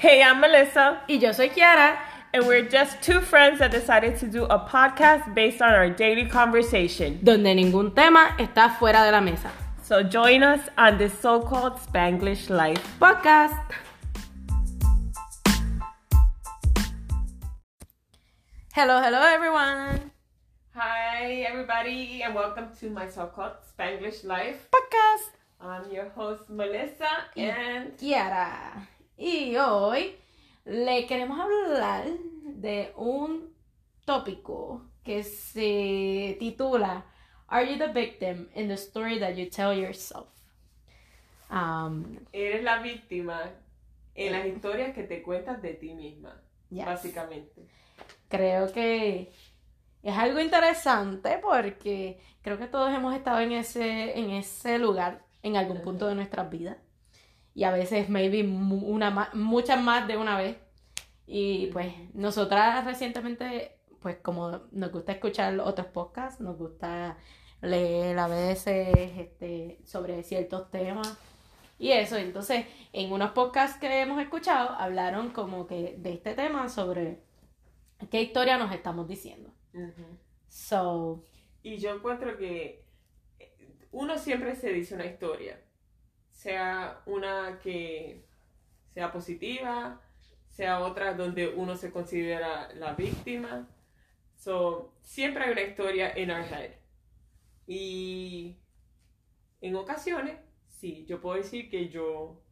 Hey, 0.00 0.22
I'm 0.22 0.40
Melissa, 0.40 1.02
Y 1.08 1.16
yo 1.18 1.32
soy 1.32 1.48
Kiara. 1.50 1.98
and 2.32 2.46
we're 2.46 2.62
just 2.62 3.02
two 3.02 3.20
friends 3.20 3.58
that 3.58 3.70
decided 3.70 4.16
to 4.20 4.26
do 4.26 4.44
a 4.44 4.58
podcast 4.58 5.34
based 5.34 5.60
on 5.60 5.74
our 5.74 5.90
daily 5.90 6.24
conversation. 6.26 7.18
donde 7.22 7.52
ningún 7.54 7.94
tema 7.94 8.34
está 8.38 8.70
fuera 8.78 9.04
de 9.04 9.12
la 9.12 9.20
mesa. 9.20 9.50
So 9.82 10.02
join 10.02 10.42
us 10.42 10.60
on 10.78 10.96
this 10.96 11.12
so 11.18 11.40
called 11.40 11.74
Spanglish 11.74 12.48
life. 12.48 12.80
Podcast. 12.98 13.58
Hello, 18.72 19.02
hello 19.02 19.20
everyone. 19.20 20.10
Hi, 20.74 21.44
everybody, 21.46 22.22
and 22.22 22.34
welcome 22.34 22.68
to 22.80 22.88
my 22.88 23.06
so 23.08 23.26
called 23.26 23.52
Spanglish 23.68 24.24
life. 24.24 24.68
Podcast. 24.72 25.28
I'm 25.60 25.90
your 25.92 26.08
host, 26.10 26.48
Melissa, 26.48 27.10
and 27.36 27.92
Kiara. 27.98 28.86
Y 29.20 29.54
hoy 29.58 30.16
le 30.64 31.06
queremos 31.06 31.38
hablar 31.38 32.06
de 32.42 32.90
un 32.96 33.54
tópico 34.06 34.86
que 35.04 35.22
se 35.22 36.38
titula 36.38 37.04
Are 37.48 37.70
you 37.70 37.76
the 37.76 37.92
victim 37.92 38.48
in 38.54 38.68
the 38.68 38.78
story 38.78 39.20
that 39.20 39.34
you 39.34 39.50
tell 39.50 39.78
yourself? 39.78 40.28
Um, 41.50 42.16
eres 42.32 42.64
la 42.64 42.78
víctima 42.78 43.42
en 44.14 44.32
las 44.32 44.46
historias 44.46 44.94
que 44.94 45.02
te 45.02 45.20
cuentas 45.22 45.60
de 45.60 45.74
ti 45.74 45.92
misma, 45.92 46.40
yes. 46.70 46.86
básicamente. 46.86 47.68
creo 48.30 48.72
que 48.72 49.30
es 50.02 50.16
algo 50.16 50.40
interesante 50.40 51.38
porque 51.42 52.18
creo 52.40 52.56
que 52.56 52.68
todos 52.68 52.90
hemos 52.94 53.14
estado 53.14 53.40
en 53.40 53.52
ese, 53.52 54.18
en 54.18 54.30
ese 54.30 54.78
lugar 54.78 55.26
en 55.42 55.58
algún 55.58 55.82
punto 55.82 56.06
de 56.06 56.14
nuestras 56.14 56.48
vidas. 56.48 56.78
Y 57.54 57.64
a 57.64 57.70
veces, 57.70 58.08
maybe, 58.08 58.42
una 58.42 59.30
muchas 59.34 59.82
más 59.82 60.06
de 60.06 60.16
una 60.16 60.38
vez. 60.38 60.56
Y 61.26 61.68
pues, 61.68 61.92
nosotras 62.14 62.84
recientemente, 62.84 63.78
pues 64.00 64.16
como 64.16 64.62
nos 64.72 64.92
gusta 64.92 65.12
escuchar 65.12 65.58
otros 65.60 65.88
podcasts, 65.88 66.40
nos 66.40 66.56
gusta 66.56 67.18
leer 67.60 68.18
a 68.18 68.28
veces 68.28 68.88
este, 69.18 69.80
sobre 69.84 70.22
ciertos 70.22 70.70
temas. 70.70 71.18
Y 71.78 71.92
eso, 71.92 72.16
entonces, 72.16 72.66
en 72.92 73.12
unos 73.12 73.30
podcasts 73.30 73.78
que 73.80 74.00
hemos 74.00 74.20
escuchado, 74.20 74.70
hablaron 74.70 75.30
como 75.30 75.66
que 75.66 75.96
de 75.98 76.12
este 76.12 76.34
tema 76.34 76.68
sobre 76.68 77.22
qué 78.10 78.20
historia 78.20 78.58
nos 78.58 78.72
estamos 78.72 79.08
diciendo. 79.08 79.50
So, 80.48 81.24
Y 81.62 81.78
yo 81.78 81.94
encuentro 81.94 82.36
que 82.36 82.84
uno 83.92 84.18
siempre 84.18 84.56
se 84.56 84.72
dice 84.72 84.94
una 84.94 85.06
historia, 85.06 85.60
sea 86.40 87.02
una 87.04 87.58
que 87.62 88.24
sea 88.94 89.12
positiva, 89.12 90.00
sea 90.48 90.80
otra 90.80 91.12
donde 91.12 91.48
uno 91.48 91.76
se 91.76 91.92
considera 91.92 92.72
la 92.72 92.94
víctima. 92.94 93.68
So, 94.36 94.94
siempre 95.02 95.44
hay 95.44 95.52
una 95.52 95.60
historia 95.60 96.10
en 96.10 96.30
our 96.30 96.40
head. 96.40 96.70
Y 97.66 98.56
en 99.60 99.76
ocasiones, 99.76 100.38
sí, 100.66 101.04
yo 101.06 101.20
puedo 101.20 101.36
decir 101.36 101.68
que 101.68 101.90
yo, 101.90 102.42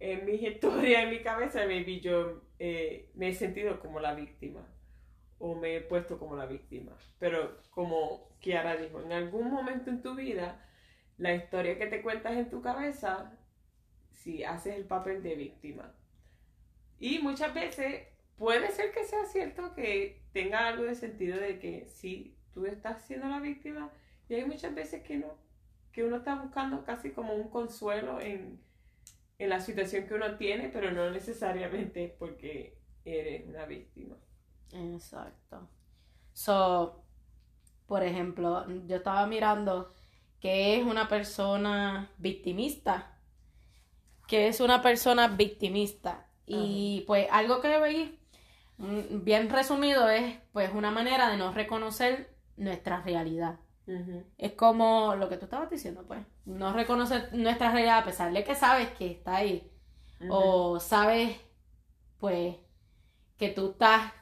en 0.00 0.24
mi 0.24 0.32
historia, 0.46 1.02
en 1.02 1.10
mi 1.10 1.22
cabeza, 1.22 1.66
maybe 1.66 2.00
yo 2.00 2.40
eh, 2.58 3.10
me 3.14 3.28
he 3.28 3.34
sentido 3.34 3.80
como 3.80 4.00
la 4.00 4.14
víctima 4.14 4.66
o 5.38 5.54
me 5.54 5.76
he 5.76 5.80
puesto 5.82 6.18
como 6.18 6.36
la 6.36 6.46
víctima. 6.46 6.96
Pero 7.18 7.58
como 7.68 8.30
Kiara 8.40 8.76
dijo, 8.76 9.02
en 9.02 9.12
algún 9.12 9.50
momento 9.50 9.90
en 9.90 10.00
tu 10.00 10.14
vida, 10.14 10.58
la 11.18 11.34
historia 11.34 11.78
que 11.78 11.86
te 11.86 12.02
cuentas 12.02 12.32
en 12.32 12.50
tu 12.50 12.60
cabeza, 12.62 13.32
si 14.10 14.44
haces 14.44 14.76
el 14.76 14.84
papel 14.84 15.22
de 15.22 15.34
víctima. 15.34 15.92
Y 16.98 17.18
muchas 17.18 17.52
veces 17.54 18.08
puede 18.36 18.70
ser 18.70 18.92
que 18.92 19.04
sea 19.04 19.24
cierto 19.26 19.74
que 19.74 20.22
tenga 20.32 20.66
algo 20.66 20.84
de 20.84 20.94
sentido 20.94 21.38
de 21.38 21.58
que 21.58 21.86
sí, 21.86 22.36
tú 22.52 22.66
estás 22.66 23.02
siendo 23.02 23.28
la 23.28 23.40
víctima 23.40 23.90
y 24.28 24.34
hay 24.34 24.44
muchas 24.44 24.74
veces 24.74 25.02
que 25.02 25.18
no, 25.18 25.36
que 25.92 26.04
uno 26.04 26.16
está 26.16 26.36
buscando 26.36 26.84
casi 26.84 27.10
como 27.10 27.34
un 27.34 27.48
consuelo 27.48 28.20
en, 28.20 28.60
en 29.38 29.48
la 29.48 29.60
situación 29.60 30.06
que 30.06 30.14
uno 30.14 30.36
tiene, 30.36 30.68
pero 30.68 30.90
no 30.90 31.10
necesariamente 31.10 32.14
porque 32.18 32.78
eres 33.04 33.46
una 33.46 33.66
víctima. 33.66 34.16
exacto. 34.72 35.68
So, 36.32 37.04
por 37.86 38.02
ejemplo, 38.02 38.66
yo 38.86 38.96
estaba 38.96 39.26
mirando 39.26 39.92
que 40.44 40.76
es 40.76 40.84
una 40.84 41.08
persona 41.08 42.10
victimista. 42.18 43.16
Que 44.26 44.48
es 44.48 44.60
una 44.60 44.82
persona 44.82 45.26
victimista. 45.28 46.26
Y 46.44 47.02
pues 47.06 47.28
algo 47.30 47.62
que 47.62 47.78
veí, 47.78 48.20
mm, 48.76 49.24
bien 49.24 49.48
resumido, 49.48 50.06
es 50.10 50.36
pues 50.52 50.70
una 50.74 50.90
manera 50.90 51.30
de 51.30 51.38
no 51.38 51.54
reconocer 51.54 52.36
nuestra 52.58 53.00
realidad. 53.00 53.58
Es 54.36 54.52
como 54.52 55.14
lo 55.14 55.30
que 55.30 55.38
tú 55.38 55.46
estabas 55.46 55.70
diciendo, 55.70 56.04
pues. 56.06 56.20
No 56.44 56.74
reconocer 56.74 57.30
nuestra 57.32 57.72
realidad 57.72 58.00
a 58.00 58.04
pesar 58.04 58.30
de 58.30 58.44
que 58.44 58.54
sabes 58.54 58.90
que 58.90 59.12
está 59.12 59.36
ahí. 59.36 59.72
O 60.28 60.78
sabes, 60.78 61.38
pues, 62.18 62.56
que 63.38 63.48
tú 63.48 63.70
estás, 63.70 64.12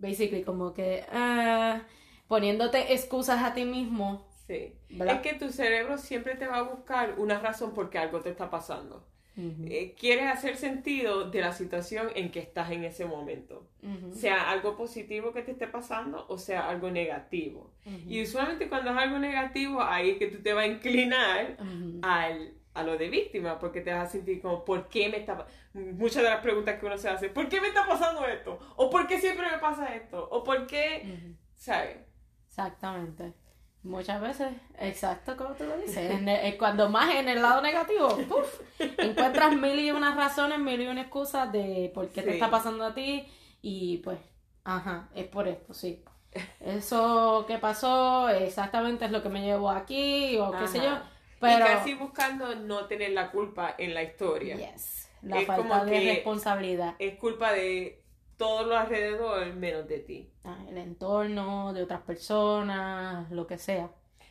basically, 0.00 0.42
como 0.42 0.74
que 0.74 1.06
ah, 1.12 1.82
poniéndote 2.26 2.94
excusas 2.94 3.44
a 3.44 3.54
ti 3.54 3.64
mismo. 3.64 4.25
Sí. 4.46 4.74
¿verdad? 4.90 5.16
Es 5.16 5.20
que 5.22 5.38
tu 5.38 5.50
cerebro 5.50 5.98
siempre 5.98 6.36
te 6.36 6.46
va 6.46 6.58
a 6.58 6.62
buscar 6.62 7.14
una 7.18 7.38
razón 7.40 7.74
por 7.74 7.90
qué 7.90 7.98
algo 7.98 8.20
te 8.20 8.30
está 8.30 8.50
pasando. 8.50 9.06
Eh, 9.38 9.94
quieres 9.98 10.32
hacer 10.32 10.56
sentido 10.56 11.30
de 11.30 11.42
la 11.42 11.52
situación 11.52 12.08
en 12.14 12.30
que 12.30 12.40
estás 12.40 12.70
en 12.70 12.84
ese 12.84 13.04
momento. 13.04 13.68
Sea 14.12 14.50
algo 14.50 14.76
positivo 14.76 15.32
que 15.34 15.42
te 15.42 15.50
esté 15.50 15.66
pasando 15.66 16.24
o 16.28 16.38
sea 16.38 16.68
algo 16.70 16.90
negativo. 16.90 17.70
Y 18.08 18.22
usualmente 18.22 18.68
cuando 18.68 18.92
es 18.92 18.96
algo 18.96 19.18
negativo, 19.18 19.82
ahí 19.82 20.12
es 20.12 20.18
que 20.18 20.28
tú 20.28 20.42
te 20.42 20.54
vas 20.54 20.64
a 20.64 20.68
inclinar 20.68 21.58
al, 22.02 22.54
a 22.72 22.82
lo 22.82 22.96
de 22.96 23.10
víctima, 23.10 23.58
porque 23.58 23.82
te 23.82 23.92
vas 23.92 24.08
a 24.08 24.10
sentir 24.10 24.40
como, 24.40 24.64
¿por 24.64 24.88
qué 24.88 25.10
me 25.10 25.18
está 25.18 25.36
pa-?" 25.36 25.46
Muchas 25.74 26.22
de 26.22 26.30
las 26.30 26.40
preguntas 26.40 26.80
que 26.80 26.86
uno 26.86 26.96
se 26.96 27.10
hace, 27.10 27.28
¿por 27.28 27.46
qué 27.50 27.60
me 27.60 27.68
está 27.68 27.86
pasando 27.86 28.26
esto? 28.26 28.58
¿O 28.76 28.88
por 28.88 29.06
qué 29.06 29.20
siempre 29.20 29.50
me 29.50 29.58
pasa 29.58 29.94
esto? 29.94 30.26
¿O 30.30 30.42
por 30.42 30.66
qué? 30.66 31.34
¿Sabes? 31.54 31.98
Exactamente. 32.48 33.34
Muchas 33.86 34.20
veces, 34.20 34.48
exacto 34.80 35.36
como 35.36 35.54
tú 35.54 35.64
lo 35.64 35.76
dices, 35.78 36.10
en 36.10 36.28
el- 36.28 36.56
cuando 36.58 36.88
más 36.88 37.14
en 37.14 37.28
el 37.28 37.40
lado 37.40 37.62
negativo, 37.62 38.08
¡puf! 38.28 38.60
encuentras 38.98 39.54
mil 39.56 39.78
y 39.78 39.90
unas 39.92 40.16
razones, 40.16 40.58
mil 40.58 40.80
y 40.80 40.86
una 40.88 41.02
excusas 41.02 41.50
de 41.52 41.90
por 41.94 42.08
qué 42.10 42.22
te 42.22 42.34
está 42.34 42.50
pasando 42.50 42.84
a 42.84 42.94
ti 42.94 43.26
y 43.62 43.98
pues, 43.98 44.18
ajá, 44.64 45.08
es 45.14 45.26
por 45.28 45.46
esto, 45.48 45.72
sí. 45.74 46.02
Eso 46.60 47.44
que 47.46 47.58
pasó 47.58 48.28
exactamente 48.28 49.04
es 49.06 49.10
lo 49.10 49.22
que 49.22 49.28
me 49.28 49.42
llevó 49.42 49.70
aquí 49.70 50.36
o 50.38 50.50
qué 50.52 50.66
sé 50.68 50.78
yo, 50.78 50.98
pero... 51.40 51.64
Y 51.64 51.68
casi 51.68 51.94
buscando 51.94 52.54
no 52.56 52.86
tener 52.86 53.12
la 53.12 53.30
culpa 53.30 53.74
en 53.78 53.94
la 53.94 54.02
historia. 54.02 54.56
Yes, 54.56 55.08
la 55.22 55.40
Es 55.40 55.46
falta 55.46 55.62
como 55.62 55.84
de 55.84 55.90
que- 55.92 56.14
responsabilidad. 56.14 56.94
Es 56.98 57.16
culpa 57.18 57.52
de 57.52 58.02
todo 58.36 58.64
lo 58.64 58.76
alrededor 58.76 59.46
menos 59.54 59.86
de 59.88 59.98
ti. 60.00 60.30
Ah, 60.44 60.58
El 60.68 60.78
entorno, 60.78 61.72
de 61.72 61.82
otras 61.82 62.02
personas, 62.02 63.30
lo 63.30 63.46
que 63.46 63.58
sea. 63.58 63.90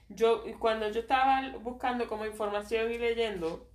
Yo, 0.10 0.44
cuando 0.60 0.90
yo 0.92 1.00
estaba 1.02 1.52
buscando 1.64 2.08
como 2.08 2.26
información 2.26 2.92
y 2.92 2.98
leyendo, 2.98 3.68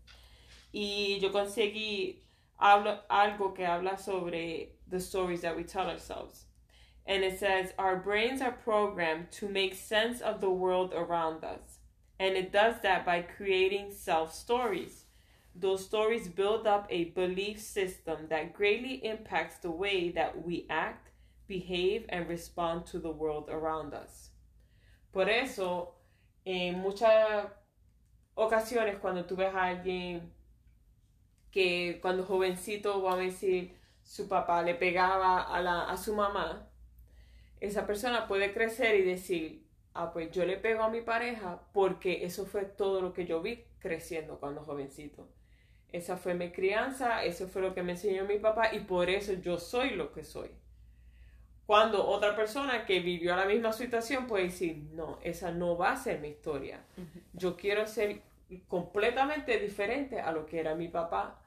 y 0.73 1.19
yo 1.21 1.33
conseguí 1.33 2.23
hablo- 2.59 3.03
algo 3.09 3.53
que 3.55 3.67
habla 3.67 3.97
sobre 3.99 4.77
the 4.89 4.99
stories 5.01 5.41
that 5.43 5.57
we 5.57 5.65
tell 5.65 5.89
ourselves. 5.89 6.47
And 7.07 7.25
it 7.25 7.39
says, 7.41 7.73
Our 7.79 7.97
brains 7.97 8.41
are 8.41 8.53
programmed 8.53 9.33
to 9.41 9.49
make 9.49 9.75
sense 9.75 10.21
of 10.21 10.41
the 10.41 10.51
world 10.51 10.93
around 10.95 11.43
us. 11.45 11.79
And 12.21 12.37
it 12.37 12.53
does 12.53 12.81
that 12.83 13.05
by 13.05 13.23
creating 13.23 13.91
self 13.93 14.33
stories. 14.33 15.07
Those 15.55 15.85
stories 15.85 16.29
build 16.29 16.67
up 16.67 16.87
a 16.91 17.11
belief 17.11 17.61
system 17.61 18.29
that 18.29 18.55
greatly 18.55 19.05
impacts 19.05 19.59
the 19.59 19.71
way 19.71 20.11
that 20.13 20.45
we 20.47 20.67
act, 20.71 21.11
behave, 21.49 22.07
and 22.09 22.29
respond 22.29 22.87
to 22.87 22.99
the 22.99 23.11
world 23.11 23.49
around 23.51 23.93
us. 23.93 24.31
Por 25.13 25.29
eso, 25.29 25.95
en 26.45 26.81
muchas 26.81 27.47
ocasiones 28.35 28.99
cuando 29.01 29.25
tú 29.25 29.37
ves 29.37 29.55
a 29.55 29.65
alguien 29.65 30.33
que 31.51 31.99
cuando 32.01 32.25
jovencito, 32.25 33.03
vamos 33.03 33.19
a 33.19 33.23
decir, 33.23 33.77
su 34.03 34.29
papá 34.29 34.63
le 34.63 34.75
pegaba 34.75 35.43
a, 35.43 35.61
la, 35.61 35.91
a 35.91 35.97
su 35.97 36.15
mamá, 36.15 36.69
esa 37.61 37.87
persona 37.87 38.27
puede 38.27 38.53
crecer 38.53 38.97
y 38.97 39.03
decir, 39.03 39.67
ah, 39.95 40.13
pues 40.13 40.31
yo 40.31 40.47
le 40.47 40.57
pego 40.57 40.83
a 40.83 40.91
mi 40.91 41.01
pareja 41.01 41.61
porque 41.73 42.25
eso 42.25 42.47
fue 42.47 42.65
todo 42.65 43.01
lo 43.01 43.13
que 43.13 43.27
yo 43.27 43.43
vi 43.43 43.65
creciendo 43.81 44.39
cuando 44.39 44.63
jovencito. 44.63 45.29
Esa 45.93 46.17
fue 46.17 46.35
mi 46.35 46.51
crianza, 46.51 47.25
eso 47.25 47.49
fue 47.49 47.63
lo 47.63 47.75
que 47.75 47.83
me 47.83 47.93
enseñó 47.93 48.25
mi 48.25 48.39
papá 48.39 48.75
y 48.75 48.81
por 48.81 49.11
eso 49.11 49.33
yo 49.35 49.59
soy 49.59 49.91
lo 49.91 50.13
que 50.13 50.25
soy. 50.25 50.51
Cuando 51.67 52.05
otra 52.07 52.35
persona 52.35 52.85
que 52.85 53.01
vivió 53.01 53.37
la 53.37 53.45
misma 53.45 53.73
situación 53.73 54.27
puede 54.27 54.45
decir, 54.45 54.77
no, 54.93 55.19
esa 55.23 55.53
no 55.53 55.77
va 55.77 55.93
a 55.93 55.97
ser 55.97 56.21
mi 56.21 56.29
historia. 56.29 56.85
Yo 57.33 57.57
quiero 57.57 57.87
ser 57.87 58.23
completamente 58.67 59.57
diferente 59.59 60.21
a 60.21 60.33
lo 60.33 60.47
que 60.47 60.59
era 60.59 60.75
mi 60.75 60.89
papá 60.89 61.41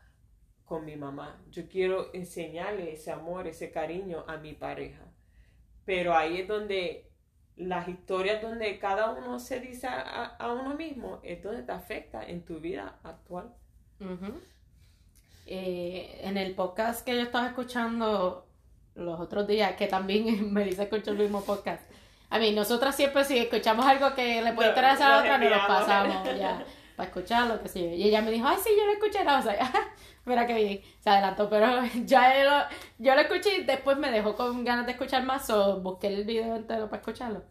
con 0.65 0.85
mi 0.85 0.95
mamá. 0.95 1.43
Yo 1.51 1.67
quiero 1.67 2.13
enseñarle 2.13 2.93
ese 2.93 3.11
amor, 3.11 3.47
ese 3.47 3.71
cariño 3.71 4.23
a 4.27 4.37
mi 4.37 4.53
pareja. 4.53 5.03
Pero 5.85 6.15
ahí 6.15 6.41
es 6.41 6.47
donde 6.47 7.11
las 7.55 7.87
historias 7.87 8.41
donde 8.41 8.79
cada 8.79 9.11
uno 9.11 9.39
se 9.39 9.59
dice 9.59 9.87
a, 9.87 10.53
uno 10.53 10.75
mismo, 10.75 11.19
es 11.23 11.43
donde 11.43 11.63
te 11.63 11.71
afecta 11.71 12.25
en 12.25 12.43
tu 12.43 12.59
vida 12.59 12.99
actual. 13.03 13.53
Eh, 15.45 16.21
en 16.23 16.37
el 16.37 16.55
podcast 16.55 17.05
que 17.05 17.15
yo 17.15 17.21
estaba 17.21 17.47
escuchando 17.47 18.47
los 18.95 19.19
otros 19.19 19.47
días, 19.47 19.73
que 19.75 19.87
también 19.87 20.53
me 20.53 20.63
dice 20.63 20.83
escuchar 20.83 21.15
el 21.15 21.21
mismo 21.21 21.43
podcast. 21.43 21.83
A 22.29 22.39
mí, 22.39 22.51
nosotras 22.51 22.95
siempre 22.95 23.23
si 23.25 23.37
escuchamos 23.37 23.85
algo 23.85 24.15
que 24.15 24.41
le 24.41 24.53
puede 24.53 24.69
interesar 24.69 25.11
a 25.11 25.19
otra, 25.19 25.37
nos 25.37 25.49
lo 25.49 25.67
pasamos 25.67 26.23
ya 26.37 26.65
para 26.95 27.09
escucharlo, 27.09 27.61
que 27.61 27.69
sí. 27.69 27.79
Y 27.79 28.03
ella 28.05 28.21
me 28.21 28.31
dijo, 28.31 28.47
ay, 28.47 28.57
sí, 28.63 28.69
yo 28.75 28.85
lo 28.85 28.93
escuché, 28.93 29.23
no, 29.23 29.37
o 29.37 29.41
sea, 29.41 29.71
mira 30.25 30.47
que 30.47 30.55
bien, 30.55 30.81
se 30.99 31.09
adelantó, 31.09 31.49
pero 31.49 31.67
ya 32.05 32.43
lo, 32.43 32.75
yo 32.97 33.13
lo 33.13 33.21
escuché 33.21 33.57
y 33.57 33.63
después 33.63 33.97
me 33.97 34.09
dejó 34.09 34.35
con 34.35 34.63
ganas 34.63 34.85
de 34.85 34.93
escuchar 34.93 35.23
más, 35.23 35.49
o 35.49 35.81
busqué 35.81 36.07
el 36.07 36.23
video 36.23 36.55
entero 36.55 36.89
para 36.89 37.01
escucharlo. 37.01 37.43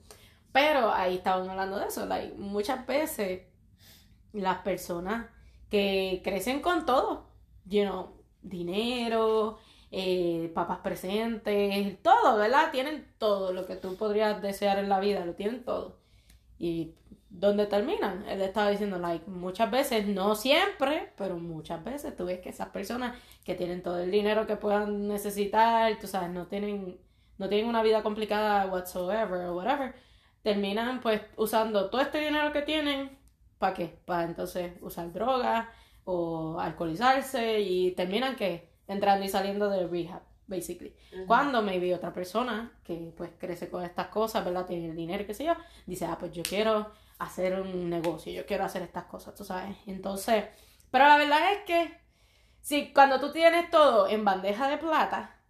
Pero 0.51 0.93
ahí 0.93 1.17
estaban 1.17 1.49
hablando 1.49 1.79
de 1.79 1.87
eso, 1.87 2.07
like, 2.07 2.35
muchas 2.37 2.85
veces 2.87 3.43
las 4.33 4.59
personas 4.59 5.27
que 5.73 6.21
crecen 6.23 6.61
con 6.61 6.85
todo, 6.85 7.25
you 7.65 7.83
dinero, 8.43 9.59
eh, 9.91 10.53
papás 10.55 10.81
presentes, 10.81 12.03
todo, 12.03 12.37
¿verdad? 12.37 12.71
Tienen 12.71 13.11
todo 13.17 13.55
lo 13.55 13.65
que 13.65 13.77
tú 13.77 13.97
podrías 13.97 14.43
desear 14.43 14.79
en 14.79 14.91
la 14.91 15.01
vida, 15.01 15.25
lo 15.25 15.33
tienen 15.33 15.65
todo. 15.65 15.97
Y 16.59 16.93
¿dónde 17.31 17.65
terminan? 17.65 18.23
Él 18.29 18.43
estaba 18.43 18.69
diciendo, 18.69 18.99
like, 18.99 19.25
muchas 19.31 19.71
veces, 19.71 20.07
no 20.07 20.35
siempre, 20.35 21.11
pero 21.17 21.39
muchas 21.39 21.83
veces 21.83 22.15
tú 22.15 22.27
ves 22.27 22.41
que 22.41 22.51
esas 22.51 22.69
personas 22.69 23.19
que 23.43 23.55
tienen 23.55 23.83
todo 23.83 23.99
el 23.99 24.11
dinero 24.11 24.47
que 24.47 24.57
puedan 24.57 25.09
necesitar, 25.09 25.99
tú 25.99 26.07
sabes, 26.07 26.29
no 26.29 26.49
tienen, 26.49 27.01
no 27.39 27.49
tienen 27.49 27.67
una 27.67 27.83
vida 27.83 28.03
complicada 28.03 28.67
whatsoever 28.67 29.47
o 29.47 29.57
whatever, 29.57 29.95
terminan 30.43 31.01
pues 31.01 31.23
usando 31.37 31.89
todo 31.89 32.03
este 32.03 32.19
dinero 32.19 32.53
que 32.53 32.61
tienen, 32.61 33.22
¿para 33.63 33.75
qué? 33.75 33.97
Para 34.05 34.25
entonces 34.25 34.73
usar 34.81 35.13
drogas 35.13 35.69
o 36.03 36.59
alcoholizarse 36.59 37.61
y 37.61 37.93
terminan 37.93 38.35
que 38.35 38.73
entrando 38.89 39.25
y 39.25 39.29
saliendo 39.29 39.71
de 39.71 39.87
rehab, 39.87 40.23
basically. 40.49 40.97
Cuando 41.29 41.63
me 41.63 41.79
vi 41.79 41.93
otra 41.93 42.13
persona 42.13 42.77
que 42.83 43.15
pues 43.17 43.31
crece 43.39 43.71
con 43.71 43.85
estas 43.85 44.09
cosas, 44.09 44.45
¿verdad? 44.45 44.67
Tiene 44.67 44.89
el 44.89 44.97
dinero, 44.97 45.25
qué 45.25 45.33
sé 45.33 45.45
yo, 45.45 45.55
dice, 45.87 46.07
ah, 46.07 46.17
pues 46.19 46.33
yo 46.33 46.43
quiero 46.43 46.91
hacer 47.21 47.61
un 47.61 47.89
negocio, 47.89 48.33
yo 48.33 48.45
quiero 48.47 48.65
hacer 48.65 48.83
estas 48.83 49.05
cosas, 49.05 49.33
tú 49.37 49.45
sabes. 49.45 49.77
Entonces, 49.87 50.47
pero 50.91 51.07
la 51.07 51.17
verdad 51.17 51.53
es 51.53 51.59
que 51.65 51.97
si 52.63 52.93
cuando 52.93 53.21
tú 53.21 53.31
tienes 53.31 53.71
todo 53.71 54.09
en 54.09 54.25
bandeja 54.25 54.69
de 54.69 54.79
plata, 54.79 55.41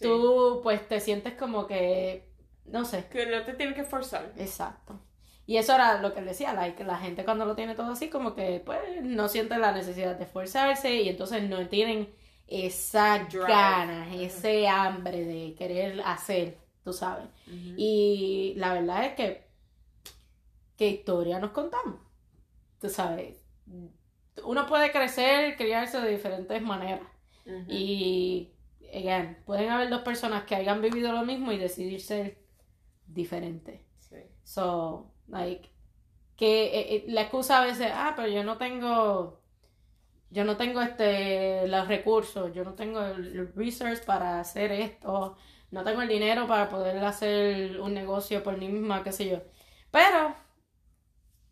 tú 0.00 0.60
pues 0.62 0.88
te 0.88 1.00
sientes 1.00 1.34
como 1.34 1.66
que, 1.66 2.32
no 2.64 2.86
sé. 2.86 3.08
Que 3.08 3.26
no 3.26 3.44
te 3.44 3.52
tienes 3.52 3.74
que 3.76 3.84
forzar. 3.84 4.32
Exacto. 4.38 4.98
Y 5.46 5.56
eso 5.56 5.74
era 5.74 6.00
lo 6.00 6.14
que 6.14 6.20
él 6.20 6.26
decía, 6.26 6.54
like, 6.54 6.84
la 6.84 6.98
gente 6.98 7.24
cuando 7.24 7.44
lo 7.44 7.56
tiene 7.56 7.74
todo 7.74 7.92
así, 7.92 8.08
como 8.08 8.34
que 8.34 8.62
pues 8.64 8.80
no 9.02 9.28
siente 9.28 9.58
la 9.58 9.72
necesidad 9.72 10.16
de 10.16 10.24
esforzarse 10.24 11.02
y 11.02 11.08
entonces 11.08 11.42
no 11.42 11.66
tienen 11.68 12.14
esa 12.46 13.26
ganas, 13.30 14.14
ese 14.14 14.68
hambre 14.68 15.24
de 15.24 15.54
querer 15.54 16.00
hacer, 16.04 16.58
tú 16.84 16.92
sabes. 16.92 17.26
Y 17.76 18.54
la 18.56 18.74
verdad 18.74 19.04
es 19.06 19.14
que, 19.14 19.48
¿qué 20.76 20.88
historia 20.88 21.38
nos 21.38 21.50
contamos? 21.50 21.96
Tú 22.80 22.88
sabes, 22.88 23.42
uno 24.44 24.66
puede 24.66 24.92
crecer, 24.92 25.56
criarse 25.56 26.00
de 26.00 26.10
diferentes 26.10 26.62
maneras. 26.62 27.06
Y, 27.68 28.52
again, 28.94 29.38
pueden 29.44 29.70
haber 29.70 29.90
dos 29.90 30.02
personas 30.02 30.44
que 30.44 30.54
hayan 30.54 30.80
vivido 30.80 31.12
lo 31.12 31.24
mismo 31.24 31.52
y 31.52 31.58
decidir 31.58 32.00
ser 32.00 32.38
diferentes. 33.06 33.80
So, 34.44 35.11
like, 35.32 35.70
que 36.36 36.66
eh, 36.66 36.96
eh, 36.96 37.04
la 37.08 37.22
excusa 37.22 37.62
a 37.62 37.66
veces, 37.66 37.90
ah, 37.94 38.14
pero 38.16 38.28
yo 38.28 38.44
no 38.44 38.58
tengo 38.58 39.42
yo 40.30 40.44
no 40.44 40.56
tengo 40.56 40.80
este 40.80 41.68
los 41.68 41.88
recursos, 41.88 42.52
yo 42.54 42.64
no 42.64 42.74
tengo 42.74 43.00
el 43.04 43.52
research 43.54 44.04
para 44.04 44.40
hacer 44.40 44.72
esto, 44.72 45.36
no 45.70 45.84
tengo 45.84 46.02
el 46.02 46.08
dinero 46.08 46.46
para 46.46 46.68
poder 46.70 47.04
hacer 47.04 47.80
un 47.80 47.94
negocio 47.94 48.42
por 48.42 48.56
mí 48.58 48.68
misma, 48.68 49.02
qué 49.04 49.12
sé 49.12 49.28
yo. 49.28 49.42
Pero, 49.90 50.34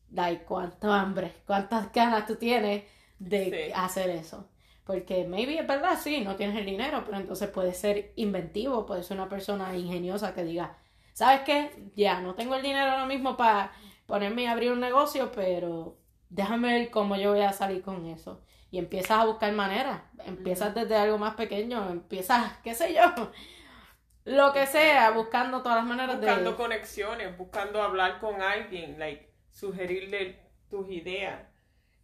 dai, 0.09 0.45
cuánto 0.45 0.93
hambre, 0.93 1.35
cuántas 1.47 1.93
ganas 1.93 2.27
tú 2.27 2.37
tienes 2.37 2.85
de 3.19 3.73
hacer 3.75 4.11
eso. 4.11 4.49
Porque 4.85 5.27
maybe 5.27 5.59
es 5.59 5.67
verdad, 5.67 5.99
sí, 6.03 6.23
no 6.23 6.37
tienes 6.37 6.57
el 6.59 6.67
dinero, 6.67 7.03
pero 7.05 7.19
entonces 7.19 7.49
puedes 7.51 7.79
ser 7.79 8.13
inventivo, 8.17 8.87
puedes 8.87 9.07
ser 9.07 9.19
una 9.19 9.29
persona 9.29 9.77
ingeniosa 9.77 10.35
que 10.35 10.43
diga, 10.45 10.77
¿sabes 11.21 11.43
qué? 11.43 11.71
Ya, 11.97 12.23
no 12.23 12.35
tengo 12.35 12.55
el 12.55 12.63
dinero 12.63 12.93
ahora 12.93 13.05
mismo 13.05 13.37
para 13.37 13.73
ponerme 14.07 14.49
a 14.49 14.53
abrir 14.53 14.73
un 14.73 14.81
negocio, 14.81 15.31
pero 15.33 15.99
déjame 16.31 16.73
ver 16.73 16.91
cómo 16.91 17.15
yo 17.15 17.33
voy 17.33 17.43
a 17.43 17.53
salir 17.53 17.83
con 17.83 18.07
eso 18.07 18.43
y 18.71 18.79
empiezas 18.79 19.19
a 19.19 19.27
buscar 19.27 19.53
maneras. 19.53 20.01
Empiezas 20.25 20.75
desde 20.75 20.97
algo 20.97 21.19
más 21.19 21.35
pequeño, 21.35 21.91
empiezas, 21.91 22.57
qué 22.65 22.75
sé 22.75 22.95
yo, 22.95 23.03
lo 24.25 24.55
que 24.55 24.67
sea, 24.67 25.11
buscando 25.11 25.63
todas 25.63 25.77
las 25.77 25.87
maneras 25.87 26.19
de... 26.19 26.27
Buscando 26.27 26.57
conexiones, 26.57 27.37
buscando 27.37 27.83
hablar 27.83 28.19
con 28.19 28.41
alguien, 28.41 28.99
like, 28.99 29.31
sugerirle 29.51 30.41
tus 30.71 30.91
ideas. 30.91 31.39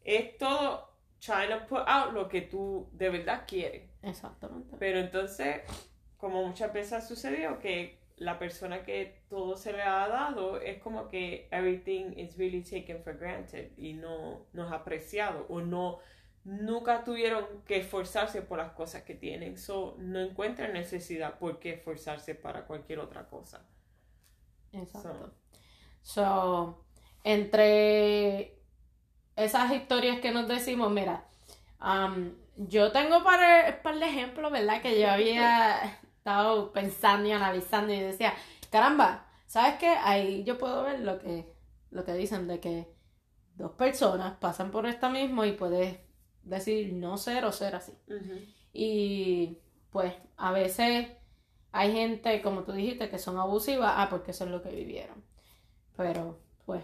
Es 0.04 0.36
todo 0.36 0.90
trying 1.20 1.48
to 1.48 1.66
put 1.66 1.84
out 1.86 2.12
lo 2.12 2.28
que 2.28 2.42
tú 2.42 2.90
de 2.92 3.08
verdad 3.08 3.44
quieres. 3.46 3.88
Exactamente. 4.02 4.76
Pero 4.78 4.98
entonces, 4.98 5.62
como 6.18 6.46
muchas 6.46 6.70
veces 6.70 6.92
ha 6.92 7.00
sucedido, 7.00 7.58
que 7.60 8.04
la 8.16 8.38
persona 8.38 8.82
que 8.82 9.22
todo 9.28 9.56
se 9.56 9.72
le 9.72 9.82
ha 9.82 10.08
dado 10.08 10.60
es 10.60 10.82
como 10.82 11.08
que 11.08 11.48
everything 11.50 12.12
is 12.16 12.36
really 12.38 12.62
taken 12.62 13.02
for 13.02 13.16
granted 13.18 13.72
y 13.76 13.92
no, 13.92 14.46
no 14.52 14.66
es 14.66 14.72
apreciado 14.72 15.46
o 15.48 15.60
no 15.60 15.98
nunca 16.46 17.02
tuvieron 17.02 17.44
que 17.66 17.78
esforzarse 17.78 18.40
por 18.40 18.58
las 18.58 18.72
cosas 18.72 19.02
que 19.02 19.14
tienen. 19.14 19.58
So, 19.58 19.96
no 19.98 20.20
encuentran 20.20 20.72
necesidad 20.72 21.38
por 21.38 21.58
qué 21.58 21.74
esforzarse 21.74 22.34
para 22.36 22.66
cualquier 22.66 23.00
otra 23.00 23.28
cosa. 23.28 23.66
Exacto. 24.72 25.34
So, 26.02 26.84
entre 27.24 28.60
esas 29.34 29.72
historias 29.72 30.20
que 30.20 30.30
nos 30.30 30.46
decimos, 30.46 30.90
mira, 30.92 31.26
um, 31.80 32.32
yo 32.56 32.92
tengo 32.92 33.24
para 33.24 33.82
par 33.82 33.98
de 33.98 34.06
ejemplos, 34.06 34.52
¿verdad? 34.52 34.80
Que 34.80 35.00
yo 35.00 35.10
había 35.10 35.98
estado 36.26 36.72
pensando 36.72 37.28
y 37.28 37.32
analizando 37.32 37.92
y 37.92 38.00
decía, 38.00 38.34
caramba, 38.72 39.28
¿sabes 39.46 39.78
qué? 39.78 39.86
Ahí 39.86 40.42
yo 40.42 40.58
puedo 40.58 40.82
ver 40.82 40.98
lo 41.00 41.20
que, 41.20 41.54
lo 41.92 42.04
que 42.04 42.14
dicen 42.14 42.48
de 42.48 42.58
que 42.58 42.92
dos 43.54 43.70
personas 43.72 44.36
pasan 44.38 44.72
por 44.72 44.86
esta 44.86 45.08
mismo 45.08 45.44
y 45.44 45.52
puedes 45.52 46.00
decir 46.42 46.92
no 46.94 47.16
ser 47.16 47.44
o 47.44 47.52
ser 47.52 47.76
así. 47.76 47.92
Y 48.72 49.58
pues 49.92 50.14
a 50.36 50.50
veces 50.50 51.06
hay 51.70 51.92
gente, 51.92 52.42
como 52.42 52.64
tú 52.64 52.72
dijiste, 52.72 53.08
que 53.08 53.20
son 53.20 53.38
abusivas, 53.38 53.94
ah, 53.96 54.08
porque 54.10 54.32
eso 54.32 54.46
es 54.46 54.50
lo 54.50 54.62
que 54.62 54.70
vivieron. 54.70 55.22
Pero 55.96 56.40
pues 56.64 56.82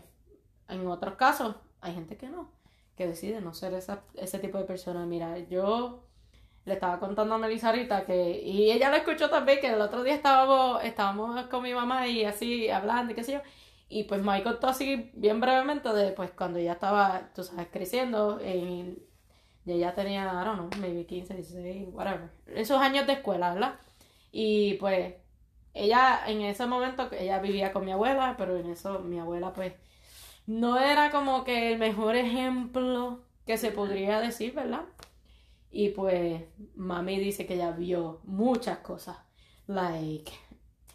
en 0.69 0.87
otros 0.87 1.17
casos 1.17 1.57
hay 1.81 1.95
gente 1.95 2.17
que 2.17 2.29
no, 2.29 2.53
que 2.95 3.09
decide 3.09 3.41
no 3.41 3.55
ser 3.55 3.75
esa, 3.75 4.05
ese 4.15 4.39
tipo 4.39 4.59
de 4.59 4.65
persona. 4.65 5.05
Mira, 5.05 5.37
yo 5.41 6.05
le 6.65 6.75
estaba 6.75 6.99
contando 7.01 7.35
a 7.35 7.39
Melissa 7.39 7.73
que, 8.07 8.41
y 8.45 8.71
ella 8.71 8.91
lo 8.91 8.97
escuchó 8.97 9.29
también, 9.31 9.61
que 9.61 9.69
el 9.69 9.81
otro 9.81 10.03
día 10.05 10.15
estábamos, 10.15 10.83
estábamos 10.85 11.47
con 11.47 11.63
mi 11.63 11.75
mamá 11.75 12.07
y 12.07 12.25
así 12.25 12.71
hablando 12.71 13.13
y 13.13 13.15
qué 13.17 13.25
sé 13.25 13.33
yo. 13.33 13.41
Y 13.89 14.05
pues 14.05 14.23
me 14.23 14.43
contó 14.43 14.69
así 14.69 15.11
bien 15.15 15.41
brevemente 15.41 15.89
de 15.93 16.13
pues 16.13 16.31
cuando 16.31 16.59
ella 16.59 16.73
estaba, 16.73 17.31
tú 17.35 17.45
sabes, 17.45 17.69
creciendo 17.71 18.41
en 18.41 18.99
y 19.65 19.73
ella 19.73 19.95
tenía, 19.95 20.25
I 20.25 20.45
don't 20.45 20.59
know, 20.59 20.81
maybe 20.81 21.07
15, 21.07 21.35
16, 21.35 21.89
whatever. 21.93 22.31
Esos 22.47 22.81
años 22.81 23.07
de 23.07 23.15
escuela, 23.15 23.55
¿verdad? 23.55 23.75
Y 24.33 24.75
pues 24.75 25.15
ella 25.75 26.23
en 26.27 26.43
ese 26.43 26.67
momento, 26.67 27.09
ella 27.13 27.39
vivía 27.39 27.73
con 27.73 27.85
mi 27.85 27.93
abuela, 27.93 28.35
pero 28.37 28.57
en 28.57 28.71
eso 28.71 29.01
mi 29.01 29.19
abuela 29.19 29.53
pues 29.53 29.75
no 30.47 30.79
era 30.79 31.11
como 31.11 31.45
que 31.45 31.73
el 31.73 31.79
mejor 31.79 32.17
ejemplo 32.17 33.21
que 33.47 33.57
se 33.57 33.71
podría 33.71 34.21
decir, 34.21 34.55
¿verdad? 34.55 34.83
Y 35.73 35.89
pues 35.89 36.43
mami 36.77 37.19
dice 37.19 37.47
que 37.47 37.55
ella 37.55 37.73
vio 37.73 38.21
muchas 38.25 38.79
cosas. 38.79 39.17
Like, 39.67 40.31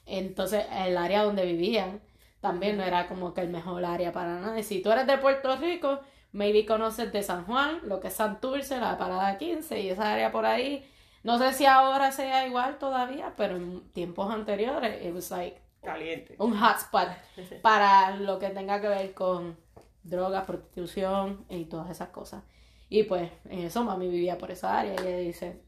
entonces 0.06 0.66
el 0.72 0.98
área 0.98 1.24
donde 1.24 1.46
vivían 1.46 2.02
también 2.40 2.78
no 2.78 2.84
era 2.84 3.08
como 3.08 3.34
que 3.34 3.42
el 3.42 3.50
mejor 3.50 3.84
área 3.84 4.14
para 4.14 4.40
nada. 4.40 4.64
Si 4.64 4.82
tú 4.82 4.92
eres 4.92 5.08
de 5.08 5.18
Puerto 5.18 5.56
Rico, 5.58 6.00
Maybe 6.34 6.66
conoces 6.66 7.12
de 7.12 7.24
San 7.24 7.46
Juan, 7.46 7.80
lo 7.84 8.00
que 8.00 8.10
es 8.10 8.14
Santurce, 8.14 8.80
la 8.80 8.98
parada 8.98 9.38
15 9.38 9.80
y 9.80 9.90
esa 9.90 10.14
área 10.14 10.32
por 10.32 10.46
ahí. 10.46 10.88
No 11.24 11.40
sé 11.40 11.54
si 11.54 11.66
ahora 11.66 12.12
sea 12.12 12.46
igual 12.46 12.78
todavía, 12.78 13.34
pero 13.36 13.56
en 13.56 13.90
tiempos 13.92 14.32
anteriores, 14.32 15.04
it 15.04 15.14
was 15.14 15.32
like 15.32 15.60
caliente. 15.82 16.36
Un 16.38 16.56
hotspot 16.56 17.08
para 17.62 18.18
lo 18.18 18.38
que 18.40 18.50
tenga 18.50 18.80
que 18.82 18.88
ver 18.88 19.14
con 19.14 19.58
drogas, 20.04 20.46
prostitución 20.46 21.46
y 21.50 21.66
todas 21.66 21.90
esas 21.90 22.10
cosas. 22.10 22.44
Y 22.90 23.04
pues 23.04 23.32
en 23.46 23.60
eso 23.60 23.84
mami 23.84 24.08
vivía 24.08 24.38
por 24.38 24.52
esa 24.52 24.80
área 24.80 24.94
y 24.94 25.08
ella 25.08 25.18
dice, 25.18 25.62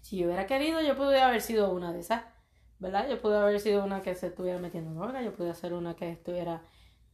si 0.00 0.18
yo 0.18 0.26
hubiera 0.26 0.46
querido 0.46 0.80
yo 0.82 0.96
podría 0.96 1.28
haber 1.28 1.40
sido 1.40 1.72
una 1.72 1.92
de 1.92 2.00
esas, 2.00 2.24
¿verdad? 2.78 3.08
Yo 3.08 3.20
pude 3.20 3.38
haber 3.38 3.60
sido 3.60 3.84
una 3.84 4.02
que 4.02 4.14
se 4.14 4.26
estuviera 4.26 4.58
metiendo 4.58 4.92
droga, 4.92 5.22
yo 5.22 5.32
pude 5.32 5.54
ser 5.54 5.72
una 5.72 5.94
que 5.94 6.10
estuviera 6.10 6.62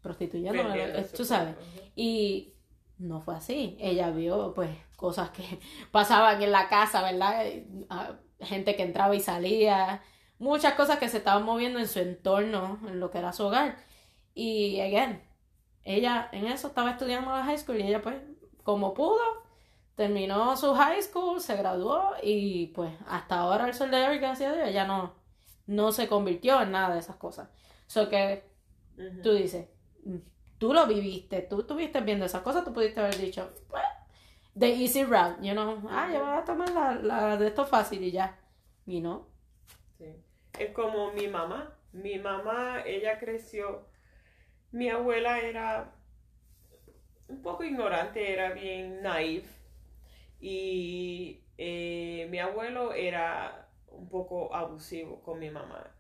prostituyendo, 0.01 0.63
tú 1.15 1.25
sabes. 1.25 1.55
Y 1.95 2.55
no 2.99 3.21
fue 3.21 3.37
así. 3.37 3.77
Ella 3.79 4.11
vio 4.11 4.55
pues 4.55 4.71
cosas 4.97 5.31
que 5.31 5.43
pasaban 5.93 6.43
en 6.43 6.53
la 6.53 6.69
casa, 6.69 7.03
¿verdad? 7.03 7.45
Gente 8.41 8.77
que 8.77 8.83
entraba 8.83 9.15
y 9.15 9.21
salía, 9.21 10.03
muchas 10.39 10.75
cosas 10.75 10.99
que 10.99 11.09
se 11.09 11.19
estaban 11.19 11.45
moviendo 11.45 11.79
en 11.79 11.89
su 11.89 11.99
entorno, 11.99 12.79
en 12.89 13.01
lo 13.01 13.11
que 13.11 13.19
era 13.19 13.33
su 13.33 13.45
hogar. 13.45 13.77
Y 14.35 14.81
again, 14.81 15.23
ella 15.85 16.29
en 16.33 16.47
eso 16.47 16.69
estaba 16.69 16.93
estudiando 16.93 17.31
la 17.31 17.45
high 17.45 17.59
school 17.59 17.79
y 17.79 17.83
ella 17.83 18.03
pues 18.03 18.17
como 18.69 18.93
pudo 18.93 19.23
terminó 19.95 20.55
su 20.55 20.75
high 20.75 21.01
school, 21.01 21.41
se 21.41 21.57
graduó 21.57 22.13
y 22.23 22.67
pues 22.75 22.93
hasta 23.07 23.39
ahora 23.39 23.67
el 23.67 23.73
sol 23.73 23.91
de 23.91 24.07
hoy, 24.07 24.19
gracias 24.19 24.53
a 24.53 24.57
Dios, 24.57 24.69
ella 24.69 24.87
no, 24.87 25.15
no 25.67 25.91
se 25.91 26.07
convirtió 26.07 26.61
en 26.61 26.73
nada 26.73 26.93
de 26.93 27.01
esas 27.01 27.17
cosas. 27.17 27.49
So 27.87 28.11
que 28.11 28.45
tú 29.23 29.33
dices, 29.33 29.69
tú 30.59 30.75
lo 30.75 30.87
viviste, 30.87 31.41
tú 31.41 31.61
estuviste 31.61 32.03
viendo 32.03 32.27
esas 32.27 32.43
cosas, 32.43 32.63
tú 32.63 32.75
pudiste 32.75 33.01
haber 33.01 33.17
dicho, 33.17 33.51
pues, 33.71 33.83
the 34.55 34.69
easy 34.69 35.03
route, 35.03 35.39
you 35.41 35.55
know, 35.55 35.83
ah, 35.89 36.11
yo 36.13 36.21
voy 36.23 36.37
a 36.37 36.45
tomar 36.45 36.69
la, 36.69 36.95
la 36.97 37.37
de 37.39 37.47
esto 37.47 37.65
fácil 37.65 38.03
y 38.05 38.11
ya, 38.11 38.39
y 38.85 39.01
no. 39.01 39.29
Sí. 39.97 40.15
Es 40.59 40.75
como 40.75 41.11
mi 41.13 41.27
mamá, 41.27 41.73
mi 41.93 42.19
mamá, 42.19 42.83
ella 42.85 43.19
creció, 43.19 43.87
mi 44.73 44.91
abuela 44.91 45.41
era 45.41 45.98
un 47.29 47.43
poco 47.43 47.65
ignorante, 47.65 48.33
era 48.33 48.53
bien 48.53 49.03
naive. 49.03 49.47
Y 50.41 51.43
eh, 51.57 52.27
mi 52.31 52.39
abuelo 52.39 52.93
era 52.93 53.69
un 53.89 54.09
poco 54.09 54.55
abusivo 54.55 55.23
con 55.23 55.39
mi 55.39 55.51
mamá, 55.51 55.95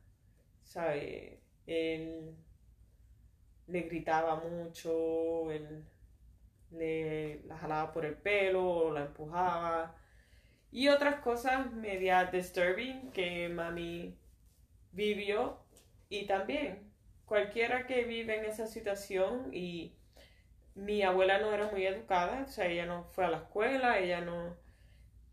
¿sabe? 0.62 1.40
Él 1.66 2.34
le 3.66 3.82
gritaba 3.82 4.36
mucho, 4.36 5.50
él 5.50 5.84
le 6.70 7.42
la 7.44 7.56
jalaba 7.58 7.92
por 7.92 8.04
el 8.06 8.16
pelo, 8.16 8.92
la 8.92 9.06
empujaba. 9.06 9.96
Y 10.70 10.88
otras 10.88 11.20
cosas 11.20 11.72
media 11.72 12.24
disturbing 12.26 13.10
que 13.12 13.48
mami 13.48 14.18
vivió. 14.92 15.58
Y 16.08 16.26
también 16.26 16.92
cualquiera 17.26 17.86
que 17.86 18.04
vive 18.04 18.36
en 18.36 18.44
esa 18.46 18.66
situación 18.66 19.50
y 19.52 19.97
mi 20.78 21.02
abuela 21.02 21.40
no 21.40 21.52
era 21.52 21.70
muy 21.70 21.84
educada, 21.84 22.44
o 22.44 22.48
sea, 22.48 22.66
ella 22.66 22.86
no 22.86 23.04
fue 23.04 23.24
a 23.24 23.30
la 23.30 23.38
escuela, 23.38 23.98
ella 23.98 24.20
no... 24.20 24.56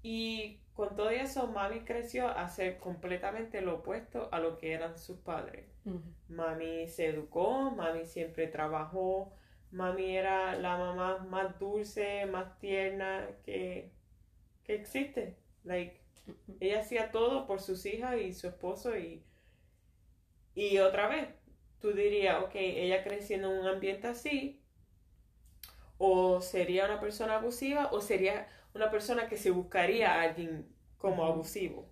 Y 0.02 0.60
con 0.74 0.96
todo 0.96 1.12
eso, 1.12 1.48
mami 1.48 1.82
creció 1.82 2.28
a 2.28 2.50
ser 2.50 2.80
completamente 2.80 3.62
lo 3.62 3.76
opuesto 3.76 4.28
a 4.32 4.40
lo 4.40 4.58
que 4.58 4.74
eran 4.74 4.98
sus 4.98 5.20
padres. 5.20 5.66
Mami 6.30 6.88
se 6.88 7.08
educó, 7.08 7.72
mami 7.72 8.06
siempre 8.06 8.48
trabajó, 8.48 9.34
mami 9.72 10.18
era 10.18 10.56
la 10.56 10.78
mamá 10.78 11.20
más 11.30 11.60
dulce, 11.60 12.26
más 12.26 12.58
tierna 12.58 13.28
que, 13.44 13.92
que 14.64 14.74
existe. 14.74 15.38
Like, 15.64 16.02
ella 16.60 16.80
hacía 16.80 17.12
todo 17.12 17.46
por 17.46 17.62
sus 17.62 17.86
hijas 17.86 18.20
y 18.20 18.34
su 18.34 18.48
esposo 18.48 18.98
y, 18.98 19.24
y 20.56 20.80
otra 20.80 21.08
vez, 21.08 21.28
tú 21.80 21.94
dirías, 21.94 22.44
ok, 22.44 22.56
ella 22.56 23.04
creciendo 23.04 23.54
en 23.54 23.60
un 23.60 23.68
ambiente 23.68 24.08
así, 24.08 24.60
o 25.98 26.42
sería 26.42 26.86
una 26.86 27.00
persona 27.00 27.38
abusiva 27.38 27.90
o 27.92 28.02
sería 28.02 28.48
una 28.74 28.92
persona 28.92 29.28
que 29.28 29.38
se 29.38 29.52
buscaría 29.52 30.14
a 30.14 30.22
alguien 30.24 30.68
como 30.98 31.26
abusivo. 31.26 31.88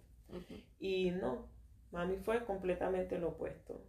Y 0.80 1.12
no, 1.12 1.48
mami 1.92 2.18
fue 2.18 2.44
completamente 2.44 3.18
lo 3.20 3.30
opuesto. 3.30 3.82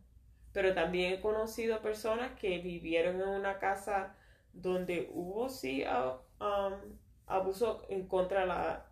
Pero 0.53 0.75
también 0.75 1.15
he 1.15 1.21
conocido 1.21 1.83
personas 1.83 2.39
que 2.39 2.59
vivieron 2.59 3.21
en 3.21 3.29
una 3.29 3.59
casa 3.59 4.15
donde 4.53 5.11
hubo 5.13 5.49
sí 5.49 5.83
um, 5.85 6.97
abuso 7.27 7.83
en 7.89 8.07
contra 8.07 8.43
de 8.43 8.47
la, 8.47 8.87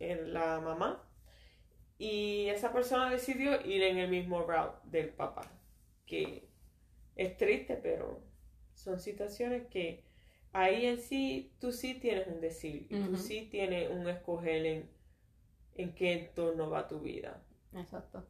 en 0.00 0.32
la 0.32 0.60
mamá. 0.60 1.04
Y 1.98 2.48
esa 2.48 2.72
persona 2.72 3.10
decidió 3.10 3.60
ir 3.64 3.82
en 3.82 3.98
el 3.98 4.10
mismo 4.10 4.42
route 4.42 4.78
del 4.84 5.10
papá. 5.10 5.42
Que 6.06 6.48
es 7.14 7.36
triste, 7.36 7.76
pero 7.76 8.20
son 8.74 8.98
situaciones 8.98 9.66
que 9.68 10.07
ahí 10.52 10.86
en 10.86 11.00
sí, 11.00 11.52
tú 11.60 11.72
sí 11.72 11.94
tienes 11.94 12.26
un 12.28 12.40
decir, 12.40 12.88
tú 12.88 13.16
sí 13.16 13.48
tienes 13.50 13.90
un 13.90 14.08
escoger 14.08 14.66
en, 14.66 14.90
en 15.74 15.94
qué 15.94 16.12
entorno 16.12 16.70
va 16.70 16.88
tu 16.88 17.00
vida. 17.00 17.42
Exacto. 17.74 18.24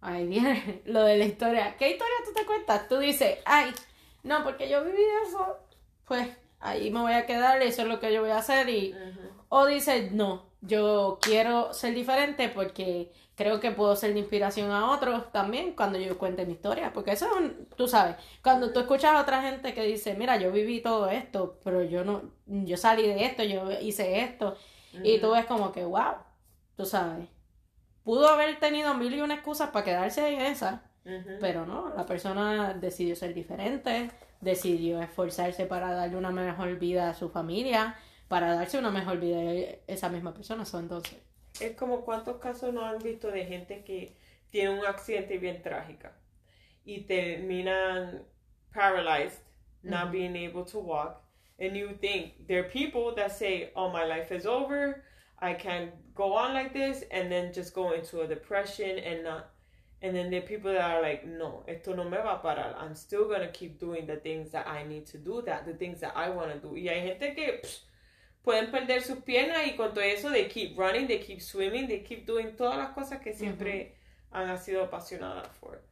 Ahí 0.00 0.26
viene 0.26 0.82
lo 0.86 1.04
de 1.04 1.16
la 1.16 1.24
historia. 1.24 1.76
¿Qué 1.76 1.90
historia 1.90 2.14
tú 2.24 2.32
te 2.32 2.46
cuentas? 2.46 2.88
Tú 2.88 2.98
dices, 2.98 3.38
ay, 3.44 3.72
no, 4.22 4.42
porque 4.44 4.68
yo 4.68 4.84
viví 4.84 5.02
eso, 5.26 5.58
pues 6.06 6.28
ahí 6.60 6.90
me 6.90 7.00
voy 7.00 7.12
a 7.12 7.26
quedar, 7.26 7.62
eso 7.62 7.82
es 7.82 7.88
lo 7.88 8.00
que 8.00 8.12
yo 8.12 8.22
voy 8.22 8.30
a 8.30 8.38
hacer. 8.38 8.68
Y, 8.68 8.94
O 9.48 9.66
dices, 9.66 10.12
no, 10.12 10.45
yo 10.60 11.18
quiero 11.20 11.72
ser 11.72 11.94
diferente 11.94 12.48
porque 12.48 13.12
creo 13.36 13.60
que 13.60 13.70
puedo 13.70 13.94
ser 13.94 14.14
de 14.14 14.20
inspiración 14.20 14.70
a 14.70 14.90
otros 14.90 15.30
también 15.30 15.72
cuando 15.72 15.98
yo 15.98 16.18
cuente 16.18 16.46
mi 16.46 16.54
historia, 16.54 16.92
porque 16.92 17.12
eso 17.12 17.26
es 17.38 17.52
tú 17.76 17.86
sabes, 17.86 18.16
cuando 18.42 18.72
tú 18.72 18.80
escuchas 18.80 19.12
a 19.12 19.20
otra 19.20 19.42
gente 19.42 19.74
que 19.74 19.82
dice, 19.82 20.14
mira, 20.14 20.38
yo 20.38 20.50
viví 20.50 20.80
todo 20.80 21.08
esto, 21.08 21.60
pero 21.62 21.82
yo 21.82 22.02
no, 22.04 22.22
yo 22.46 22.76
salí 22.76 23.06
de 23.06 23.24
esto, 23.24 23.44
yo 23.44 23.70
hice 23.80 24.20
esto, 24.20 24.56
y 25.04 25.18
tú 25.18 25.32
ves 25.32 25.44
como 25.44 25.72
que, 25.72 25.84
wow, 25.84 26.14
tú 26.76 26.86
sabes, 26.86 27.28
pudo 28.02 28.28
haber 28.28 28.58
tenido 28.58 28.94
mil 28.94 29.14
y 29.14 29.20
una 29.20 29.34
excusas 29.34 29.68
para 29.68 29.84
quedarse 29.84 30.26
en 30.28 30.40
esa, 30.40 30.82
pero 31.40 31.66
no, 31.66 31.92
la 31.94 32.06
persona 32.06 32.72
decidió 32.72 33.14
ser 33.14 33.34
diferente, 33.34 34.10
decidió 34.40 35.00
esforzarse 35.02 35.66
para 35.66 35.92
darle 35.92 36.16
una 36.16 36.30
mejor 36.30 36.78
vida 36.78 37.10
a 37.10 37.14
su 37.14 37.28
familia, 37.28 37.96
para 38.28 38.54
darse 38.54 38.78
una 38.78 38.90
mejor 38.90 39.18
vida 39.18 39.38
a 39.38 39.92
esa 39.92 40.08
misma 40.08 40.32
persona, 40.34 40.64
so, 40.64 40.78
entonces 40.78 41.16
es 41.60 41.76
como 41.76 42.04
cuántos 42.04 42.36
casos 42.36 42.72
no 42.72 42.84
han 42.84 42.98
visto 42.98 43.30
de 43.30 43.44
gente 43.44 43.82
que 43.84 44.16
tiene 44.50 44.70
un 44.70 44.84
accidente 44.84 45.38
bien 45.38 45.62
trágico 45.62 46.08
y 46.84 47.00
terminan 47.02 48.24
paralyzed, 48.72 49.40
not 49.82 50.10
being 50.10 50.36
able 50.36 50.64
to 50.64 50.78
walk. 50.78 51.22
And 51.58 51.74
you 51.74 51.94
think 52.00 52.46
there 52.46 52.60
are 52.60 52.68
people 52.68 53.14
that 53.16 53.30
say, 53.32 53.72
"Oh, 53.74 53.90
my 53.90 54.04
life 54.04 54.30
is 54.30 54.44
over. 54.44 55.02
I 55.40 55.54
can't 55.54 55.92
go 56.14 56.34
on 56.34 56.52
like 56.52 56.72
this," 56.72 57.04
and 57.10 57.30
then 57.30 57.52
just 57.52 57.74
go 57.74 57.92
into 57.92 58.20
a 58.20 58.26
depression 58.26 58.98
and 58.98 59.24
not. 59.24 59.46
And 60.02 60.14
then 60.14 60.30
there 60.30 60.42
are 60.42 60.46
people 60.46 60.72
that 60.72 60.82
are 60.82 61.00
like, 61.00 61.24
"No, 61.24 61.64
esto 61.66 61.94
no 61.94 62.04
me 62.04 62.18
va 62.18 62.34
a 62.34 62.42
parar. 62.42 62.76
I'm 62.78 62.94
still 62.94 63.26
gonna 63.26 63.50
keep 63.50 63.78
doing 63.78 64.06
the 64.06 64.16
things 64.16 64.50
that 64.50 64.66
I 64.66 64.84
need 64.84 65.06
to 65.06 65.18
do, 65.18 65.40
that 65.42 65.64
the 65.64 65.72
things 65.72 66.00
that 66.00 66.12
I 66.14 66.28
want 66.28 66.52
to 66.52 66.58
do." 66.58 66.74
Y 66.74 66.88
hay 66.88 67.08
gente 67.08 67.34
que 67.34 67.62
pueden 68.46 68.70
perder 68.70 69.02
sus 69.02 69.18
piernas 69.24 69.66
y 69.66 69.74
con 69.74 69.92
todo 69.92 70.04
eso, 70.04 70.30
they 70.30 70.46
keep 70.46 70.78
running, 70.78 71.08
they 71.08 71.18
keep 71.18 71.40
swimming, 71.40 71.88
they 71.88 72.04
keep 72.04 72.24
doing 72.24 72.54
todas 72.54 72.78
las 72.78 72.90
cosas 72.90 73.20
que 73.20 73.34
siempre 73.34 73.96
han 74.30 74.56
sido 74.56 74.84
apasionadas 74.84 75.48
por. 75.58 75.82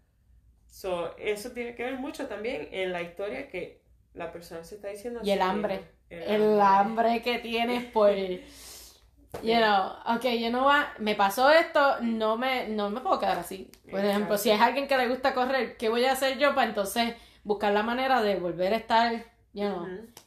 So, 0.69 1.17
eso 1.17 1.51
tiene 1.51 1.75
que 1.75 1.83
ver 1.83 1.99
mucho 1.99 2.29
también 2.29 2.69
en 2.71 2.93
la 2.93 3.03
historia 3.03 3.49
que 3.49 3.83
la 4.13 4.31
persona 4.31 4.63
se 4.63 4.77
está 4.77 4.87
diciendo. 4.87 5.19
Y 5.25 5.33
el 5.33 5.43
hambre. 5.43 5.81
El, 6.09 6.61
hambre. 6.61 7.23
que 7.23 7.41
tienes 7.41 7.85
por... 7.87 8.13
You 9.43 9.57
know, 9.57 9.95
ok, 10.15 10.27
you 10.39 10.51
know 10.51 10.65
what, 10.65 10.99
me 11.01 11.17
pasó 11.17 11.51
esto, 11.51 12.01
no 12.03 12.37
me, 12.37 12.69
no 12.69 12.89
me 12.89 13.01
puedo 13.01 13.19
quedar 13.19 13.37
así. 13.37 13.69
Por 13.91 13.99
ejemplo, 13.99 14.39
si 14.39 14.53
es 14.53 14.61
alguien 14.61 14.87
que 14.87 14.97
le 14.97 15.09
gusta 15.09 15.35
correr, 15.35 15.77
¿qué 15.77 15.89
voy 15.89 16.05
a 16.05 16.13
hacer 16.13 16.39
yo 16.39 16.55
para 16.55 16.69
entonces 16.69 17.17
buscar 17.43 17.73
la 17.73 17.83
manera 17.83 18.23
de 18.23 18.37
volver 18.37 18.73
a 18.73 18.77
estar, 18.77 19.25
you 19.55 19.63
know, 19.63 19.87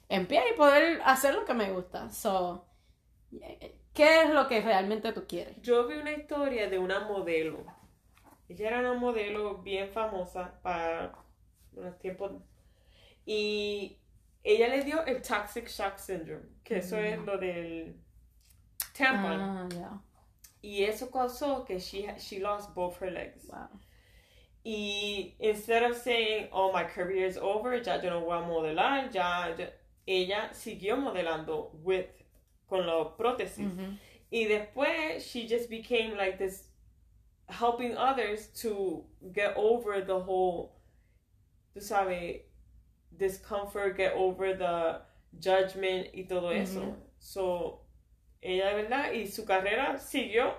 en 0.10 0.26
pie 0.26 0.42
y 0.54 0.58
poder 0.58 1.02
hacer 1.06 1.36
lo 1.36 1.46
que 1.46 1.54
me 1.54 1.72
gusta. 1.72 2.10
So, 2.10 2.66
¿qué 3.94 4.22
es 4.22 4.30
lo 4.30 4.48
que 4.48 4.62
realmente 4.62 5.12
tú 5.14 5.26
quieres? 5.28 5.62
Yo 5.62 5.88
vi 5.88 5.96
una 5.96 6.14
historia 6.14 6.70
de 6.70 6.80
una 6.80 7.02
modelo. 7.02 7.66
Ella 8.50 8.68
era 8.70 8.80
una 8.80 8.94
modelo 8.94 9.58
bien 9.58 9.90
famosa 9.92 10.60
para 10.64 11.14
unos 11.74 12.00
tiempos. 12.00 12.32
Y 13.26 14.00
ella 14.44 14.70
le 14.70 14.84
dio 14.84 15.06
el 15.06 15.22
Toxic 15.22 15.68
Shock 15.68 15.98
Syndrome, 15.98 16.46
que 16.64 16.78
eso 16.78 16.98
es 16.98 17.20
lo 17.20 17.38
del 17.38 18.02
tampon. 18.98 19.42
Ah, 19.42 20.02
y 20.62 20.84
eso 20.84 21.12
causó 21.12 21.66
que 21.66 21.80
she, 21.80 22.08
she 22.18 22.40
lost 22.40 22.74
both 22.74 23.02
her 23.02 23.12
legs. 23.12 23.46
Wow. 23.48 23.68
Y 24.68 25.34
instead 25.40 25.82
of 25.84 25.96
saying, 25.96 26.50
oh, 26.52 26.74
my 26.74 26.84
career 26.84 27.26
is 27.26 27.38
over, 27.38 27.76
ya 27.76 28.02
yo 28.02 28.10
no 28.10 28.20
voy 28.20 28.38
a 28.38 28.42
modelar, 28.42 29.10
ya, 29.14 29.56
ya 29.58 29.68
ella 30.06 30.50
siguió 30.52 30.98
modelando 30.98 31.70
with 31.82 32.08
con 32.68 32.86
la 32.86 33.16
prótesis. 33.18 33.72
Y 34.30 34.46
después 34.46 35.22
she 35.22 35.48
just 35.48 35.70
became 35.70 36.18
like 36.18 36.38
this 36.38 36.66
helping 37.48 37.96
others 37.96 38.48
to 38.62 39.06
get 39.32 39.54
over 39.56 40.02
the 40.02 40.20
whole 40.20 40.76
tú 41.74 41.82
sabes 41.82 42.42
discomfort, 43.18 43.96
get 43.96 44.16
over 44.16 44.54
the 44.54 45.00
judgment 45.40 46.08
y 46.14 46.26
todo 46.28 46.50
eso. 46.50 46.94
So, 47.20 47.80
ella, 48.44 48.74
¿verdad? 48.76 49.14
Y 49.14 49.28
su 49.28 49.46
carrera 49.46 49.98
siguió. 49.98 50.54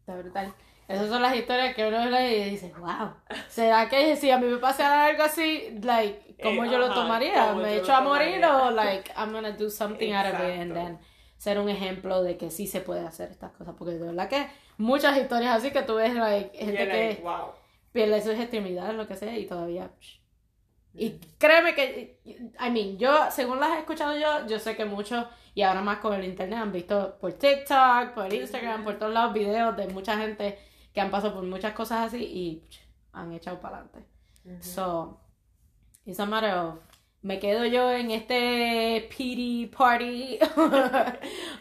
Está 0.00 0.20
brutal. 0.20 0.52
Esas 0.88 1.10
son 1.10 1.20
las 1.20 1.36
historias 1.36 1.74
que 1.74 1.86
uno 1.86 2.06
lee 2.06 2.34
y 2.34 2.50
dice, 2.50 2.72
wow, 2.78 3.12
¿será 3.48 3.90
que 3.90 4.16
si 4.16 4.30
a 4.30 4.38
mí 4.38 4.46
me 4.46 4.56
pasara 4.56 5.04
algo 5.04 5.22
así, 5.22 5.78
like, 5.82 6.34
cómo 6.42 6.64
Eh, 6.64 6.70
yo 6.70 6.78
lo 6.78 6.94
tomaría? 6.94 7.48
cómo 7.48 7.60
¿Me 7.60 7.76
echo 7.76 7.94
a 7.94 8.00
morir 8.00 8.42
o, 8.46 8.70
like, 8.72 9.12
I'm 9.14 9.30
gonna 9.30 9.52
do 9.52 9.68
something 9.68 10.14
out 10.14 10.32
of 10.32 10.40
it 10.40 10.60
and 10.60 10.72
then 10.72 10.98
ser 11.36 11.58
un 11.58 11.68
ejemplo 11.68 12.22
de 12.22 12.38
que 12.38 12.50
sí 12.50 12.66
se 12.66 12.80
puede 12.80 13.06
hacer 13.06 13.30
estas 13.30 13.52
cosas? 13.52 13.74
Porque 13.76 13.94
de 13.94 14.06
verdad 14.06 14.30
que 14.30 14.48
muchas 14.78 15.18
historias 15.18 15.58
así 15.58 15.72
que 15.72 15.82
tú 15.82 15.96
ves, 15.96 16.14
like, 16.14 16.56
gente 16.56 16.88
que 16.88 17.20
wow. 17.22 17.52
pierde 17.92 18.22
su 18.22 18.30
extremidades, 18.30 18.96
lo 18.96 19.06
que 19.06 19.14
sea, 19.14 19.36
y 19.38 19.44
todavía... 19.44 19.90
Y 20.94 21.20
créeme 21.36 21.74
que, 21.74 22.18
I 22.24 22.70
mean, 22.70 22.96
yo, 22.96 23.30
según 23.30 23.60
las 23.60 23.76
he 23.76 23.80
escuchado 23.80 24.18
yo, 24.18 24.46
yo 24.46 24.58
sé 24.58 24.74
que 24.74 24.86
muchos, 24.86 25.26
y 25.54 25.60
ahora 25.60 25.82
más 25.82 25.98
con 25.98 26.14
el 26.14 26.24
internet, 26.24 26.60
han 26.60 26.72
visto 26.72 27.18
por 27.20 27.34
TikTok, 27.34 28.14
por 28.14 28.32
Instagram, 28.32 28.84
por 28.84 28.98
todos 28.98 29.12
lados 29.12 29.34
videos 29.34 29.76
de 29.76 29.86
mucha 29.88 30.16
gente 30.16 30.58
que 30.98 31.02
han 31.02 31.12
pasado 31.12 31.32
por 31.34 31.44
muchas 31.44 31.74
cosas 31.74 32.08
así 32.08 32.24
y 32.24 32.64
han 33.12 33.32
echado 33.32 33.60
para 33.60 33.76
adelante. 33.76 34.04
So, 34.58 35.20
it's 36.04 36.18
a 36.18 36.26
matter 36.26 36.50
of, 36.50 36.80
¿me 37.22 37.38
quedo 37.38 37.64
yo 37.66 37.92
en 37.92 38.10
este 38.10 39.08
pity 39.08 39.66
party? 39.66 40.40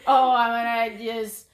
oh, 0.08 0.34
I'm 0.36 0.89
gonna 0.89 0.98
just, 0.98 1.50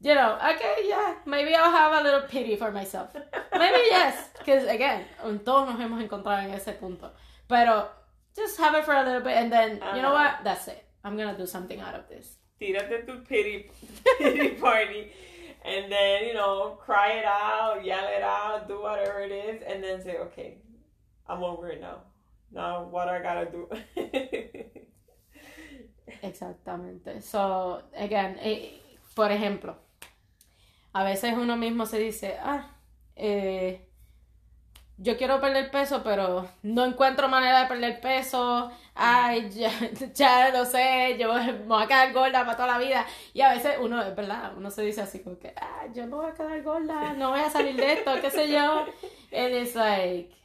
you 0.00 0.14
know, 0.14 0.36
okay, 0.36 0.86
yeah, 0.86 1.16
maybe 1.26 1.52
I'll 1.52 1.72
have 1.72 2.00
a 2.00 2.04
little 2.04 2.28
pity 2.28 2.54
for 2.54 2.70
myself. 2.70 3.12
Maybe 3.58 3.80
yes, 3.90 4.28
because 4.38 4.68
again, 4.68 5.04
todos 5.44 5.68
nos 5.68 5.80
hemos 5.80 6.00
encontrado 6.00 6.44
en 6.44 6.54
ese 6.54 6.78
punto. 6.78 7.10
Pero, 7.48 7.88
just 8.36 8.56
have 8.58 8.76
it 8.76 8.84
for 8.84 8.94
a 8.94 9.02
little 9.02 9.22
bit 9.22 9.36
and 9.36 9.50
then, 9.50 9.80
you 9.96 10.00
know 10.00 10.12
what, 10.12 10.44
that's 10.44 10.68
it. 10.68 10.84
I'm 11.02 11.16
gonna 11.16 11.36
do 11.36 11.46
something 11.46 11.80
out 11.80 11.96
of 11.96 12.08
this. 12.08 12.36
Tírate 12.60 13.04
tu 13.04 13.18
pity, 13.28 13.68
pity 14.18 14.50
party. 14.50 15.10
And 15.62 15.92
then, 15.92 16.26
you 16.26 16.34
know, 16.34 16.78
cry 16.80 17.12
it 17.12 17.24
out, 17.24 17.84
yell 17.84 18.08
it 18.08 18.22
out, 18.22 18.66
do 18.66 18.80
whatever 18.80 19.20
it 19.20 19.30
is, 19.30 19.62
and 19.66 19.82
then 19.84 20.02
say, 20.02 20.16
okay, 20.16 20.58
I'm 21.28 21.42
over 21.42 21.68
it 21.68 21.80
now. 21.80 21.98
Now, 22.52 22.84
what 22.84 23.08
I 23.08 23.20
gotta 23.22 23.50
do? 23.50 23.68
Exactamente. 26.22 27.22
So, 27.22 27.82
again, 27.96 28.36
eh, 28.40 28.80
por 29.14 29.30
ejemplo, 29.30 29.76
a 30.92 31.04
veces 31.04 31.34
uno 31.36 31.56
mismo 31.56 31.86
se 31.86 31.98
dice, 31.98 32.36
ah, 32.42 32.70
eh, 33.16 33.89
yo 35.02 35.16
quiero 35.16 35.40
perder 35.40 35.70
peso, 35.70 36.02
pero 36.04 36.46
no 36.62 36.84
encuentro 36.84 37.26
manera 37.26 37.60
de 37.62 37.68
perder 37.68 38.00
peso. 38.02 38.70
Ay, 38.94 39.48
ya, 39.48 39.70
ya 40.14 40.50
lo 40.50 40.66
sé, 40.66 41.16
yo 41.18 41.32
me 41.32 41.52
voy 41.52 41.82
a 41.82 41.86
quedar 41.86 42.12
gorda 42.12 42.44
para 42.44 42.56
toda 42.56 42.68
la 42.68 42.78
vida. 42.78 43.06
Y 43.32 43.40
a 43.40 43.54
veces 43.54 43.76
uno, 43.80 44.02
es 44.02 44.14
verdad, 44.14 44.52
uno 44.58 44.70
se 44.70 44.82
dice 44.82 45.00
así 45.00 45.20
como 45.20 45.38
que, 45.38 45.54
ah, 45.56 45.86
yo 45.94 46.06
no 46.06 46.18
voy 46.18 46.26
a 46.30 46.34
quedar 46.34 46.62
gorda, 46.62 47.14
no 47.14 47.30
voy 47.30 47.40
a 47.40 47.48
salir 47.48 47.76
de 47.76 47.94
esto, 47.94 48.12
qué 48.20 48.30
sé 48.30 48.52
yo. 48.52 48.84
And 49.32 49.54
it's 49.54 49.74
like, 49.74 50.36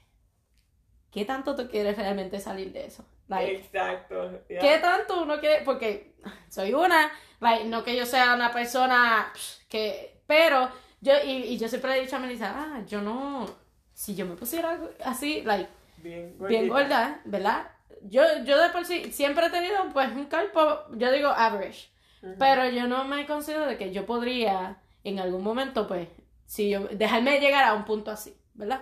¿qué 1.11 1.25
tanto 1.25 1.53
tú 1.53 1.67
quieres 1.69 1.97
realmente 1.97 2.39
salir 2.39 2.71
de 2.71 2.85
eso? 2.85 3.05
Like, 3.27 3.55
Exacto. 3.55 4.41
yeah. 4.47 4.61
¿Qué 4.61 4.77
tanto 4.79 5.21
uno 5.23 5.37
quiere? 5.41 5.65
Porque 5.65 6.15
soy 6.47 6.73
una, 6.73 7.11
like, 7.41 7.65
no 7.65 7.83
que 7.83 7.97
yo 7.97 8.05
sea 8.05 8.33
una 8.33 8.53
persona 8.53 9.33
que, 9.67 10.21
pero 10.27 10.69
yo, 11.01 11.11
y, 11.25 11.43
y 11.43 11.57
yo 11.57 11.67
siempre 11.67 11.91
le 11.91 11.97
he 11.97 12.01
dicho 12.03 12.15
a 12.15 12.19
Melissa, 12.19 12.53
ah, 12.55 12.83
yo 12.87 13.01
no, 13.01 13.64
si 13.95 14.13
yo 14.13 14.27
me 14.27 14.35
pusiera 14.35 14.79
así, 15.03 15.41
like, 15.41 15.69
Bien, 15.97 16.67
gorda, 16.67 17.21
¿verdad? 17.25 17.67
Yo, 18.03 18.21
yo 18.45 18.61
de 18.61 18.69
por 18.69 18.85
sí 18.85 19.11
siempre 19.11 19.47
he 19.47 19.49
tenido, 19.49 19.77
pues, 19.93 20.11
un 20.11 20.25
cuerpo, 20.25 20.81
yo 20.95 21.11
digo 21.11 21.29
average, 21.29 21.89
pero 22.37 22.69
yo 22.69 22.87
no 22.87 23.05
me 23.05 23.25
considero 23.25 23.65
de 23.65 23.77
que 23.77 23.91
yo 23.91 24.05
podría, 24.05 24.77
en 25.03 25.19
algún 25.19 25.43
momento, 25.43 25.87
pues, 25.87 26.07
si 26.45 26.69
yo, 26.69 26.81
dejarme 26.89 27.39
llegar 27.39 27.63
a 27.63 27.73
un 27.73 27.85
punto 27.85 28.11
así, 28.11 28.35
¿verdad? 28.53 28.81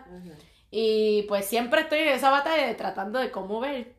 Y 0.72 1.24
pues 1.28 1.46
siempre 1.46 1.82
estoy 1.82 2.00
en 2.00 2.10
esa 2.10 2.32
batalla 2.32 2.68
de 2.68 2.74
tratando 2.74 3.20
de 3.20 3.30
cómo 3.32 3.60
ver, 3.60 3.96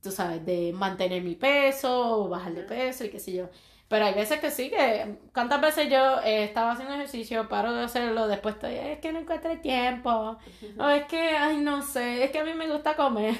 tú 0.00 0.12
sabes, 0.12 0.46
de 0.46 0.72
mantener 0.72 1.22
mi 1.22 1.34
peso, 1.34 2.24
o 2.24 2.28
bajar 2.28 2.54
de 2.54 2.62
peso 2.62 3.04
y 3.04 3.10
qué 3.10 3.18
sé 3.18 3.32
yo. 3.32 3.50
Pero 3.88 4.04
hay 4.06 4.14
veces 4.14 4.40
que 4.40 4.50
sí, 4.50 4.68
que 4.70 5.16
cuántas 5.32 5.60
veces 5.60 5.88
yo 5.88 6.20
eh, 6.24 6.42
estaba 6.44 6.72
haciendo 6.72 6.94
ejercicio, 6.94 7.48
paro 7.48 7.72
de 7.72 7.84
hacerlo, 7.84 8.26
después 8.26 8.56
estoy, 8.56 8.74
es 8.74 8.98
que 8.98 9.12
no 9.12 9.20
encuentro 9.20 9.50
el 9.52 9.60
tiempo, 9.60 10.38
o 10.78 10.88
es 10.88 11.04
que, 11.04 11.20
ay, 11.36 11.58
no 11.58 11.82
sé, 11.82 12.24
es 12.24 12.30
que 12.32 12.40
a 12.40 12.44
mí 12.44 12.52
me 12.54 12.68
gusta 12.68 12.96
comer, 12.96 13.34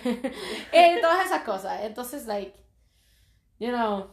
y 0.72 1.00
todas 1.00 1.26
esas 1.26 1.42
cosas. 1.42 1.82
Entonces, 1.82 2.26
like, 2.26 2.54
you 3.58 3.68
know, 3.70 4.06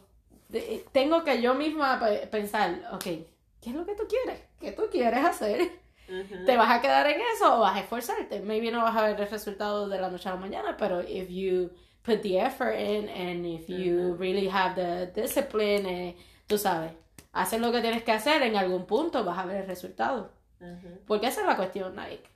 de- 0.48 0.84
tengo 0.92 1.24
que 1.24 1.40
yo 1.40 1.54
misma 1.54 1.98
pe- 2.00 2.26
pensar, 2.28 2.80
ok, 2.92 3.02
¿qué 3.04 3.70
es 3.70 3.74
lo 3.74 3.84
que 3.86 3.94
tú 3.94 4.04
quieres? 4.08 4.40
¿Qué 4.60 4.72
tú 4.72 4.84
quieres 4.90 5.24
hacer? 5.24 5.70
¿Te 6.44 6.56
vas 6.56 6.70
a 6.70 6.80
quedar 6.82 7.06
en 7.06 7.20
eso 7.34 7.56
o 7.56 7.60
vas 7.60 7.76
a 7.76 7.80
esforzarte? 7.80 8.40
Maybe 8.40 8.70
no 8.70 8.82
vas 8.82 8.96
a 8.96 9.02
ver 9.06 9.20
el 9.20 9.28
resultado 9.28 9.88
de 9.88 10.00
la 10.00 10.10
noche 10.10 10.28
a 10.28 10.32
la 10.34 10.40
mañana, 10.40 10.76
pero 10.76 11.00
if 11.02 11.28
you 11.30 11.70
put 12.04 12.22
the 12.22 12.38
effort 12.38 12.74
in 12.78 13.08
and 13.08 13.46
if 13.46 13.68
you 13.68 14.14
Ujú. 14.14 14.18
really 14.20 14.48
have 14.48 14.74
the 14.74 15.10
discipline, 15.20 15.86
eh, 15.86 16.16
tú 16.46 16.58
sabes, 16.58 16.92
haces 17.32 17.60
lo 17.60 17.72
que 17.72 17.80
tienes 17.80 18.04
que 18.04 18.12
hacer, 18.12 18.42
en 18.42 18.56
algún 18.56 18.86
punto 18.86 19.24
vas 19.24 19.38
a 19.38 19.46
ver 19.46 19.62
el 19.62 19.66
resultado. 19.66 20.30
Porque 21.06 21.26
esa 21.26 21.42
es 21.42 21.46
la 21.46 21.56
cuestión, 21.56 21.94
Nike. 21.96 22.28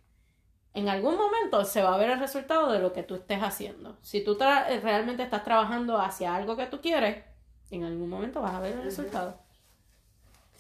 En 0.75 0.89
algún 0.89 1.17
momento 1.17 1.65
se 1.65 1.83
va 1.83 1.95
a 1.95 1.99
ver 1.99 2.11
el 2.11 2.19
resultado 2.19 2.71
de 2.71 2.79
lo 2.79 2.93
que 2.93 3.03
tú 3.03 3.15
estés 3.15 3.43
haciendo. 3.43 3.97
Si 4.03 4.23
tú 4.23 4.37
realmente 4.39 5.23
estás 5.23 5.45
trabajando 5.45 5.99
hacia 5.99 6.35
algo 6.35 6.57
que 6.57 6.67
tú 6.67 6.81
quieres, 6.81 7.25
en 7.71 7.85
algún 7.85 8.09
momento 8.09 8.41
vas 8.41 8.55
a 8.55 8.61
ver 8.61 8.73
el 8.73 8.83
resultado. 8.83 9.41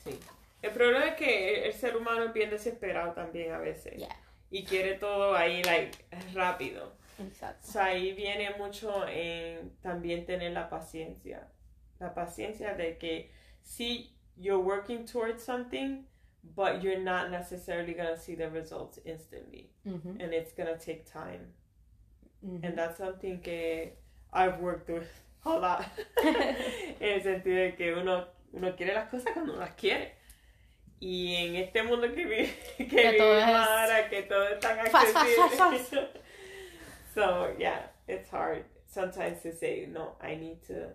Sí. 0.02 0.18
El 0.62 0.72
problema 0.72 1.06
es 1.06 1.14
que 1.14 1.66
el 1.66 1.72
ser 1.72 1.96
humano 1.96 2.24
es 2.24 2.32
bien 2.32 2.50
desesperado 2.50 3.12
también 3.12 3.52
a 3.52 3.58
veces. 3.58 3.96
Yeah. 3.96 4.16
Y 4.50 4.64
quiere 4.64 4.94
todo 4.94 5.36
ahí, 5.36 5.62
like, 5.62 5.96
rápido. 6.34 6.92
Exacto. 7.18 7.66
O 7.68 7.70
sea, 7.72 7.84
ahí 7.86 8.12
viene 8.12 8.50
mucho 8.58 9.06
en 9.08 9.70
también 9.82 10.24
tener 10.26 10.52
la 10.52 10.68
paciencia. 10.68 11.48
La 12.00 12.14
paciencia 12.14 12.74
de 12.74 12.96
que 12.98 13.30
si 13.62 14.14
you're 14.36 14.62
working 14.62 15.04
towards 15.04 15.42
something, 15.42 16.04
but 16.54 16.80
you're 16.82 17.00
not 17.02 17.30
necessarily 17.30 17.92
going 17.94 18.08
to 18.08 18.16
see 18.16 18.36
the 18.36 18.48
results 18.48 18.98
instantly. 19.04 19.70
Ujú, 19.84 20.20
And 20.22 20.32
it's 20.32 20.52
going 20.52 20.68
to 20.68 20.78
take 20.78 21.04
time. 21.04 21.52
ujú. 22.44 22.64
And 22.64 22.76
that's 22.78 22.98
something 22.98 23.40
que 23.40 23.92
I've 24.32 24.60
worked 24.60 24.88
with 24.88 25.08
a 25.44 25.50
lot. 25.58 25.84
en 26.24 27.12
el 27.14 27.22
sentido 27.22 27.56
de 27.56 27.74
que 27.76 27.94
uno, 27.94 28.26
uno 28.52 28.76
quiere 28.76 28.94
las 28.94 29.08
cosas 29.10 29.32
cuando 29.34 29.56
las 29.56 29.70
quiere. 29.74 30.14
Y 31.00 31.34
en 31.34 31.56
este 31.56 31.82
mundo 31.84 32.12
que, 32.12 32.24
vi, 32.26 32.46
que, 32.76 32.86
Que 32.88 33.10
vivimos 33.12 33.36
es 33.38 33.44
ahora, 33.44 34.08
que 34.08 34.22
todo 34.24 34.48
es 34.48 34.58
tan 34.60 34.76
fast, 34.86 35.12
fast, 35.12 35.16
accesible. 35.16 35.56
fast, 35.56 36.16
so, 37.18 37.54
yeah, 37.58 37.80
it's 38.06 38.30
hard 38.30 38.64
sometimes 38.86 39.42
to 39.42 39.52
say, 39.52 39.86
no, 39.92 40.16
I 40.20 40.36
need 40.36 40.62
to 40.68 40.94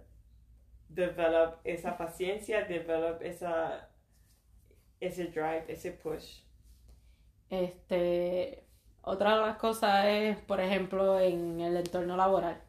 develop 0.89 1.59
esa 1.65 1.97
paciencia, 1.97 2.65
develop 2.67 3.21
esa, 3.21 3.89
ese 5.01 5.25
drive, 5.31 5.65
ese 5.67 5.91
push. 5.91 6.41
Este, 7.49 8.63
otra 9.01 9.35
de 9.35 9.41
las 9.41 9.57
cosas 9.57 10.05
es, 10.05 10.37
por 10.37 10.59
ejemplo, 10.59 11.19
en 11.19 11.59
el 11.61 11.77
entorno 11.77 12.15
laboral. 12.15 12.61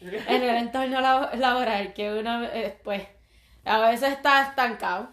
En 0.00 0.42
el 0.42 0.56
entorno 0.56 1.00
labo- 1.00 1.30
laboral, 1.36 1.94
que 1.94 2.12
uno, 2.12 2.44
eh, 2.44 2.78
pues, 2.82 3.06
a 3.64 3.78
veces 3.90 4.12
está 4.12 4.42
estancado 4.48 5.08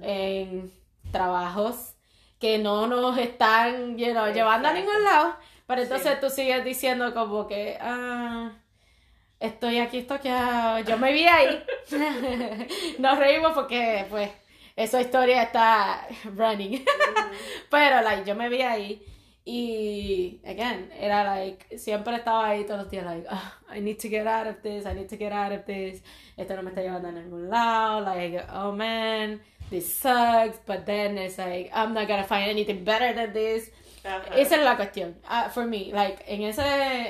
en 0.00 0.70
trabajos 1.12 1.94
que 2.38 2.58
no 2.58 2.86
nos 2.86 3.18
están, 3.18 3.98
you 3.98 4.12
know, 4.12 4.32
llevando 4.32 4.68
a 4.68 4.72
ningún 4.72 5.02
lado, 5.04 5.34
pero 5.68 5.82
entonces 5.82 6.14
Sí. 6.14 6.18
tú 6.20 6.30
sigues 6.30 6.64
diciendo 6.64 7.14
como 7.14 7.46
que, 7.46 7.76
ah, 7.80 8.50
estoy 9.38 9.78
aquí 9.78 9.98
estoqueado, 9.98 10.80
yo 10.80 10.98
me 10.98 11.12
vi 11.12 11.26
ahí. 11.26 11.62
Nos 12.98 13.18
reímos 13.18 13.52
porque, 13.52 14.04
pues, 14.10 14.30
esa 14.74 15.00
historia 15.00 15.42
está 15.42 16.06
running. 16.34 16.84
Pero, 17.70 18.02
like, 18.02 18.24
yo 18.24 18.34
me 18.34 18.48
vi 18.48 18.62
ahí 18.62 19.02
y, 19.44 20.40
again, 20.44 20.90
era 20.98 21.24
like, 21.24 21.78
siempre 21.78 22.16
estaba 22.16 22.48
ahí 22.48 22.64
todos 22.64 22.80
los 22.82 22.90
días, 22.90 23.04
like, 23.06 23.26
"Ah, 23.30 23.54
I 23.74 23.80
need 23.80 23.96
to 23.98 24.08
get 24.08 24.26
out 24.26 24.46
of 24.46 24.56
this, 24.62 24.84
I 24.86 24.94
need 24.94 25.08
to 25.08 25.16
get 25.16 25.32
out 25.32 25.52
of 25.52 25.64
this, 25.64 26.02
esto 26.36 26.54
no 26.54 26.62
me 26.62 26.70
está 26.70 26.82
llevando 26.82 27.08
a 27.08 27.12
ningún 27.12 27.48
lado, 27.48 28.00
like, 28.02 28.44
oh 28.52 28.72
man, 28.72 29.40
this 29.70 29.90
sucks, 29.90 30.58
but 30.66 30.84
then 30.84 31.16
it's 31.18 31.38
like, 31.38 31.70
I'm 31.72 31.94
not 31.94 32.06
gonna 32.08 32.24
find 32.24 32.48
anything 32.50 32.84
better 32.84 33.14
than 33.14 33.32
this. 33.32 33.70
Ajá. 34.08 34.34
Esa 34.36 34.56
es 34.56 34.62
la 34.64 34.76
cuestión, 34.76 35.20
ah, 35.28 35.50
for 35.50 35.66
me, 35.66 35.90
like, 35.92 36.24
en 36.26 36.42
ese, 36.42 36.62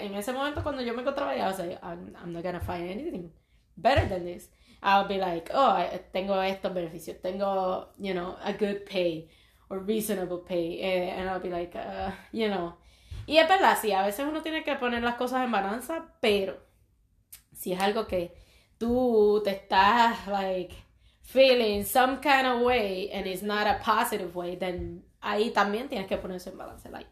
en 0.04 0.14
ese 0.14 0.32
momento 0.32 0.62
cuando 0.62 0.82
yo 0.82 0.94
me 0.94 1.02
encontraba 1.02 1.34
I 1.36 1.40
was 1.42 1.58
like, 1.58 1.78
I'm, 1.82 2.14
I'm 2.22 2.32
not 2.32 2.42
gonna 2.42 2.60
find 2.60 2.88
anything 2.90 3.30
better 3.76 4.06
than 4.08 4.24
this. 4.24 4.50
I'll 4.82 5.06
be 5.08 5.18
like, 5.18 5.50
oh, 5.54 5.70
I- 5.70 6.00
tengo 6.12 6.40
estos 6.42 6.72
beneficios, 6.72 7.20
tengo, 7.20 7.88
you 7.98 8.14
know, 8.14 8.36
a 8.44 8.52
good 8.52 8.84
pay 8.86 9.28
or 9.70 9.78
reasonable 9.80 10.38
pay, 10.38 10.80
eh, 10.80 11.10
and 11.16 11.28
I'll 11.28 11.40
be 11.40 11.50
like, 11.50 11.74
uh, 11.76 12.10
you 12.32 12.48
know. 12.48 12.74
Y 13.26 13.36
es 13.38 13.48
verdad, 13.48 13.76
sí, 13.80 13.92
a 13.92 14.02
veces 14.02 14.26
uno 14.26 14.40
tiene 14.42 14.64
que 14.64 14.74
poner 14.76 15.02
las 15.02 15.16
cosas 15.16 15.44
en 15.44 15.50
balanza, 15.52 16.06
pero 16.20 16.56
si 17.52 17.72
es 17.72 17.80
algo 17.80 18.06
que 18.06 18.32
tú 18.78 19.40
te 19.44 19.50
estás, 19.50 20.26
like, 20.28 20.74
feeling 21.22 21.84
some 21.84 22.18
kind 22.22 22.46
of 22.46 22.62
way 22.62 23.10
and 23.12 23.26
it's 23.26 23.42
not 23.42 23.66
a 23.66 23.78
positive 23.84 24.34
way, 24.34 24.56
then 24.56 25.02
ahí 25.22 25.50
también 25.52 25.88
tienes 25.88 26.06
que 26.06 26.16
ponerse 26.16 26.50
en 26.50 26.58
balance, 26.58 26.88
like, 26.90 27.08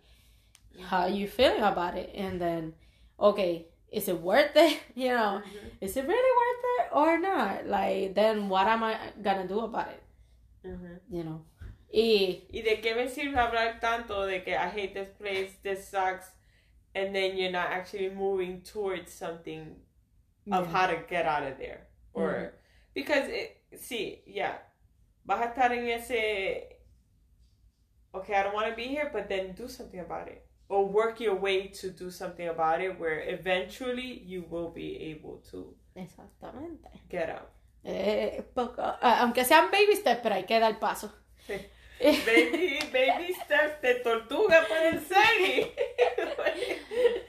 how 0.90 1.02
are 1.02 1.10
you 1.10 1.26
feeling 1.26 1.62
about 1.62 1.94
it? 1.96 2.10
And 2.14 2.40
then, 2.40 2.74
okay, 3.18 3.66
is 3.90 4.08
it 4.08 4.20
worth 4.20 4.56
it? 4.56 4.78
You 4.94 5.08
know, 5.14 5.42
is 5.80 5.96
it 5.96 6.06
really 6.06 6.32
worth 6.40 6.64
it 6.78 6.96
or 6.96 7.18
not? 7.18 7.66
Like, 7.66 8.14
then 8.14 8.48
what 8.48 8.66
am 8.66 8.82
I 8.82 8.96
gonna 9.22 9.46
do 9.46 9.60
about 9.60 9.88
it? 9.88 10.02
Ujú. 10.64 10.98
You 11.10 11.24
know. 11.24 11.44
Y 11.92 12.42
¿Y 12.52 12.62
de 12.62 12.80
qué 12.82 12.94
me 12.96 13.08
sirve 13.08 13.36
hablar 13.36 13.80
tanto 13.80 14.26
de 14.26 14.42
que 14.42 14.54
I 14.54 14.68
hate 14.68 14.92
this 14.92 15.08
place, 15.10 15.52
this 15.62 15.88
sucks, 15.88 16.26
and 16.94 17.14
then 17.14 17.36
you're 17.36 17.52
not 17.52 17.70
actually 17.70 18.10
moving 18.10 18.60
towards 18.62 19.12
something 19.12 19.76
of 20.52 20.66
Yeah. 20.66 20.72
how 20.72 20.86
to 20.88 20.96
get 21.08 21.26
out 21.26 21.44
of 21.44 21.58
there? 21.58 21.86
Or 22.12 22.52
because 22.94 23.28
it, 23.28 23.56
sí, 23.74 24.18
yeah, 24.26 24.58
vas 25.24 25.40
a 25.42 25.48
estar 25.52 25.70
en 25.72 25.88
ese 25.88 26.75
okay, 28.26 28.38
I 28.38 28.42
don't 28.42 28.54
want 28.54 28.68
to 28.68 28.74
be 28.74 28.88
here, 28.88 29.10
but 29.12 29.28
then 29.28 29.52
do 29.52 29.68
something 29.68 30.00
about 30.00 30.28
it. 30.28 30.44
Or 30.68 30.84
work 30.84 31.20
your 31.20 31.36
way 31.36 31.68
to 31.68 31.90
do 31.90 32.10
something 32.10 32.48
about 32.48 32.80
it 32.80 32.98
where 32.98 33.20
eventually 33.28 34.22
you 34.26 34.44
will 34.50 34.70
be 34.70 34.96
able 35.10 35.42
to 35.52 35.74
exactamente. 35.94 36.90
get 37.08 37.30
out. 37.30 37.50
Eh, 37.84 38.42
poco, 38.52 38.82
aunque 39.00 39.44
sean 39.44 39.70
baby 39.70 39.94
steps, 39.94 40.20
pero 40.22 40.34
hay 40.34 40.42
que 40.42 40.58
dar 40.58 40.78
paso. 40.80 41.12
Sí. 41.46 41.54
Baby, 41.98 42.78
baby 42.92 43.32
steps 43.32 43.80
de 43.80 43.94
tortuga 44.00 44.66
pueden 44.68 45.00
ser. 45.00 45.72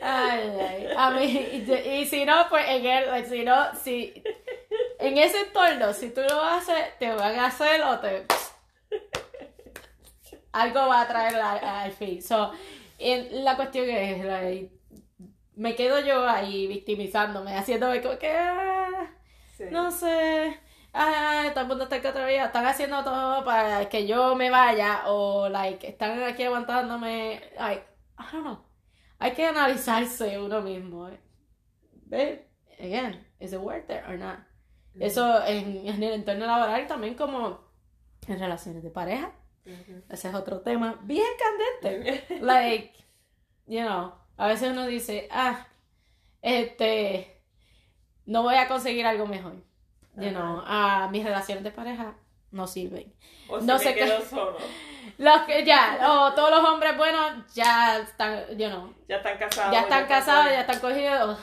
Ay, 0.02 0.50
ay. 0.60 0.88
A 0.94 1.12
mí, 1.12 1.26
y, 1.54 1.72
y 1.72 2.06
si 2.06 2.26
no, 2.26 2.50
pues 2.50 2.66
en 2.68 2.86
el, 2.86 3.26
si 3.28 3.46
no, 3.46 3.74
si 3.76 4.22
en 5.00 5.18
ese 5.18 5.40
entorno, 5.40 5.94
si 5.94 6.10
tú 6.10 6.20
lo 6.22 6.42
haces, 6.42 6.98
te 7.00 7.10
van 7.14 7.40
a 7.40 7.46
hacer 7.46 7.82
o 7.82 8.00
te 8.00 8.26
algo 10.62 10.88
va 10.88 11.02
a 11.02 11.08
traer 11.08 11.36
al 11.42 11.92
fin. 11.92 12.22
So, 12.22 12.52
en- 13.00 13.44
la 13.44 13.56
cuestión 13.56 13.90
es, 13.90 14.24
like, 14.26 14.72
me 15.56 15.76
quedo 15.76 16.00
yo 16.00 16.28
ahí 16.28 16.68
victimizándome, 16.68 17.56
haciéndome 17.58 18.02
como 18.02 18.18
que 18.20 18.32
ah, 18.32 19.12
Sí. 19.58 19.64
no 19.72 19.90
sé, 19.92 20.60
ah, 20.94 21.46
todo 21.54 21.62
el 21.64 21.68
mundo 21.68 21.84
está 21.86 21.96
aquí 21.98 22.08
otra 22.08 22.26
vez, 22.26 22.44
están 22.44 22.66
haciendo 22.66 23.04
todo 23.04 23.44
para 23.44 23.90
que 23.90 24.06
yo 24.06 24.36
me 24.36 24.50
vaya, 24.52 25.04
o 25.08 25.50
like, 25.50 25.88
están 25.88 26.22
aquí 26.24 26.44
aguantándome, 26.44 27.42
like, 27.58 27.84
I 28.20 28.24
don't 28.32 28.44
know. 28.44 28.60
Hay 29.20 29.32
que 29.32 29.48
analizarse 29.48 30.40
uno 30.40 30.62
mismo. 30.62 31.10
eh. 31.10 32.44
Again, 32.80 33.26
is 33.40 33.54
it 33.54 33.60
worth 33.60 33.90
it 33.90 34.04
or 34.08 34.18
not? 34.18 34.40
Eso 35.00 35.44
en, 35.46 35.88
en 35.88 36.04
el 36.04 36.14
entorno 36.14 36.46
laboral 36.46 36.86
también 36.88 37.16
como 37.16 37.60
en 38.28 38.40
relaciones 38.40 38.84
de 38.84 38.90
pareja. 38.92 39.32
Ese 40.10 40.30
es 40.30 40.36
otro 40.36 40.62
tema 40.62 40.98
bien 41.02 41.26
candente. 41.82 42.40
Like, 42.42 42.94
you 43.66 43.82
know, 43.82 44.14
a 44.38 44.48
veces 44.48 44.72
uno 44.72 44.86
dice, 44.86 45.28
ah, 45.32 45.68
este, 46.42 47.42
no 48.26 48.44
voy 48.44 48.56
a 48.56 48.68
conseguir 48.68 49.06
algo 49.06 49.26
mejor. 49.28 49.56
You 50.16 50.32
know, 50.32 50.64
ah, 50.66 51.10
mis 51.12 51.24
relaciones 51.24 51.64
de 51.64 51.72
pareja 51.72 52.16
no 52.52 52.66
sirven. 52.66 53.14
O 53.50 53.60
No 53.60 53.74
me 53.74 53.80
sé 53.80 53.94
quedo 53.94 54.22
solo. 54.22 54.58
Los 55.18 55.42
que 55.44 55.64
ya, 55.64 56.00
o 56.02 56.34
todos 56.34 56.52
los 56.52 56.70
hombres 56.70 56.98
buenos 56.98 57.54
ya 57.54 58.00
están, 58.00 58.46
you 58.58 58.68
know, 58.68 58.94
Ya 59.08 59.18
están 59.18 59.38
casados. 59.38 59.74
ya 59.74 59.82
están 59.82 60.06
casados, 60.06 60.52
ya 60.52 60.62
están 60.62 60.80
cogidos, 60.80 61.40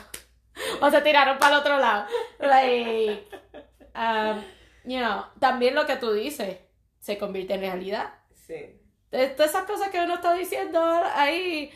o, 0.81 0.85
o 0.85 0.91
se 0.91 1.01
tiraron 1.01 1.39
para 1.39 1.55
el 1.55 1.61
otro 1.61 1.79
lado. 1.79 2.05
Like, 2.39 3.27
um, 3.95 4.41
you 4.85 4.99
know, 4.99 5.25
también 5.39 5.73
lo 5.73 5.85
que 5.87 5.95
tú 5.95 6.11
dices 6.13 6.57
se 7.05 7.17
convierte 7.19 7.53
en 7.53 7.59
realidad. 7.61 8.13
Sí. 8.33 8.79
De- 9.11 9.27
Todas 9.29 9.51
esas 9.51 9.65
cosas 9.65 9.89
que 9.89 9.99
uno 10.03 10.15
está 10.15 10.33
diciendo 10.33 10.79
ahí 11.15 11.69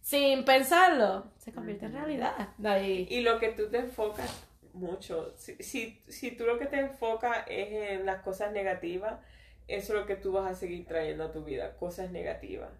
sin 0.00 0.44
pensarlo, 0.44 1.32
se 1.38 1.52
convierte 1.52 1.86
en 1.86 1.92
realidad. 1.94 2.50
Like, 2.58 3.12
Y 3.12 3.20
lo 3.22 3.40
que 3.40 3.48
tú 3.48 3.68
te 3.68 3.78
enfocas 3.78 4.30
mucho, 4.72 5.34
si, 5.36 5.56
si, 5.62 6.00
si 6.06 6.30
tú 6.36 6.44
lo 6.44 6.58
que 6.58 6.66
te 6.66 6.78
enfocas 6.78 7.38
es 7.48 7.90
en 7.98 8.06
las 8.06 8.22
cosas 8.22 8.52
negativas, 8.52 9.18
eso 9.66 9.94
es 9.94 10.00
lo 10.00 10.06
que 10.06 10.14
tú 10.16 10.32
vas 10.32 10.50
a 10.50 10.54
seguir 10.54 10.86
trayendo 10.86 11.24
a 11.24 11.32
tu 11.32 11.44
vida, 11.44 11.76
cosas 11.76 12.12
negativas. 12.12 12.70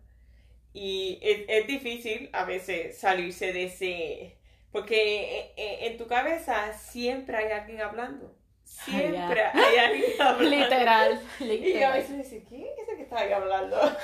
Y 0.73 1.19
es, 1.23 1.45
es 1.49 1.67
difícil 1.67 2.31
a 2.33 2.45
veces 2.45 2.99
salirse 2.99 3.53
de 3.53 3.65
ese, 3.65 4.37
porque 4.71 5.51
en, 5.57 5.65
en- 5.87 5.93
en 5.93 5.99
tu 5.99 6.07
cabeza 6.07 6.73
siempre 6.75 7.37
hay 7.37 7.51
alguien 7.53 7.81
hablando. 7.81 8.36
Siempre 8.67 9.43
hay 9.43 9.77
alguien 9.79 10.21
hablando. 10.21 10.51
literal, 10.51 11.21
Y 11.41 11.45
a 11.45 11.47
literal. 11.47 11.93
veces 11.95 12.17
dice, 12.19 12.45
¿quién 12.49 12.67
es 12.83 12.89
el 12.89 12.97
que 12.97 13.03
está 13.03 13.21
ahí 13.21 13.33
hablando? 13.33 13.77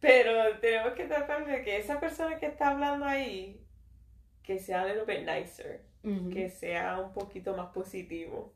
Pero 0.00 0.58
tenemos 0.60 0.92
que 0.92 1.04
tratar 1.04 1.46
de 1.46 1.62
que 1.62 1.76
esa 1.78 1.98
persona 2.00 2.38
que 2.38 2.46
está 2.46 2.68
hablando 2.70 3.04
ahí, 3.04 3.60
que 4.42 4.58
sea 4.58 4.82
a 4.82 4.86
little 4.86 5.04
bit 5.04 5.26
nicer, 5.26 5.82
que 6.32 6.48
sea 6.48 6.98
un 7.00 7.12
poquito 7.12 7.54
más 7.56 7.72
positivo, 7.72 8.54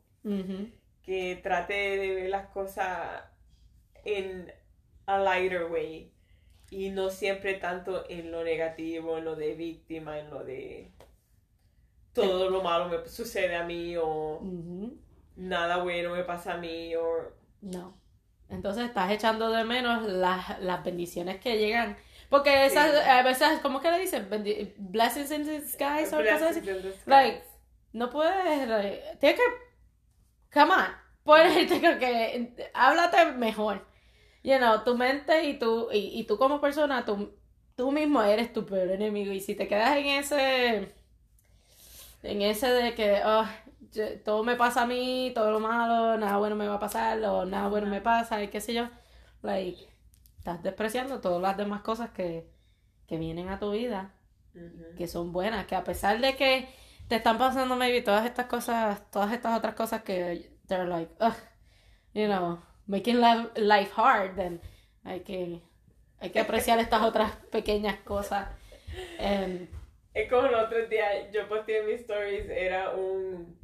que 1.03 1.39
trate 1.43 1.97
de 1.97 2.15
ver 2.15 2.29
las 2.29 2.47
cosas 2.47 3.23
en 4.05 4.51
a 5.05 5.19
lighter 5.19 5.65
way 5.65 6.11
y 6.69 6.89
no 6.89 7.09
siempre 7.09 7.55
tanto 7.55 8.05
en 8.09 8.31
lo 8.31 8.43
negativo, 8.43 9.17
en 9.17 9.25
lo 9.25 9.35
de 9.35 9.53
víctima, 9.53 10.17
en 10.19 10.29
lo 10.29 10.43
de 10.43 10.91
todo 12.13 12.49
lo 12.49 12.61
malo 12.61 12.87
me 12.89 13.07
sucede 13.07 13.55
a 13.55 13.63
mí 13.63 13.95
o 13.97 14.39
nada 15.35 15.77
bueno 15.77 16.11
me 16.11 16.23
pasa 16.23 16.53
a 16.53 16.57
mí 16.57 16.95
o 16.95 17.03
No. 17.61 17.97
Entonces 18.49 18.85
estás 18.85 19.11
echando 19.11 19.49
de 19.51 19.63
menos 19.63 20.03
las, 20.03 20.59
las 20.59 20.83
bendiciones 20.83 21.39
que 21.39 21.57
llegan. 21.57 21.97
Porque 22.29 22.65
esas, 22.65 22.91
Sí. 22.91 23.09
a 23.09 23.23
veces, 23.23 23.59
¿cómo 23.61 23.79
que 23.81 23.89
le 23.89 23.99
dicen? 23.99 24.29
Bendi- 24.29 24.73
Blessings 24.77 25.31
in 25.31 25.43
disguise 25.45 26.13
o 26.15 26.17
cosas 26.19 26.41
así. 26.43 26.59
Blessings 26.59 26.67
in 26.67 26.75
disguise. 26.83 27.01
Like, 27.05 27.43
no 27.93 28.09
puedes. 28.09 28.67
like, 28.67 29.01
tienes 29.19 29.39
que. 29.39 29.45
Come 30.59 30.71
on. 30.73 30.85
Puedes, 31.23 31.67
tengo 31.67 31.97
que. 31.99 32.53
Háblate 32.73 33.25
mejor. 33.33 33.87
You 34.43 34.57
know, 34.57 34.83
tu 34.83 34.97
mente 34.97 35.45
y 35.45 35.57
tú, 35.57 35.89
y, 35.91 36.19
y 36.19 36.25
tú 36.25 36.37
como 36.37 36.59
persona, 36.59 37.05
tú, 37.05 37.33
tú 37.75 37.91
mismo 37.91 38.21
eres 38.21 38.51
tu 38.51 38.65
peor 38.65 38.89
enemigo. 38.89 39.31
Y 39.31 39.39
si 39.39 39.55
te 39.55 39.67
quedas 39.67 39.95
en 39.97 40.05
ese. 40.07 40.93
En 42.23 42.41
ese 42.41 42.67
de 42.69 42.95
que. 42.95 43.21
oh, 43.25 43.45
yo- 43.91 44.19
todo 44.23 44.43
me 44.43 44.55
pasa 44.55 44.83
a 44.83 44.85
mí, 44.87 45.31
todo 45.35 45.51
lo 45.51 45.59
malo, 45.59 46.17
nada 46.17 46.37
bueno 46.37 46.55
me 46.55 46.67
va 46.67 46.75
a 46.75 46.79
pasar, 46.79 47.23
o 47.23 47.45
nada 47.45 47.67
bueno 47.69 47.87
me 47.87 48.01
pasa, 48.01 48.41
y 48.43 48.47
qué 48.47 48.59
sé 48.61 48.73
yo. 48.73 48.89
Like, 49.43 49.87
estás 50.39 50.63
despreciando 50.63 51.19
todas 51.21 51.41
las 51.41 51.57
demás 51.57 51.81
cosas 51.81 52.09
que, 52.11 52.49
que 53.07 53.17
vienen 53.17 53.49
a 53.49 53.59
tu 53.59 53.71
vida 53.71 54.11
que 54.97 55.07
son 55.07 55.31
buenas, 55.31 55.65
que 55.65 55.75
a 55.75 55.83
pesar 55.83 56.19
de 56.21 56.35
que 56.35 56.67
te 57.07 57.15
están 57.15 57.37
pasando 57.39 57.75
maybe 57.75 58.01
todas 58.03 58.25
estas 58.25 58.45
cosas, 58.45 59.01
todas 59.11 59.31
estas 59.33 59.57
otras 59.57 59.73
cosas 59.75 60.03
que 60.03 60.51
they're 60.67 60.87
like, 60.87 61.11
ugh, 61.19 61.33
you 62.13 62.27
know, 62.27 62.59
making 62.87 63.19
life, 63.19 63.49
life 63.59 63.91
hard, 63.95 64.35
then 64.35 64.61
hay 65.03 65.21
que, 65.21 65.61
hay 66.19 66.29
que 66.29 66.39
apreciar 66.39 66.79
estas 66.79 67.01
otras 67.01 67.31
pequeñas 67.51 67.97
cosas. 68.05 68.47
And, 69.19 69.67
Es 70.13 70.29
como 70.29 70.47
el 70.47 70.55
otro 70.55 70.85
día, 70.87 71.31
yo 71.31 71.47
posteé 71.47 71.79
en 71.79 71.87
mis 71.87 72.01
stories, 72.01 72.49
era 72.49 72.91
un. 72.91 73.57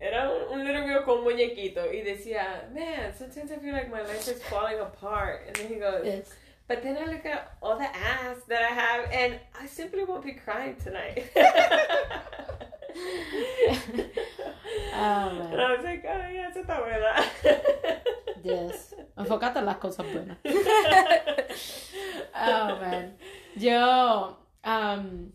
Era 0.00 0.28
un, 0.28 0.58
un 0.58 0.64
little 0.64 0.82
girl 0.82 1.04
con 1.04 1.18
un 1.18 1.24
muñequito 1.24 1.90
y 1.90 2.02
decía, 2.02 2.68
man, 2.74 3.14
sometimes 3.16 3.50
I 3.50 3.56
feel 3.56 3.72
like 3.72 3.88
my 3.90 4.02
life 4.02 4.28
is 4.28 4.42
falling 4.44 4.80
apart. 4.80 5.46
And 5.46 5.56
then 5.56 5.68
he 5.68 5.76
goes, 5.76 6.04
yes. 6.04 6.34
but 6.68 6.82
then 6.82 6.98
I 6.98 7.06
look 7.06 7.24
at 7.24 7.56
all 7.62 7.78
the 7.78 7.88
ass 7.96 8.38
that 8.48 8.60
I 8.62 8.74
have 8.74 9.10
and 9.10 9.40
I 9.58 9.66
simply 9.66 10.04
won't 10.04 10.24
be 10.24 10.32
crying 10.32 10.76
tonight. 10.76 11.30
Ah, 14.94 15.28
and 15.28 15.38
man. 15.38 15.60
I 15.60 15.76
was 15.76 15.84
like, 15.84 16.04
oh, 16.06 16.28
yeah, 16.32 16.48
eso 16.48 16.62
está 16.62 16.80
buena. 16.80 17.24
Yes. 18.42 18.94
Enfócate 19.18 19.58
en 19.58 19.66
las 19.66 19.76
cosas 19.78 20.06
buenas. 20.12 20.38
Oh, 22.36 22.78
man. 22.80 23.16
Yo, 23.56 24.36
um, 24.64 25.32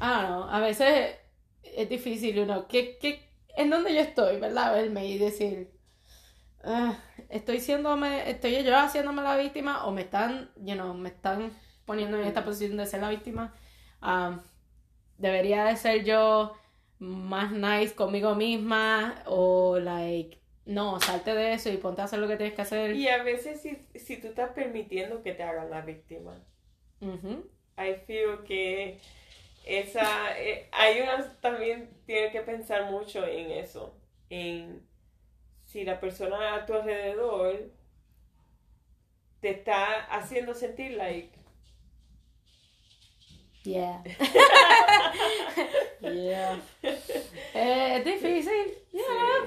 Don't 0.00 0.26
know, 0.26 0.44
a 0.44 0.60
veces 0.60 1.16
es 1.62 1.88
difícil 1.88 2.38
uno, 2.40 2.66
¿qué, 2.68 2.98
qué, 2.98 3.28
en 3.56 3.70
dónde 3.70 3.94
yo 3.94 4.00
estoy, 4.00 4.40
verdad? 4.40 4.74
Verme 4.74 5.06
y 5.06 5.18
decir, 5.18 5.70
ah, 6.64 6.98
estoy 7.28 7.60
siéndome, 7.60 8.30
estoy 8.30 8.62
yo 8.62 8.76
haciéndome 8.76 9.22
la 9.22 9.36
víctima 9.36 9.84
o 9.84 9.92
me 9.92 10.02
están, 10.02 10.50
you 10.56 10.74
know, 10.74 10.94
me 10.94 11.10
están 11.10 11.52
poniendo 11.84 12.18
en 12.18 12.26
esta 12.26 12.44
posición 12.44 12.76
de 12.76 12.86
ser 12.86 13.00
la 13.00 13.10
víctima. 13.10 13.54
Um, 14.02 14.40
debería 15.18 15.64
de 15.64 15.76
ser 15.76 16.04
yo 16.04 16.56
más 16.98 17.52
nice 17.52 17.94
conmigo 17.94 18.34
misma 18.34 19.22
o 19.26 19.78
like 19.78 20.40
no, 20.66 21.00
salte 21.00 21.34
de 21.34 21.54
eso 21.54 21.70
y 21.70 21.78
ponte 21.78 22.00
a 22.00 22.04
hacer 22.04 22.18
lo 22.20 22.28
que 22.28 22.36
tienes 22.36 22.54
que 22.54 22.62
hacer. 22.62 22.94
y 22.94 23.08
a 23.08 23.22
veces 23.22 23.60
si, 23.60 23.78
si 23.98 24.18
tú 24.18 24.28
estás 24.28 24.52
permitiendo 24.52 25.22
que 25.22 25.32
te 25.32 25.42
hagan 25.42 25.70
la 25.70 25.80
víctima. 25.80 26.38
Ujú. 27.00 27.50
I 27.76 27.94
feel 28.06 28.44
que 28.46 29.00
esa, 29.78 30.38
eh, 30.38 30.68
hay 30.72 31.00
uno 31.00 31.24
también 31.40 31.90
tiene 32.06 32.32
que 32.32 32.40
pensar 32.40 32.90
mucho 32.90 33.24
en 33.24 33.50
eso, 33.52 33.94
en 34.28 34.86
si 35.64 35.84
la 35.84 36.00
persona 36.00 36.56
a 36.56 36.66
tu 36.66 36.74
alrededor 36.74 37.70
te 39.40 39.50
está 39.50 40.04
haciendo 40.06 40.54
sentir 40.54 40.92
like 40.92 41.40
Yeah. 43.62 44.02
yeah. 46.00 46.58
Eh, 46.82 47.96
es 47.98 48.04
difícil. 48.04 48.74
Yeah. 48.90 49.44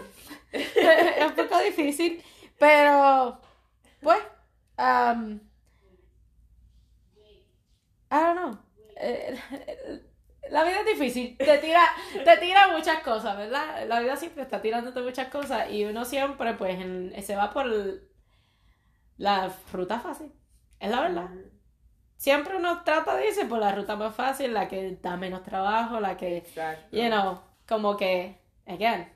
es 1.18 1.26
un 1.26 1.36
poco 1.36 1.60
difícil. 1.60 2.24
Pero, 2.60 3.40
pues, 4.02 4.22
um, 4.78 5.40
I 8.12 8.20
don't 8.20 8.36
know. 8.36 8.60
La 10.54 10.63
vida 10.63 10.82
es 10.82 10.86
difícil. 10.86 11.36
Te 11.38 11.58
tira, 11.58 11.82
te 12.24 12.38
tira 12.38 12.68
muchas 12.68 13.00
cosas, 13.02 13.36
¿verdad? 13.36 13.88
La 13.88 14.00
vida 14.02 14.16
siempre 14.16 14.44
está 14.44 14.62
tirándote 14.62 15.02
muchas 15.02 15.30
cosas 15.30 15.72
y 15.72 15.84
uno 15.84 16.06
siempre, 16.06 16.54
pues, 16.54 16.80
en- 16.80 17.13
se 17.24 17.36
va 17.36 17.50
por 17.52 17.66
la 19.18 19.50
fruta 19.50 20.00
fácil. 20.00 20.32
Es 20.80 20.92
la 20.92 21.02
verdad. 21.02 21.28
Siempre 22.18 22.56
uno 22.56 22.84
trata 22.84 23.16
de 23.16 23.28
irse 23.30 23.46
por 23.46 23.58
la 23.58 23.74
ruta 23.74 23.96
más 23.96 24.13
fácil, 24.16 24.54
la 24.54 24.68
que 24.68 24.98
da 25.02 25.18
menos 25.18 25.42
trabajo, 25.44 26.00
la 26.00 26.18
que, 26.18 26.38
Exacto. 26.38 26.96
you 26.96 27.08
know, 27.08 27.42
como 27.68 27.98
que, 27.98 28.39
again, 28.68 29.12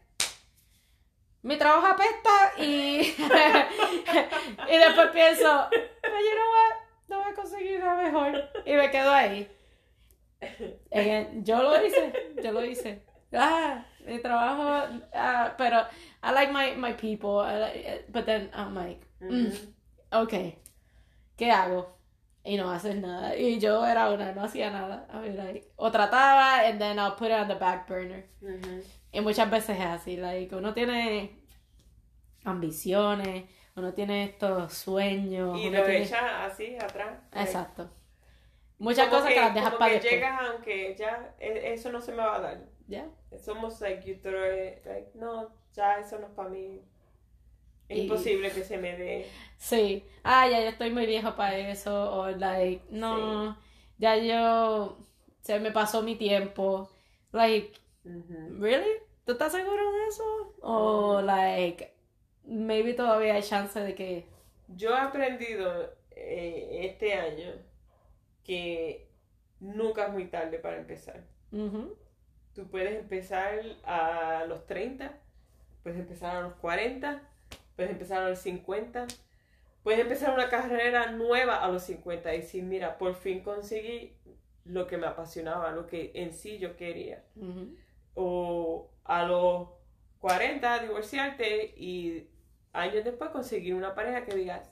mi 1.43 1.55
trabajo 1.57 1.85
apesta 1.85 2.53
y, 2.57 2.99
y 4.69 4.77
después 4.77 5.09
pienso, 5.13 5.67
pero 6.01 6.15
you 6.17 6.31
know 6.35 6.49
what, 6.51 6.77
no 7.09 7.19
voy 7.21 7.31
a 7.31 7.35
conseguir 7.35 7.79
nada 7.79 8.01
mejor 8.01 8.43
y 8.65 8.73
me 8.73 8.89
quedo 8.91 9.11
ahí. 9.13 9.47
Yo 11.43 11.61
lo 11.63 11.85
hice, 11.85 12.13
yo 12.43 12.51
lo 12.51 12.63
hice. 12.65 13.03
Ah, 13.33 13.85
mi 14.05 14.19
trabajo, 14.19 14.87
ah, 15.13 15.53
pero 15.57 15.79
I 16.23 16.31
like 16.33 16.51
my, 16.51 16.75
my 16.77 16.93
people, 16.93 17.43
like- 17.43 18.05
but 18.09 18.25
then 18.25 18.49
I'm 18.53 18.73
like, 18.73 19.05
mm, 19.19 19.51
ok, 20.11 20.33
¿qué 21.35 21.51
hago? 21.51 21.97
Y 22.45 22.55
no 22.55 22.71
haces 22.71 22.95
nada. 22.95 23.35
Y 23.35 23.59
yo 23.59 23.85
era 23.85 24.09
una, 24.09 24.31
no 24.31 24.43
hacía 24.43 24.69
nada. 24.71 25.05
I 25.13 25.17
mean, 25.17 25.35
like, 25.37 25.71
o 25.75 25.91
trataba, 25.91 26.65
and 26.69 26.79
then 26.79 26.97
I'll 26.97 27.15
put 27.17 27.27
it 27.27 27.33
on 27.33 27.47
the 27.49 27.55
back 27.55 27.87
burner. 27.87 28.23
Y 29.11 29.19
muchas 29.21 29.49
veces 29.49 29.77
es 29.77 29.85
así, 29.85 30.15
like, 30.17 30.55
uno 30.55 30.73
tiene 30.73 31.41
ambiciones, 32.45 33.45
uno 33.75 33.93
tiene 33.93 34.23
estos 34.23 34.73
sueños. 34.73 35.57
Y 35.59 35.69
lo 35.69 35.83
tiene- 35.83 36.03
echa 36.03 36.45
así 36.45 36.75
atrás. 36.77 37.19
Exacto. 37.33 37.89
Muchas 38.79 39.07
Como 39.07 39.19
cosas 39.19 39.33
que, 39.33 39.39
las 39.39 39.53
dejas 39.55 39.73
para 39.75 39.87
que 39.87 39.93
después. 39.95 40.13
llegas 40.13 40.41
aunque 40.41 40.95
ya 40.95 41.35
e- 41.39 41.73
eso 41.73 41.91
no 41.91 41.99
se 42.01 42.11
me 42.11 42.17
va 42.19 42.35
a 42.35 42.39
dar. 42.39 42.59
¿Ya? 42.87 43.09
It's 43.31 43.47
almost 43.49 43.81
like 43.81 44.07
you 44.07 44.15
throw 44.21 44.45
it, 44.45 44.85
like, 44.85 45.11
no, 45.15 45.49
ya 45.73 45.99
eso 45.99 46.19
no 46.19 46.27
es 46.27 46.33
para 46.33 46.49
mí. 46.49 46.81
Es 47.89 47.97
Y- 47.97 48.01
imposible 48.01 48.51
que 48.51 48.63
se 48.63 48.77
me 48.77 48.95
dé. 48.97 49.27
Sí. 49.57 50.05
Ah, 50.23 50.47
ya 50.47 50.61
yo 50.61 50.67
estoy 50.69 50.91
muy 50.91 51.05
viejo 51.05 51.35
para 51.35 51.57
eso. 51.57 52.11
O 52.13 52.29
like, 52.29 52.83
no, 52.89 53.57
ya 53.97 54.15
yo 54.17 54.97
se 55.41 55.59
me 55.59 55.71
pasó 55.71 56.03
mi 56.03 56.15
tiempo. 56.15 56.89
Like, 57.31 57.73
Ujú. 58.05 58.57
¿really? 58.61 58.89
¿Tú 59.25 59.33
estás 59.33 59.51
seguro 59.53 59.91
de 59.91 60.07
eso? 60.07 60.53
O 60.61 61.21
like, 61.21 61.93
maybe 62.45 62.93
todavía 62.93 63.33
hay 63.35 63.43
chance 63.43 63.79
de 63.79 63.95
que. 63.95 64.25
Yo 64.69 64.91
he 64.95 64.99
aprendido 64.99 65.93
eh, 66.11 66.79
este 66.91 67.13
año 67.13 67.53
que 68.47 69.11
nunca 69.59 70.07
es 70.07 70.13
muy 70.13 70.25
tarde 70.27 70.57
para 70.57 70.77
empezar. 70.77 71.23
Ujú. 71.51 71.95
Tú 72.55 72.69
puedes 72.69 72.97
empezar 72.97 73.59
a 73.83 74.45
los 74.47 74.65
30, 74.65 75.19
puedes 75.83 75.99
empezar 75.99 76.37
a 76.37 76.41
los 76.41 76.53
40, 76.55 77.21
puedes 77.75 77.91
empezar 77.91 78.23
a 78.23 78.29
los 78.29 78.39
50, 78.39 79.05
puedes 79.83 79.99
empezar 79.99 80.33
una 80.33 80.49
carrera 80.49 81.11
nueva 81.11 81.63
a 81.63 81.67
los 81.69 81.83
50 81.83 82.33
y 82.33 82.39
decir, 82.39 82.63
mira, 82.63 82.97
por 82.97 83.13
fin 83.13 83.41
conseguí 83.43 84.17
lo 84.63 84.87
que 84.87 84.97
me 84.97 85.07
apasionaba, 85.07 85.71
lo 85.71 85.85
que 85.85 86.11
en 86.15 86.33
sí 86.33 86.57
yo 86.57 86.75
quería. 86.75 87.23
Ujú. 87.35 87.75
O 88.15 88.91
a 89.03 89.23
los 89.23 89.69
40 90.19 90.79
divorciarte 90.79 91.75
y 91.77 92.29
años 92.73 93.03
después 93.03 93.29
conseguir 93.29 93.75
una 93.75 93.93
pareja 93.93 94.25
que 94.25 94.35
digas, 94.35 94.71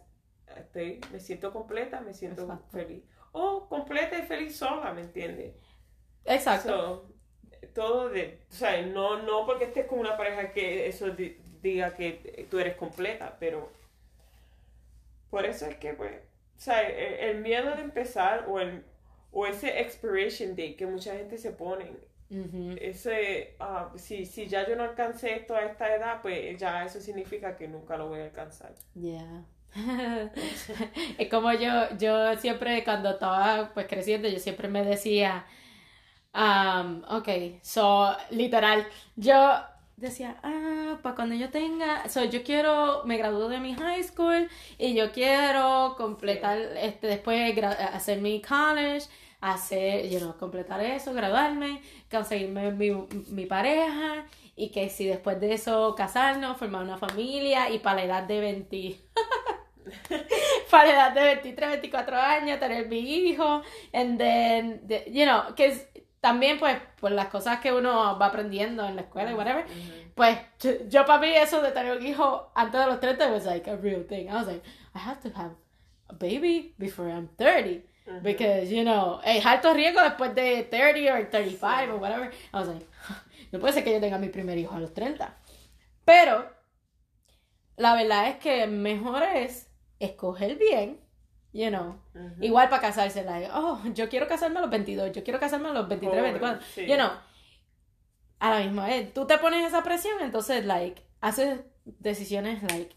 estoy, 0.57 1.01
me 1.11 1.19
siento 1.19 1.51
completa, 1.53 2.01
me 2.01 2.13
siento 2.13 2.43
Exacto. 2.43 2.69
feliz. 2.71 3.03
O 3.43 3.67
completa 3.69 4.17
y 4.17 4.24
feliz 4.24 4.56
sola, 4.58 4.93
¿me 4.93 5.02
entiendes? 5.02 5.54
Exacto. 6.26 6.71
So, 6.74 7.08
todo 7.74 8.10
de, 8.10 8.39
o 8.50 8.54
sea, 8.54 8.82
no, 8.84 9.21
no 9.24 9.45
porque 9.45 9.65
estés 9.65 9.88
con 9.88 10.00
una 10.00 10.17
pareja 10.17 10.52
que 10.54 10.88
eso 10.88 11.10
di- 11.12 11.38
diga 11.62 11.93
que 11.95 12.48
tú 12.50 12.60
eres 12.60 12.76
completa, 12.78 13.38
pero 13.39 13.69
por 15.30 15.45
eso 15.45 15.65
es 15.65 15.78
que, 15.78 15.93
pues, 15.93 16.13
o 16.58 16.60
sea, 16.62 16.82
el, 16.82 17.36
el 17.36 17.41
miedo 17.41 17.76
de 17.76 17.82
empezar 17.82 18.45
o, 18.48 18.60
el, 18.60 18.84
o 19.32 19.45
ese 19.45 19.80
expiration 19.82 20.52
date 20.52 20.76
que 20.76 20.86
mucha 20.88 21.13
gente 21.15 21.38
se 21.38 21.52
pone, 21.52 21.91
Ujú. 22.30 22.78
ese, 22.78 23.56
ah, 23.60 23.91
si, 23.98 24.26
si 24.26 24.48
ya 24.48 24.67
yo 24.67 24.76
no 24.76 24.84
alcancé 24.84 25.36
esto 25.36 25.56
a 25.56 25.63
esta 25.65 25.95
edad, 25.95 26.21
pues 26.21 26.60
ya 26.60 26.86
eso 26.86 27.00
significa 27.02 27.58
que 27.58 27.67
nunca 27.67 27.98
lo 27.98 28.10
voy 28.10 28.19
a 28.21 28.26
alcanzar. 28.26 28.76
Yeah. 28.95 29.43
es 31.17 31.29
como 31.29 31.51
yo, 31.53 31.97
yo 31.97 32.35
siempre 32.38 32.83
cuando 32.83 33.11
estaba 33.11 33.71
pues 33.73 33.88
creciendo, 33.88 34.27
yo 34.27 34.39
siempre 34.39 34.67
me 34.67 34.83
decía, 34.83 35.45
um, 36.33 37.03
ok, 37.09 37.29
so, 37.61 38.15
literal, 38.31 38.88
yo 39.15 39.38
decía, 39.97 40.38
ah, 40.43 40.97
para 41.01 41.15
cuando 41.15 41.35
yo 41.35 41.49
tenga, 41.49 42.07
so, 42.09 42.23
yo 42.25 42.43
quiero, 42.43 43.03
me 43.05 43.17
gradúo 43.17 43.49
de 43.49 43.59
mi 43.59 43.75
high 43.75 44.03
school 44.03 44.49
y 44.77 44.93
yo 44.95 45.11
quiero 45.11 45.95
completar, 45.97 46.57
este, 46.81 47.07
después 47.07 47.57
hacer 47.93 48.21
mi 48.21 48.41
college, 48.41 49.07
hacer, 49.41 50.09
you 50.09 50.19
know, 50.19 50.38
completar 50.38 50.81
eso, 50.81 51.13
graduarme, 51.13 51.81
conseguirme 52.09 52.71
mi, 52.71 52.91
mi 53.29 53.45
pareja 53.45 54.25
y 54.55 54.69
que 54.71 54.89
si 54.89 55.05
después 55.05 55.39
de 55.39 55.53
eso 55.53 55.95
casarnos, 55.95 56.57
formar 56.57 56.83
una 56.83 56.97
familia 56.97 57.69
y 57.69 57.79
para 57.79 57.97
la 57.97 58.03
edad 58.05 58.23
de 58.23 58.39
20, 58.39 58.99
para 60.71 60.88
la 60.88 60.93
edad 60.93 61.12
de 61.13 61.21
23, 61.21 61.69
24 61.69 62.15
años, 62.17 62.60
tener 62.60 62.88
mi 62.88 63.00
hijo, 63.00 63.62
and 63.93 64.17
then, 64.17 64.82
the- 64.88 65.06
you 65.12 65.26
know, 65.26 65.54
que 65.56 65.76
también 66.21 66.58
pues 66.58 66.78
por 67.00 67.12
las 67.12 67.28
cosas 67.28 67.60
que 67.60 67.71
uno 67.71 68.17
va 68.17 68.26
aprendiendo 68.28 68.86
en 68.88 68.95
la 68.95 69.04
escuela 69.04 69.32
y 69.32 69.36
whatever, 69.36 69.65
pues 70.15 70.38
yo, 70.60 70.71
yo 70.88 71.06
para 71.06 71.19
mí 71.19 71.28
eso 71.36 71.62
de 71.62 71.71
tener 71.71 71.95
un 71.98 72.06
hijo 72.06 72.52
antes 72.56 72.80
de 72.80 72.88
los 72.88 73.00
30 73.00 73.32
was 73.32 73.45
like 73.45 73.69
a 73.69 73.76
real 73.76 74.04
thing. 74.08 74.28
I 74.30 74.34
was 74.36 74.48
like, 74.48 74.63
I 74.95 75.00
have 75.00 75.19
to 75.21 75.30
have 75.38 75.52
a 76.08 76.13
baby 76.13 76.74
before 76.78 77.10
I'm 77.12 77.28
30. 77.38 77.84
Ujú. 78.08 78.21
Because, 78.24 78.69
you 78.71 78.84
know, 78.84 79.19
es 79.24 79.45
alto 79.45 79.74
riesgo 79.74 80.02
después 80.02 80.34
de 80.36 80.63
30 80.63 81.12
or 81.12 81.26
35 81.30 81.89
or 81.91 82.00
whatever. 82.00 82.32
I 82.54 82.58
was 82.58 82.67
like, 82.69 82.86
no 83.52 83.60
puede 83.60 83.74
ser 83.74 83.84
que 83.84 83.91
yo 83.93 84.00
tenga 84.00 84.17
mi 84.17 84.30
primer 84.30 84.58
hijo 84.58 84.74
a 84.76 84.80
los 84.80 84.93
30. 84.93 85.32
Pero, 86.06 86.50
la 87.78 87.93
verdad 87.95 88.30
es 88.30 88.38
que 88.38 88.65
mejor 88.67 89.21
es 89.24 89.67
escoger 90.06 90.58
bien, 90.58 91.00
you 91.54 91.70
know. 91.70 92.00
Ujú. 92.13 92.44
Igual 92.44 92.70
para 92.70 92.82
casarse, 92.82 93.24
like, 93.24 93.50
oh, 93.54 93.82
yo 93.94 94.10
quiero 94.10 94.28
casarme 94.28 94.60
a 94.60 94.62
los 94.62 94.70
22, 94.70 95.12
yo 95.12 95.24
quiero 95.24 95.39
casarme 95.39 95.70
a 95.70 95.74
los 95.74 95.88
23, 95.88 96.20
Joven, 96.20 96.34
24. 96.34 96.65
sí. 96.74 96.86
You 96.86 96.96
know, 96.96 97.12
a 98.39 98.50
la 98.52 98.60
misma 98.60 98.88
vez, 98.88 99.13
tú 99.13 99.26
te 99.26 99.38
pones 99.38 99.65
esa 99.65 99.84
presión, 99.84 100.22
entonces, 100.22 100.65
like, 100.65 101.02
haces 101.22 101.62
decisiones, 101.86 102.62
like, 102.63 102.96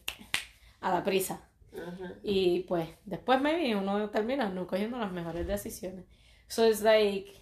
a 0.81 0.90
la 0.90 1.05
prisa. 1.05 1.42
Ujú. 1.73 2.14
Y 2.23 2.61
pues 2.61 2.88
después 3.05 3.40
maybe 3.40 3.77
uno 3.77 4.11
termina 4.11 4.49
no 4.49 4.66
cogiendo 4.66 4.99
las 4.99 5.12
mejores 5.12 5.47
decisiones. 5.47 6.07
So 6.49 6.66
it's 6.66 6.83
like, 6.83 7.33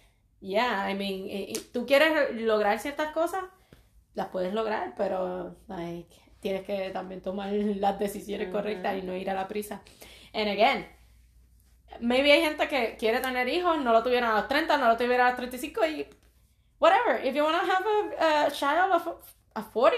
yeah, 0.41 0.89
I 0.89 0.95
mean, 0.95 1.27
eh, 1.29 1.53
eh, 1.53 1.61
tú 1.71 1.85
quieres 1.85 2.35
lograr 2.35 2.79
ciertas 2.79 3.13
cosas, 3.13 3.43
las 4.13 4.27
puedes 4.27 4.53
lograr, 4.53 4.95
pero 4.97 5.55
like, 5.67 6.13
tienes 6.39 6.63
que 6.63 6.89
también 6.91 7.21
tomar 7.21 7.51
las 7.53 7.99
decisiones 7.99 8.49
correctas 8.49 8.97
y 8.97 9.01
no 9.01 9.15
ir 9.15 9.29
a 9.29 9.33
la 9.33 9.47
prisa. 9.47 9.81
And 10.33 10.49
again, 10.49 10.87
maybe 11.99 12.31
hay 12.31 12.41
gente 12.41 12.67
que 12.67 12.95
quiere 12.97 13.19
tener 13.19 13.47
hijos, 13.47 13.79
no 13.79 13.93
lo 13.93 14.03
tuvieron 14.03 14.29
a 14.29 14.35
los 14.35 14.47
30, 14.47 14.77
no 14.77 14.87
lo 14.87 14.97
tuvieron 14.97 15.25
a 15.25 15.29
los 15.29 15.37
35 15.37 15.85
y 15.85 16.07
whatever. 16.79 17.25
If 17.25 17.35
you 17.35 17.43
want 17.43 17.57
to 17.59 17.71
have 17.71 17.85
a, 18.19 18.47
a 18.47 18.51
child 18.51 18.91
of 18.91 19.07
a 19.55 19.61
40, 19.61 19.97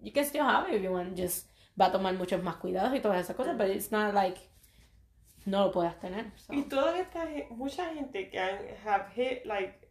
you 0.00 0.12
can 0.12 0.24
still 0.24 0.44
have 0.44 0.68
it 0.68 0.76
if 0.76 0.82
you 0.82 0.90
want. 0.92 1.16
Just 1.16 1.48
va 1.80 1.86
a 1.86 1.92
tomar 1.92 2.14
muchos 2.14 2.42
más 2.42 2.56
cuidados 2.56 2.94
y 2.94 3.00
todas 3.00 3.20
esas 3.20 3.36
cosas, 3.36 3.56
but 3.56 3.68
it's 3.68 3.90
not 3.90 4.14
like 4.14 4.40
no 5.46 5.66
lo 5.66 5.72
puedas 5.72 5.98
tener. 6.00 6.32
so. 6.36 6.52
Y 6.52 6.62
toda 6.62 6.98
esta 6.98 7.26
mucha 7.50 7.92
gente 7.94 8.30
que 8.30 8.38
han 8.38 8.58
have 8.84 9.10
hit 9.14 9.44
like 9.44 9.88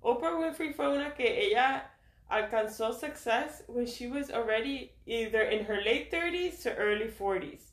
Oprah 0.00 0.36
Winfrey 0.36 0.72
fue 0.72 0.88
una 0.88 1.14
que 1.14 1.46
ella 1.46 1.90
alcanzó 2.28 2.92
success 2.92 3.62
when 3.68 3.86
she 3.86 4.08
was 4.08 4.30
already 4.30 4.92
either 5.06 5.42
in 5.42 5.64
her 5.66 5.80
late 5.82 6.10
30s 6.10 6.62
to 6.62 6.74
early 6.76 7.08
40s. 7.08 7.72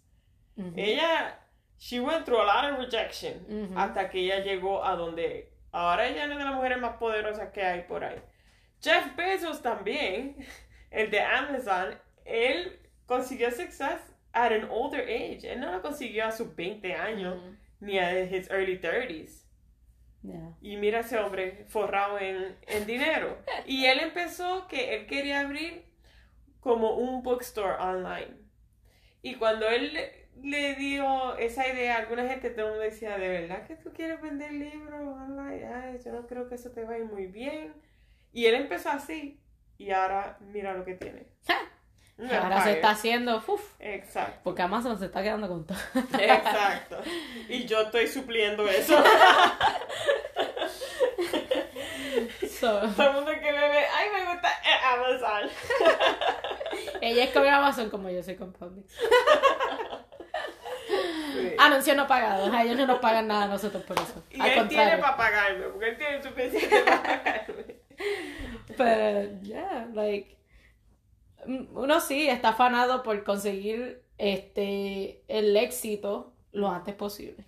Ujú. 0.57 0.73
Ella 0.77 1.33
she 1.77 1.99
went 1.99 2.25
through 2.25 2.41
a 2.41 2.45
lot 2.45 2.71
of 2.71 2.77
rejection 2.79 3.45
Ujú. 3.49 3.75
hasta 3.75 4.09
que 4.09 4.19
ella 4.21 4.43
llegó 4.43 4.83
a 4.83 4.95
donde 4.95 5.49
Ahora 5.73 6.07
ella 6.07 6.25
es 6.25 6.29
una 6.29 6.37
de 6.37 6.45
las 6.45 6.53
mujeres 6.55 6.77
más 6.79 6.97
poderosas 6.97 7.51
que 7.51 7.61
hay 7.63 7.81
por 7.87 8.03
ahí. 8.03 8.21
Jeff 8.79 9.15
Bezos 9.15 9.59
también, 9.61 10.35
el 10.91 11.09
de 11.09 11.19
Amazon, 11.19 11.95
él 12.25 12.79
consiguió 13.07 13.49
success 13.49 13.99
at 14.33 14.51
an 14.51 14.67
older 14.69 15.01
age. 15.01 15.43
Él 15.51 15.59
no 15.59 15.71
lo 15.71 15.81
consiguió 15.81 16.25
a 16.27 16.31
sus 16.31 16.55
20 16.55 16.93
años 16.93 17.37
Ujú. 17.37 17.55
ni 17.79 17.97
a 17.97 18.23
his 18.23 18.47
early 18.51 18.77
30s. 18.77 19.42
Yeah. 20.23 20.55
Y 20.61 20.77
mira 20.77 21.01
ese 21.01 21.17
hombre 21.19 21.65
forrado 21.67 22.17
en, 22.17 22.57
en 22.67 22.85
dinero. 22.85 23.37
Y 23.65 23.85
él 23.85 23.99
empezó 23.99 24.67
que 24.67 24.95
él 24.95 25.05
quería 25.05 25.41
abrir 25.41 25.85
como 26.61 26.95
un 26.95 27.23
bookstore 27.23 27.75
online. 27.79 28.37
Y 29.21 29.35
cuando 29.35 29.67
él 29.67 29.93
le, 29.93 30.29
le 30.41 30.75
dio 30.75 31.35
esa 31.37 31.67
idea 31.67 31.95
a 31.95 31.99
alguna 31.99 32.27
gente, 32.27 32.49
todo 32.51 32.67
el 32.67 32.71
mundo 32.71 32.83
decía, 32.83 33.17
¿de 33.17 33.27
verdad 33.27 33.67
que 33.67 33.75
tú 33.75 33.91
quieres 33.93 34.21
vender 34.21 34.51
libros 34.53 35.01
online? 35.01 35.65
Ay, 35.65 35.99
yo 36.03 36.13
no 36.13 36.25
creo 36.25 36.47
que 36.47 36.55
eso 36.55 36.71
te 36.71 36.85
va 36.85 36.93
a 36.93 36.97
ir 36.99 37.05
muy 37.05 37.27
bien. 37.27 37.73
Y 38.31 38.45
él 38.45 38.55
empezó 38.55 38.89
así. 38.89 39.41
Y 39.77 39.91
ahora 39.91 40.37
mira 40.39 40.73
lo 40.73 40.85
que 40.85 40.95
tiene. 40.95 41.27
Un 42.17 42.31
Ahora 42.31 42.63
se 42.63 42.73
está 42.73 42.91
haciendo, 42.91 43.43
uf, 43.47 43.61
Exacto. 43.79 44.39
porque 44.43 44.61
Amazon 44.61 44.99
se 44.99 45.05
está 45.05 45.23
quedando 45.23 45.47
con 45.47 45.65
todo. 45.65 45.77
Exacto. 46.19 47.01
Y 47.49 47.65
yo 47.65 47.81
estoy 47.81 48.07
supliendo 48.07 48.67
eso. 48.69 49.03
So, 52.59 52.79
Todo 52.95 53.07
el 53.09 53.13
mundo 53.15 53.31
que 53.31 53.51
me 53.51 53.69
ve, 53.69 53.83
ay, 53.93 54.09
me 54.13 54.31
gusta 54.31 54.47
eh, 54.49 54.79
Amazon. 54.93 55.49
ella 57.01 57.23
es 57.23 57.29
con 57.31 57.45
Amazon 57.47 57.89
como 57.89 58.09
yo 58.09 58.21
soy 58.23 58.35
con 58.35 58.53
Publix. 58.53 58.93
Sí. 61.33 61.55
Anuncios 61.57 61.97
no 61.97 62.07
pagados, 62.07 62.53
a 62.53 62.63
ellos 62.63 62.77
no 62.77 62.85
nos 62.85 62.99
pagan 62.99 63.27
nada 63.27 63.45
a 63.45 63.47
nosotros 63.47 63.83
por 63.83 63.97
eso. 63.97 64.23
Y 64.29 64.39
Al 64.39 64.49
él 64.51 64.67
tiene 64.67 64.83
contrario. 64.97 65.01
para 65.01 65.17
pagarme, 65.17 65.65
porque 65.69 65.89
él 65.89 65.97
tiene 65.97 66.21
suficiente 66.23 66.79
para 66.83 67.01
pagarme. 67.03 67.65
Pero, 68.77 69.41
yeah, 69.41 69.87
like, 69.93 70.37
uno 71.45 71.99
sí 71.99 72.27
está 72.27 72.49
afanado 72.49 73.03
por 73.03 73.23
conseguir 73.23 74.03
este 74.17 75.23
el 75.27 75.55
éxito 75.57 76.33
lo 76.51 76.69
antes 76.69 76.95
posible. 76.95 77.45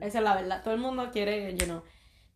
Esa 0.00 0.18
es 0.18 0.24
la 0.24 0.34
verdad. 0.34 0.62
Todo 0.64 0.74
el 0.74 0.80
mundo 0.80 1.10
quiere, 1.12 1.56
you 1.56 1.66
know, 1.66 1.82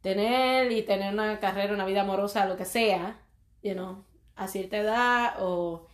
tener 0.01 0.71
y 0.71 0.83
tener 0.83 1.13
una 1.13 1.41
carrera, 1.41 1.75
una 1.75 1.85
vida 1.85 2.03
amorosa, 2.03 2.47
lo 2.47 2.57
que 2.57 2.65
sea, 2.65 3.21
you 3.63 3.73
know, 3.73 4.05
a 4.37 4.47
cierta 4.47 4.77
edad 4.77 5.37
o, 5.41 5.89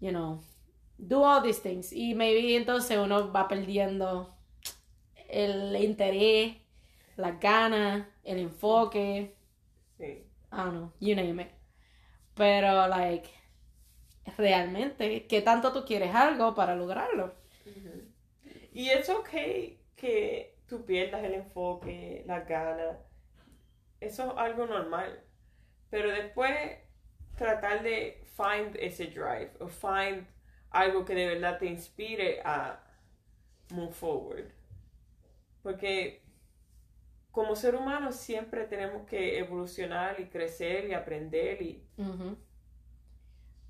you 0.00 0.10
know, 0.10 0.42
do 0.98 1.24
all 1.24 1.42
these 1.42 1.60
things. 1.60 1.92
Y 1.92 2.14
maybe 2.14 2.56
entonces 2.56 2.98
uno 2.98 3.30
va 3.32 3.46
perdiendo 3.46 4.36
el 5.28 5.76
interés, 5.76 6.56
las 7.16 7.38
ganas, 7.38 8.06
el 8.24 8.38
enfoque, 8.38 9.36
Sí. 10.00 10.26
I 10.50 10.56
don't 10.56 10.72
know, 10.72 10.92
you 10.98 11.14
name 11.14 11.42
it. 11.42 11.50
Pero, 12.34 12.88
like, 12.88 13.28
realmente, 14.36 15.26
¿qué 15.26 15.42
tanto 15.42 15.72
tú 15.72 15.84
quieres 15.84 16.14
algo 16.14 16.54
para 16.54 16.74
lograrlo? 16.74 17.34
Y 18.72 18.90
es 18.90 19.08
ok 19.08 19.28
que 19.96 20.56
tú 20.66 20.84
pierdas 20.84 21.22
el 21.24 21.34
enfoque, 21.34 22.22
las 22.26 22.46
ganas. 22.48 22.96
Eso 24.00 24.32
es 24.32 24.38
algo 24.38 24.66
normal. 24.66 25.20
Pero 25.90 26.10
después 26.10 26.52
tratar 27.36 27.82
de 27.82 28.24
find 28.36 28.76
ese 28.76 29.06
drive 29.06 29.52
o 29.60 29.68
find 29.68 30.26
algo 30.70 31.04
que 31.04 31.14
de 31.14 31.26
verdad 31.26 31.58
te 31.58 31.66
inspire 31.66 32.40
a 32.44 32.80
move 33.70 33.92
forward. 33.92 34.52
Porque 35.62 36.22
como 37.30 37.54
ser 37.56 37.74
humano 37.74 38.12
siempre 38.12 38.64
tenemos 38.64 39.06
que 39.06 39.38
evolucionar 39.38 40.20
y 40.20 40.26
crecer 40.26 40.88
y 40.88 40.94
aprender 40.94 41.60
y. 41.62 41.84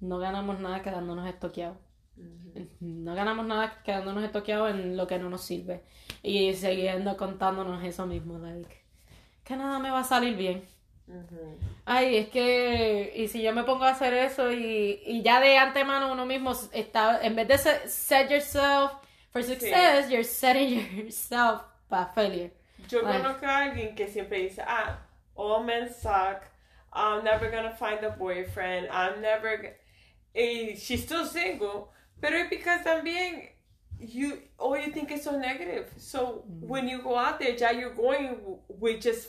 No 0.01 0.19
ganamos 0.19 0.59
nada 0.61 0.83
quedándonos 0.83 1.27
estoqueados. 1.29 1.77
Ujú. 2.17 2.67
No 2.81 3.15
ganamos 3.15 3.47
nada 3.47 3.83
quedándonos 3.85 4.25
estoqueados 4.25 4.71
en 4.71 4.97
lo 4.97 5.07
que 5.07 5.19
no 5.19 5.31
nos 5.31 5.43
sirve. 5.45 5.83
Y 6.23 6.55
siguiendo 6.55 7.17
contándonos 7.17 7.83
eso 7.85 8.07
mismo, 8.07 8.39
like, 8.39 8.83
que 9.45 9.57
nada 9.57 9.79
me 9.79 9.91
va 9.91 10.01
a 10.01 10.05
salir 10.05 10.37
bien. 10.37 10.65
Ay, 11.87 12.17
es 12.19 12.29
que, 12.29 13.13
y 13.17 13.27
si 13.29 13.43
yo 13.43 13.53
me 13.53 13.65
pongo 13.65 13.85
a 13.85 13.91
hacer 13.91 14.15
eso 14.15 14.53
y, 14.53 15.03
y 15.05 15.23
ya 15.23 15.41
de 15.41 15.59
antemano 15.59 16.13
uno 16.13 16.25
mismo 16.25 16.53
está, 16.73 17.21
en 17.23 17.35
vez 17.35 17.49
de 17.49 17.59
se- 17.59 17.89
set 17.89 18.31
yourself 18.31 18.93
for 19.33 19.43
success, 19.43 20.09
you're 20.09 20.23
setting 20.25 20.79
yourself 21.05 21.63
para 21.89 22.07
failure. 22.13 22.53
Yo 22.89 23.01
conozco 23.03 23.45
a 23.47 23.59
alguien 23.59 23.95
que 23.97 24.07
siempre 24.09 24.39
dice, 24.39 24.63
ah, 24.65 24.99
all 25.35 25.65
men 25.65 25.89
suck, 25.93 26.43
I'm 26.93 27.25
never 27.25 27.51
gonna 27.51 27.73
find 27.73 28.05
a 28.05 28.11
boyfriend, 28.11 28.89
I'm 28.91 29.21
never... 29.21 29.77
g-" 30.35 30.77
she's 30.77 31.03
still 31.03 31.27
single, 31.27 31.93
pero 32.21 32.37
es 32.39 32.49
because 32.51 32.83
también 32.85 33.49
you, 33.99 34.39
all 34.59 34.77
you 34.77 34.93
think 34.93 35.11
is 35.13 35.23
so 35.23 35.39
negative. 35.39 35.91
So 35.97 36.45
mm-hmm. 36.49 36.69
when 36.69 36.89
you 36.89 37.03
go 37.03 37.17
out 37.17 37.39
there, 37.39 37.57
ya 37.57 37.71
you're 37.71 37.95
going 37.95 38.37
with 38.69 39.01
just, 39.01 39.29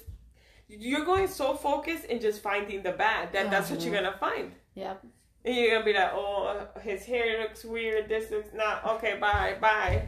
you're 0.67 1.05
going 1.05 1.27
so 1.27 1.55
focused 1.55 2.05
in 2.05 2.19
just 2.19 2.41
finding 2.41 2.81
the 2.83 2.91
bad, 2.93 3.33
that 3.33 3.51
that's 3.51 3.69
what 3.69 3.81
you're 3.81 3.95
uh-huh. 3.95 4.11
gonna 4.11 4.17
find. 4.17 4.51
Yeah. 4.75 4.95
And 5.43 5.55
you're 5.55 5.71
gonna 5.71 5.85
be 5.85 5.93
like, 5.93 6.11
oh, 6.13 6.67
his 6.81 7.03
hair 7.05 7.41
looks 7.41 7.65
weird. 7.65 8.07
This 8.07 8.31
looks 8.31 8.49
not 8.53 8.85
okay. 8.85 9.17
Bye, 9.19 9.57
bye. 9.59 10.07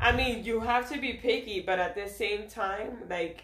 I 0.00 0.12
mean, 0.12 0.44
you 0.44 0.60
have 0.60 0.88
to 0.92 1.00
be 1.00 1.14
picky, 1.14 1.60
but 1.60 1.78
at 1.78 1.94
the 1.96 2.08
same 2.08 2.48
time, 2.48 3.02
like 3.10 3.42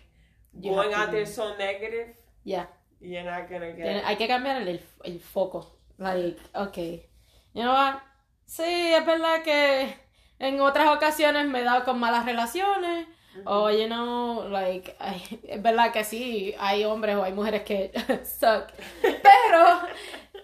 You 0.58 0.70
going 0.70 0.94
out 0.94 1.10
there 1.10 1.26
so 1.26 1.56
negative, 1.56 2.14
Yeah. 2.44 2.66
you're 3.00 3.24
not 3.24 3.50
gonna 3.50 3.72
get. 3.72 4.04
Hay 4.04 4.16
que 4.16 4.28
cambiar 4.28 4.62
el, 4.66 4.78
el 5.04 5.18
foco. 5.18 5.73
Like, 5.98 6.38
okay. 6.54 7.08
You 7.52 7.62
know 7.62 7.72
what? 7.72 8.02
Sí, 8.46 8.62
es 8.64 9.06
verdad 9.06 9.42
que 9.42 9.94
en 10.38 10.60
otras 10.60 10.88
ocasiones 10.94 11.46
me 11.46 11.60
he 11.60 11.64
dado 11.64 11.84
con 11.84 11.98
malas 11.98 12.24
relaciones. 12.24 13.06
O, 13.46 13.68
you 13.68 13.86
know, 13.86 14.48
like, 14.48 14.96
es 15.42 15.60
verdad 15.60 15.92
que 15.92 16.04
sí, 16.04 16.54
hay 16.58 16.84
hombres 16.84 17.16
o 17.16 17.24
hay 17.24 17.32
mujeres 17.32 17.62
que 17.62 17.90
suck. 18.24 18.70
Pero 19.02 19.80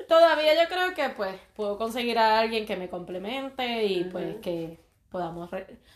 todavía 0.09 0.61
yo 0.61 0.69
creo 0.69 0.93
que, 0.95 1.11
pues, 1.11 1.37
puedo 1.55 1.79
conseguir 1.79 2.19
a 2.19 2.41
alguien 2.41 2.67
que 2.67 2.77
me 2.77 2.89
complemente 2.89 3.85
y, 3.85 4.05
pues, 4.05 4.37
que 4.43 4.81
podamos 5.09 5.51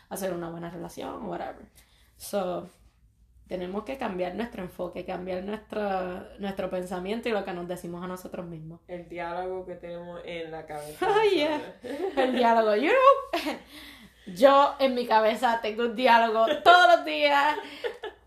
hacer 0.08 0.32
una 0.32 0.50
buena 0.50 0.70
relación 0.70 1.24
o 1.24 1.30
whatever. 1.30 1.66
So, 2.16 2.68
tenemos 3.48 3.85
que 3.85 3.98
cambiar 3.98 4.35
nuestro 4.35 4.62
enfoque, 4.62 5.04
cambiar 5.04 5.44
nuestro, 5.44 5.80
nuestro 6.38 6.70
pensamiento 6.70 7.28
y 7.28 7.33
lo 7.33 7.44
que 7.44 7.52
nos 7.52 7.68
decimos 7.68 8.02
a 8.02 8.07
nosotros 8.07 8.46
mismos. 8.46 8.80
El 8.88 9.09
diálogo 9.09 9.66
que 9.66 9.74
tenemos 9.74 10.20
en 10.24 10.50
la 10.50 10.66
cabeza. 10.66 11.07
Oh, 11.14 11.35
yeah. 11.35 11.61
El 12.16 12.33
diálogo, 12.33 12.74
you 12.76 12.90
know, 12.90 13.54
yo 14.35 14.74
en 14.78 14.94
mi 14.94 15.07
cabeza 15.07 15.61
tengo 15.62 15.85
un 15.85 15.94
diálogo 15.96 16.46
todos 16.62 16.96
los 16.96 17.04
días, 17.04 17.57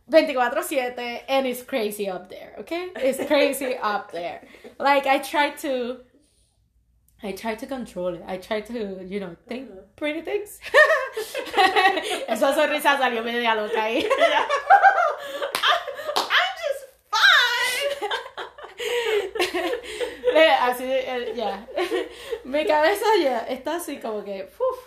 24/7, 0.10 1.24
and 1.28 1.48
it's 1.48 1.64
crazy 1.64 2.10
up 2.10 2.30
there, 2.30 2.54
okay? 2.60 2.92
It's 2.96 3.26
crazy 3.26 3.76
up 3.82 4.12
there. 4.12 4.42
Like 4.80 5.08
I 5.08 5.20
try 5.20 5.52
to, 5.62 5.98
I 7.24 7.32
try 7.32 7.56
to 7.56 7.66
control 7.66 8.14
it. 8.14 8.24
I 8.28 8.38
try 8.38 8.62
to, 8.62 9.04
you 9.04 9.20
know, 9.20 9.36
think 9.48 9.70
pretty 9.96 10.22
things. 10.22 10.60
Esa 12.28 12.54
sonrisa 12.54 12.98
salió 12.98 13.24
media 13.24 13.56
loca 13.56 13.82
ahí. 13.82 14.06
I'm 16.16 16.54
just 16.62 16.86
fine. 17.12 18.12
Así, 20.62 20.84
eh, 20.84 21.34
ya. 21.36 21.66
Mi 22.44 22.66
cabeza 22.66 23.06
ya 23.20 23.40
está 23.50 23.78
así 23.78 24.00
como 24.00 24.24
que, 24.24 24.44
uf. 24.44 24.80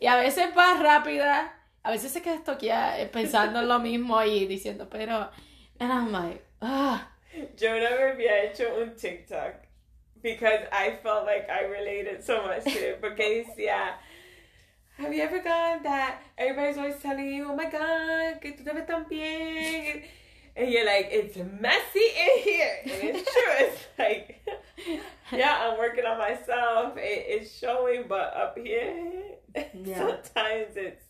Y 0.00 0.06
a 0.06 0.16
veces 0.16 0.48
va 0.56 0.74
rápida, 0.82 1.54
a 1.84 1.90
veces 1.90 2.10
se 2.12 2.22
queda 2.22 2.34
estoqueada 2.34 2.98
eh, 3.00 3.06
pensando 3.06 3.60
en 3.60 3.68
lo 3.68 3.78
mismo 3.78 4.20
y 4.22 4.46
diciendo, 4.46 4.88
pero, 4.90 5.30
and 5.78 5.92
I'm 5.92 6.10
like, 6.10 6.42
ah, 6.60 7.08
Yo 7.56 7.70
una 7.70 7.90
vez 7.90 8.14
había 8.14 8.42
hecho 8.44 8.64
un 8.80 8.96
TikTok 8.96 9.67
because 10.22 10.60
I 10.72 10.98
felt 11.02 11.24
like 11.26 11.48
I 11.50 11.62
related 11.64 12.24
so 12.24 12.42
much 12.44 12.64
to 12.64 12.70
it. 12.70 13.00
Porque 13.00 13.44
yeah. 13.56 13.94
have 14.98 15.14
you 15.14 15.22
ever 15.22 15.38
gone 15.38 15.82
that 15.84 16.22
everybody's 16.36 16.76
always 16.76 17.00
telling 17.00 17.26
you, 17.32 17.46
oh 17.50 17.54
my 17.56 17.70
god, 17.70 18.40
que 18.40 18.52
tú 18.52 18.64
te 18.64 18.72
ves 18.72 18.86
tan 18.86 19.04
bien. 19.08 20.02
And 20.56 20.70
you're 20.72 20.84
like, 20.84 21.08
it's 21.12 21.36
messy 21.36 22.08
in 22.18 22.42
here. 22.42 22.78
And 22.82 23.16
it's 23.16 23.32
true. 23.32 23.52
It's 23.60 23.86
like, 23.96 24.44
yeah, 25.32 25.68
I'm 25.70 25.78
working 25.78 26.04
on 26.04 26.18
myself. 26.18 26.96
It, 26.96 27.26
it's 27.28 27.56
showing, 27.58 28.06
but 28.08 28.34
up 28.36 28.58
here, 28.58 29.36
Yeah. 29.72 29.98
sometimes 29.98 30.76
it's. 30.76 31.04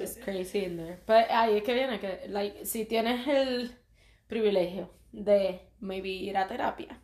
it's 0.00 0.16
crazy 0.24 0.64
in 0.64 0.78
there. 0.78 1.00
But 1.06 1.28
ahí 1.28 1.58
es 1.58 1.64
que 1.64 1.74
viene 1.74 1.98
que, 2.00 2.28
like, 2.30 2.64
si 2.64 2.86
tienes 2.86 3.26
el 3.28 3.68
privilegio 4.26 4.88
de 5.12 5.60
maybe 5.80 6.08
ir 6.08 6.36
a 6.38 6.46
terapia, 6.48 6.96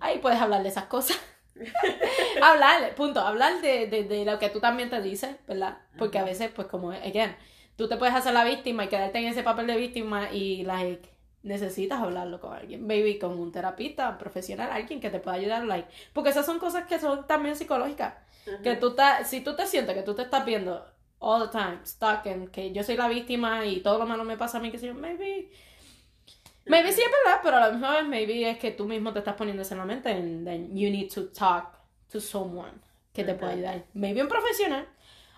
Ahí 0.00 0.18
puedes 0.18 0.40
hablar 0.40 0.62
de 0.62 0.68
esas 0.68 0.84
cosas. 0.84 1.18
hablar, 2.42 2.94
punto, 2.94 3.20
hablar 3.20 3.60
de, 3.60 3.86
de, 3.86 4.04
de 4.04 4.24
lo 4.24 4.38
que 4.38 4.50
tú 4.50 4.60
también 4.60 4.90
te 4.90 5.00
dices, 5.00 5.36
¿verdad? 5.46 5.78
Porque 5.96 6.18
a 6.18 6.24
veces, 6.24 6.50
pues 6.54 6.68
como, 6.68 6.90
again, 6.90 7.34
tú 7.76 7.88
te 7.88 7.96
puedes 7.96 8.14
hacer 8.14 8.34
la 8.34 8.44
víctima 8.44 8.84
y 8.84 8.88
quedarte 8.88 9.18
en 9.18 9.26
ese 9.26 9.42
papel 9.42 9.66
de 9.66 9.76
víctima 9.76 10.30
y, 10.32 10.64
like, 10.64 11.08
necesitas 11.42 12.00
hablarlo 12.00 12.40
con 12.40 12.52
alguien, 12.52 12.86
maybe 12.86 13.18
con 13.18 13.38
un 13.38 13.52
terapista 13.52 14.18
profesional, 14.18 14.68
alguien 14.72 15.00
que 15.00 15.10
te 15.10 15.20
pueda 15.20 15.36
ayudar, 15.36 15.64
like, 15.64 15.88
porque 16.12 16.30
esas 16.30 16.44
son 16.44 16.58
cosas 16.58 16.86
que 16.86 16.98
son 16.98 17.26
también 17.26 17.56
psicológicas, 17.56 18.14
que 18.62 18.74
tú 18.76 18.88
estás, 18.88 19.28
si 19.28 19.40
tú 19.40 19.54
te 19.54 19.66
sientes 19.66 19.94
que 19.94 20.02
tú 20.02 20.14
te 20.14 20.22
estás 20.22 20.44
viendo 20.44 20.84
all 21.18 21.48
the 21.48 21.56
time, 21.56 21.78
stuck 21.84 22.26
en 22.26 22.48
que 22.48 22.72
yo 22.72 22.82
soy 22.82 22.96
la 22.96 23.08
víctima 23.08 23.64
y 23.64 23.80
todo 23.80 23.98
lo 23.98 24.06
malo 24.06 24.24
me 24.24 24.36
pasa 24.36 24.58
a 24.58 24.60
mí, 24.60 24.70
que 24.70 24.78
si 24.78 24.86
yo, 24.86 24.94
maybe, 24.94 25.50
maybe 26.66 26.92
sí 26.92 27.00
es 27.00 27.08
verdad, 27.24 27.40
pero 27.42 27.56
a 27.56 27.70
misma 27.70 27.92
vez, 27.92 28.06
maybe 28.06 28.50
es 28.50 28.58
que 28.58 28.70
tú 28.70 28.86
mismo 28.86 29.12
te 29.12 29.20
estás 29.20 29.34
poniendo 29.34 29.62
en 29.62 29.78
la 29.78 29.84
mente 29.84 30.10
and 30.10 30.46
then 30.46 30.76
you 30.76 30.90
need 30.90 31.08
to 31.12 31.26
talk 31.28 31.78
to 32.10 32.20
someone 32.20 32.72
que 33.12 33.24
te 33.24 33.34
pueda 33.34 33.52
ayudar, 33.52 33.84
maybe 33.94 34.22
un 34.22 34.28
profesional, 34.28 34.86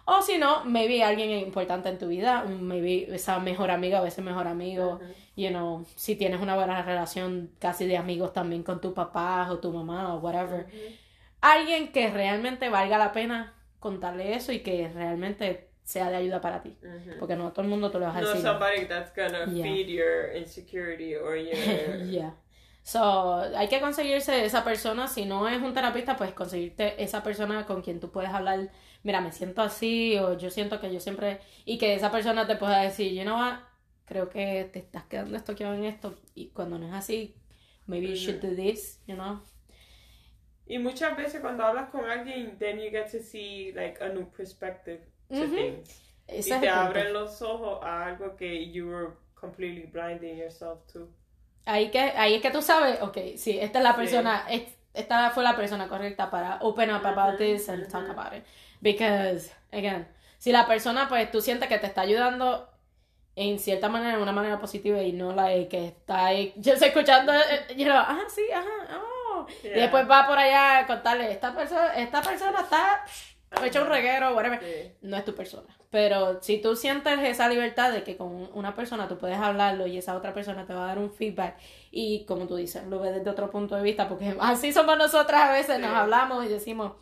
o 0.04 0.22
si 0.22 0.38
no, 0.38 0.64
maybe 0.64 1.04
alguien 1.04 1.30
importante 1.32 1.90
en 1.90 1.98
tu 1.98 2.08
vida, 2.08 2.42
maybe 2.44 3.14
esa 3.14 3.38
mejor 3.40 3.70
amiga 3.70 4.00
o 4.00 4.06
ese 4.06 4.22
mejor 4.22 4.48
amigo, 4.48 5.00
you 5.36 5.50
know, 5.50 5.84
si 5.96 6.16
tienes 6.16 6.40
una 6.40 6.54
buena 6.56 6.82
relación 6.82 7.50
casi 7.58 7.86
de 7.86 7.98
amigos 7.98 8.32
también 8.32 8.62
con 8.62 8.80
tu 8.80 8.94
papá 8.94 9.46
o 9.50 9.58
tu 9.58 9.70
mamá 9.70 10.14
o 10.14 10.18
whatever. 10.18 10.66
Alguien 11.42 11.92
que 11.92 12.10
realmente 12.10 12.70
valga 12.70 12.96
la 12.96 13.12
pena 13.12 13.52
contarle 13.80 14.34
eso 14.34 14.50
y 14.50 14.60
que 14.60 14.88
realmente 14.88 15.67
sea 15.88 16.10
de 16.10 16.16
ayuda 16.16 16.38
para 16.42 16.60
ti. 16.60 16.76
Porque 17.18 17.34
no 17.34 17.50
todo 17.50 17.62
el 17.62 17.70
mundo 17.70 17.90
te 17.90 17.98
lo 17.98 18.04
va 18.04 18.14
a 18.14 18.20
decir. 18.20 18.36
No 18.36 18.42
somebody 18.42 18.84
that's 18.84 19.10
gonna 19.16 19.46
feed 19.46 19.86
your 19.86 20.36
insecurity 20.36 21.16
or 21.16 21.34
your... 21.36 22.04
yeah. 22.10 22.34
So, 22.82 23.36
hay 23.56 23.68
que 23.68 23.80
conseguirse 23.80 24.44
esa 24.44 24.64
persona, 24.64 25.08
si 25.08 25.24
no 25.24 25.48
es 25.48 25.62
un 25.62 25.72
terapista, 25.72 26.16
pues 26.16 26.34
conseguirte 26.34 27.02
esa 27.02 27.22
persona 27.22 27.64
con 27.64 27.80
quien 27.80 28.00
tú 28.00 28.10
puedes 28.10 28.30
hablar 28.30 28.68
mira, 29.02 29.22
me 29.22 29.32
siento 29.32 29.62
así 29.62 30.18
o 30.18 30.36
yo 30.36 30.50
siento 30.50 30.78
que 30.78 30.92
yo 30.92 31.00
siempre... 31.00 31.40
Y 31.64 31.78
que 31.78 31.94
esa 31.94 32.10
persona 32.10 32.46
te 32.46 32.56
pueda 32.56 32.82
decir, 32.82 33.14
you 33.14 33.22
know 33.22 33.38
what, 33.38 33.60
creo 34.04 34.28
que 34.28 34.68
te 34.70 34.80
estás 34.80 35.04
quedando 35.04 35.36
estoqueado 35.36 35.74
en 35.74 35.84
esto 35.84 36.18
y 36.34 36.48
cuando 36.48 36.78
no 36.78 36.86
es 36.88 36.92
así, 36.92 37.34
maybe 37.86 38.08
you 38.08 38.14
should 38.14 38.42
do 38.42 38.54
this, 38.54 39.00
you 39.06 39.14
know. 39.14 39.40
Y 40.66 40.78
muchas 40.78 41.16
veces 41.16 41.40
cuando 41.40 41.64
hablas 41.64 41.88
con 41.88 42.04
alguien, 42.04 42.58
then 42.58 42.78
you 42.78 42.90
get 42.90 43.10
to 43.10 43.20
see 43.20 43.72
like 43.72 44.02
a 44.02 44.10
new 44.10 44.30
perspective 44.30 45.00
to 45.28 45.46
things. 45.46 46.00
y 46.28 46.42
te 46.42 46.68
abren 46.68 47.12
los 47.12 47.40
ojos 47.42 47.80
a 47.82 48.06
algo 48.06 48.36
que 48.36 48.70
you 48.70 48.88
were 48.88 49.12
completely 49.34 49.86
blinding 49.86 50.36
yourself 50.36 50.80
to. 50.92 51.08
Ahí, 51.64 51.90
que, 51.90 52.00
ahí 52.00 52.34
es 52.34 52.42
que 52.42 52.50
tú 52.50 52.62
sabes, 52.62 53.00
ok, 53.02 53.18
sí, 53.36 53.58
esta 53.60 53.78
es 53.78 53.84
la 53.84 53.94
persona, 53.94 54.46
esta 54.94 55.30
fue 55.30 55.42
la 55.42 55.54
persona 55.54 55.86
correcta 55.86 56.30
para 56.30 56.58
open 56.62 56.90
up 56.90 57.06
about 57.06 57.36
this 57.36 57.68
and 57.68 57.88
talk 57.88 58.08
about 58.08 58.32
it. 58.32 58.44
Because, 58.80 59.52
again, 59.70 60.08
si 60.38 60.50
la 60.52 60.66
persona, 60.66 61.08
pues 61.08 61.30
tú 61.30 61.40
sientes 61.40 61.68
que 61.68 61.78
te 61.78 61.86
está 61.86 62.02
ayudando 62.02 62.68
en 63.36 63.58
cierta 63.58 63.88
manera, 63.88 64.14
en 64.14 64.22
una 64.22 64.32
manera 64.32 64.58
positiva 64.58 65.02
y 65.02 65.12
no 65.12 65.32
la 65.32 65.46
que 65.68 65.88
está 65.88 66.26
ahí, 66.26 66.52
yo 66.56 66.72
estoy 66.72 66.88
escuchando, 66.88 67.32
eh, 67.32 67.66
eh, 67.68 67.74
yo 67.76 67.92
ah, 67.94 68.24
sí, 68.28 68.42
ajá, 68.52 68.98
oh. 68.98 69.46
Y 69.62 69.68
después 69.68 70.08
va 70.10 70.26
por 70.26 70.38
allá 70.38 70.78
a 70.78 70.86
contarle, 70.86 71.30
esta 71.30 71.54
persona, 71.54 71.94
esta 71.94 72.22
persona 72.22 72.60
está 72.60 73.04
hecho 73.64 73.82
un 73.82 73.88
reguero, 73.88 74.34
whatever. 74.34 74.96
No 75.02 75.16
es 75.16 75.24
tu 75.24 75.34
persona. 75.34 75.78
Pero 75.90 76.42
si 76.42 76.58
tú 76.58 76.76
sientes 76.76 77.18
esa 77.20 77.48
libertad 77.48 77.92
de 77.92 78.02
que 78.02 78.16
con 78.16 78.50
una 78.52 78.74
persona 78.74 79.08
tú 79.08 79.16
puedes 79.16 79.38
hablarlo 79.38 79.86
y 79.86 79.96
esa 79.96 80.16
otra 80.16 80.34
persona 80.34 80.66
te 80.66 80.74
va 80.74 80.84
a 80.84 80.86
dar 80.88 80.98
un 80.98 81.10
feedback 81.10 81.56
y 81.90 82.26
como 82.26 82.46
tú 82.46 82.56
dices, 82.56 82.86
lo 82.86 83.00
ves 83.00 83.14
desde 83.14 83.30
otro 83.30 83.50
punto 83.50 83.74
de 83.74 83.82
vista, 83.82 84.08
porque 84.08 84.36
así 84.40 84.72
somos 84.72 84.98
nosotras 84.98 85.42
a 85.42 85.52
veces, 85.52 85.78
nos 85.80 85.90
hablamos 85.90 86.44
y 86.44 86.48
decimos, 86.48 86.92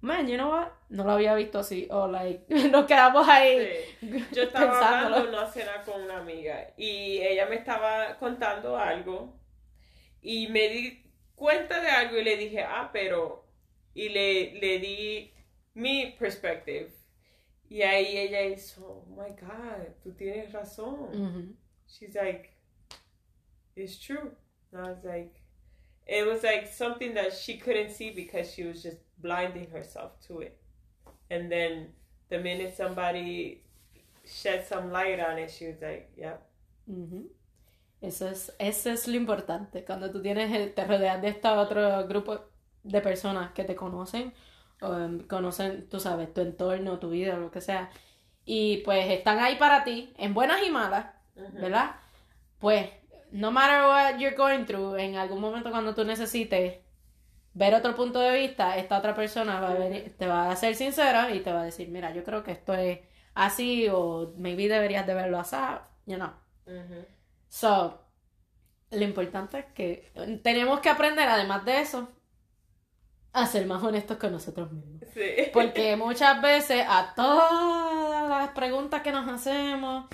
man, 0.00 0.26
you 0.26 0.36
know 0.36 0.50
what? 0.50 0.68
No 0.88 1.04
lo 1.04 1.12
había 1.12 1.34
visto 1.34 1.58
así. 1.58 1.88
O, 1.90 2.08
like, 2.08 2.44
nos 2.70 2.86
quedamos 2.86 3.28
ahí. 3.28 3.68
Yo 4.32 4.44
estaba 4.44 5.00
hablando 5.00 5.28
una 5.28 5.46
cena 5.46 5.82
con 5.84 6.02
una 6.02 6.18
amiga 6.18 6.68
y 6.76 7.18
ella 7.18 7.46
me 7.46 7.56
estaba 7.56 8.16
contando 8.18 8.76
algo 8.78 9.34
y 10.22 10.48
me 10.48 10.68
di 10.68 11.04
cuenta 11.34 11.80
de 11.80 11.88
algo 11.88 12.18
y 12.18 12.24
le 12.24 12.36
dije, 12.36 12.62
ah, 12.62 12.90
pero. 12.92 13.42
Y 13.94 14.08
le, 14.08 14.54
le 14.54 14.78
di 14.78 15.34
mi 15.74 16.14
perspective. 16.18 16.90
Y 17.68 17.82
ahí 17.82 18.18
ella 18.18 18.42
hizo, 18.42 18.84
oh 18.84 19.06
my 19.16 19.30
God, 19.30 19.94
tú 20.04 20.12
tienes 20.14 20.52
razón. 20.52 21.56
She's 21.86 22.14
like, 22.14 22.50
it's 23.74 23.98
true. 23.98 24.32
And 24.72 24.86
I 24.86 24.90
was 24.90 25.04
like, 25.04 25.40
it 26.06 26.26
was 26.26 26.42
like 26.42 26.66
something 26.66 27.14
that 27.14 27.32
she 27.32 27.56
couldn't 27.58 27.90
see 27.90 28.10
because 28.10 28.52
she 28.52 28.64
was 28.64 28.82
just 28.82 28.98
blinding 29.18 29.70
herself 29.70 30.20
to 30.26 30.40
it. 30.40 30.58
And 31.30 31.50
then 31.50 31.94
the 32.28 32.38
minute 32.38 32.76
somebody 32.76 33.62
shed 34.24 34.66
some 34.66 34.90
light 34.92 35.20
on 35.20 35.38
it, 35.38 35.50
she 35.50 35.68
was 35.68 35.80
like, 35.80 36.10
yeah. 36.16 36.36
Eso 38.02 38.28
es, 38.28 38.50
eso 38.58 38.90
es 38.90 39.06
lo 39.06 39.14
importante. 39.14 39.84
Cuando 39.84 40.10
tú 40.10 40.20
tienes, 40.20 40.50
el, 40.52 40.74
te 40.74 40.84
rodeas 40.84 41.22
de 41.22 41.28
este 41.28 41.48
otro 41.48 42.06
grupo 42.06 42.40
de 42.82 43.00
personas 43.00 43.52
que 43.52 43.64
te 43.64 43.76
conocen, 43.76 44.32
em, 44.82 45.26
conocen, 45.26 45.88
tú 45.88 46.00
sabes, 46.00 46.32
tu 46.34 46.40
entorno, 46.40 46.98
tu 46.98 47.10
vida, 47.10 47.36
lo 47.36 47.50
que 47.50 47.60
sea, 47.60 47.90
y 48.44 48.78
pues 48.78 49.10
están 49.10 49.38
ahí 49.38 49.56
para 49.56 49.84
ti, 49.84 50.12
en 50.18 50.34
buenas 50.34 50.62
y 50.66 50.70
malas, 50.70 51.06
¿verdad? 51.54 51.96
Pues, 52.58 52.88
no 53.30 53.50
matter 53.50 53.82
what 53.84 54.18
you're 54.18 54.36
going 54.36 54.64
through, 54.64 54.96
en 54.96 55.16
algún 55.16 55.40
momento 55.40 55.70
cuando 55.70 55.94
tú 55.94 56.04
necesites 56.04 56.78
ver 57.54 57.74
otro 57.74 57.94
punto 57.94 58.18
de 58.20 58.38
vista, 58.38 58.76
esta 58.76 58.98
otra 58.98 59.14
persona 59.14 59.60
va 59.60 59.70
a 59.70 59.74
venir, 59.74 60.14
te 60.18 60.26
va 60.26 60.50
a 60.50 60.56
ser 60.56 60.74
sincera 60.74 61.30
y 61.34 61.40
te 61.40 61.52
va 61.52 61.62
a 61.62 61.64
decir, 61.64 61.88
mira, 61.88 62.12
yo 62.12 62.24
creo 62.24 62.42
que 62.42 62.52
esto 62.52 62.74
es 62.74 63.00
así 63.34 63.88
o 63.88 64.34
maybe 64.36 64.68
deberías 64.68 65.06
de 65.06 65.14
verlo 65.14 65.38
así, 65.38 65.56
you 66.06 66.16
know. 66.16 66.30
So, 67.48 68.00
lo 68.90 69.04
importante 69.04 69.58
es 69.58 69.64
que 69.74 70.40
tenemos 70.42 70.80
que 70.80 70.88
aprender, 70.88 71.28
además 71.28 71.64
de 71.64 71.80
eso, 71.80 72.08
a 73.32 73.46
ser 73.46 73.66
más 73.66 73.82
honestos 73.82 74.18
con 74.18 74.32
nosotros 74.32 74.70
mismos. 74.72 75.02
Sí. 75.14 75.50
Porque 75.52 75.96
muchas 75.96 76.40
veces 76.42 76.84
a 76.86 77.14
todas 77.14 78.28
las 78.28 78.50
preguntas 78.50 79.02
que 79.02 79.12
nos 79.12 79.28
hacemos, 79.28 80.06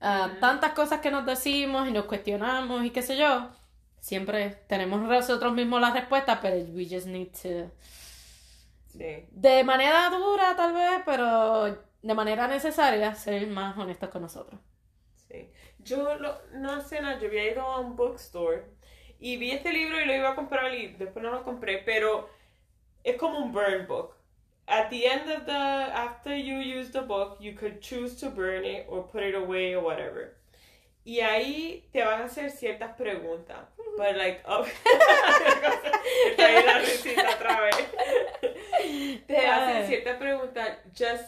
a 0.00 0.30
tantas 0.40 0.72
cosas 0.72 1.00
que 1.00 1.10
nos 1.10 1.26
decimos 1.26 1.88
y 1.88 1.92
nos 1.92 2.04
cuestionamos 2.04 2.84
y 2.84 2.90
qué 2.90 3.02
sé 3.02 3.16
yo, 3.16 3.50
siempre 4.00 4.50
tenemos 4.68 5.00
nosotros 5.00 5.52
mismos 5.52 5.80
la 5.80 5.90
respuesta, 5.90 6.40
pero 6.40 6.56
we 6.72 6.86
just 6.88 7.06
need 7.06 7.28
to... 7.28 7.70
Sí. 8.86 9.26
De 9.30 9.64
manera 9.64 10.08
dura 10.10 10.54
tal 10.54 10.72
vez, 10.72 11.02
pero 11.04 11.64
de 12.02 12.14
manera 12.14 12.46
necesaria 12.46 13.14
ser 13.14 13.46
más 13.48 13.76
honestos 13.76 14.10
con 14.10 14.22
nosotros. 14.22 14.60
Sí. 15.28 15.50
Yo 15.78 16.14
lo, 16.16 16.38
no 16.52 16.80
sé 16.82 17.00
nada, 17.00 17.18
yo 17.18 17.26
había 17.26 17.50
ido 17.50 17.62
a 17.62 17.80
un 17.80 17.96
bookstore 17.96 18.66
y 19.18 19.36
vi 19.38 19.50
este 19.50 19.72
libro 19.72 20.00
y 20.00 20.04
lo 20.04 20.14
iba 20.14 20.30
a 20.30 20.34
comprar 20.36 20.72
y 20.74 20.92
después 20.92 21.22
no 21.24 21.32
lo 21.32 21.42
compré, 21.42 21.78
pero 21.78 22.28
es 23.04 23.16
como 23.18 23.40
un 23.44 23.52
burn 23.52 23.86
book. 23.86 24.16
At 24.66 24.90
the 24.90 25.06
end 25.06 25.30
of 25.30 25.44
the, 25.44 25.52
after 25.52 26.34
you 26.34 26.56
use 26.56 26.90
the 26.90 27.02
book, 27.02 27.36
you 27.38 27.52
could 27.52 27.82
choose 27.82 28.14
to 28.16 28.30
burn 28.30 28.64
it 28.64 28.86
or 28.88 29.02
put 29.02 29.22
it 29.22 29.34
away 29.34 29.74
or 29.74 29.82
whatever. 29.82 30.36
Y 31.06 31.20
ahí 31.20 31.82
te 31.92 32.00
van 32.00 32.22
a 32.22 32.24
hacer 32.24 32.50
ciertas 32.50 32.96
preguntas. 32.96 33.66
But 33.98 34.16
like, 34.16 34.42
oh, 34.46 34.62
la 36.38 36.78
risita 36.78 37.28
otra 37.28 37.60
vez. 37.60 39.26
te 39.26 39.36
ah. 39.36 39.60
hacen 39.60 39.86
ciertas 39.86 40.16
preguntas 40.16 40.78
just 40.94 41.24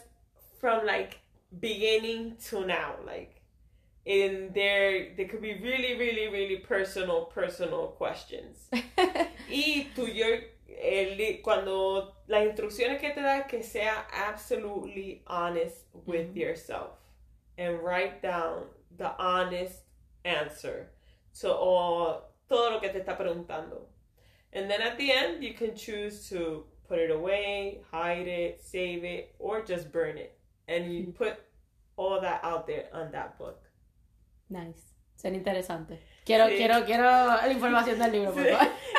from 0.59 0.87
like 0.87 1.21
beginning 1.61 2.37
to 2.49 2.67
now, 2.67 2.95
like 3.05 3.43
in 4.07 4.51
there, 4.55 5.15
they 5.17 5.27
could 5.27 5.43
be 5.43 5.55
really, 5.55 5.99
really, 5.99 6.29
really 6.29 6.57
personal, 6.57 7.27
personal 7.27 7.89
questions. 7.99 8.69
y 9.51 9.89
tú, 9.95 10.09
yo, 10.13 10.39
el, 10.69 11.41
cuando 11.43 12.17
las 12.27 12.45
instrucciones 12.45 13.01
que 13.01 13.11
te 13.11 13.21
da 13.21 13.47
que 13.47 13.63
sea 13.63 14.07
absolutely 14.13 15.23
honest 15.27 15.87
with 16.07 16.35
yourself 16.37 16.99
and 17.59 17.81
write 17.83 18.21
down 18.23 18.67
the 18.97 19.11
honest 19.19 19.83
answer 20.25 20.91
to 21.41 21.53
all 21.53 22.23
todo 22.49 22.71
lo 22.71 22.81
que 22.81 22.91
te 22.91 23.01
está 23.01 23.17
preguntando. 23.17 23.87
And 24.53 24.71
then 24.71 24.81
at 24.81 24.97
the 24.97 25.13
end, 25.13 25.43
you 25.43 25.55
can 25.55 25.75
choose 25.75 26.29
to 26.31 26.65
put 26.89 26.99
it 26.99 27.11
away, 27.11 27.81
hide 27.91 28.27
it, 28.27 28.61
save 28.63 29.05
it, 29.05 29.35
or 29.39 29.63
just 29.63 29.93
burn 29.93 30.17
it. 30.17 30.39
And 30.69 30.93
you 30.93 31.13
put 31.13 31.39
all 31.97 32.21
that 32.21 32.41
out 32.43 32.67
there 32.67 32.87
on 32.93 33.13
that 33.13 33.39
book. 33.39 33.63
Nice. 34.49 34.95
Ser 35.17 35.33
interesante. 35.33 35.99
Quiero, 36.27 36.47
quiero, 36.49 36.85
quiero 36.85 37.05
la 37.05 37.53
información 37.53 38.01
del 38.01 38.11
libro, 38.11 38.35
sí. 38.35 38.41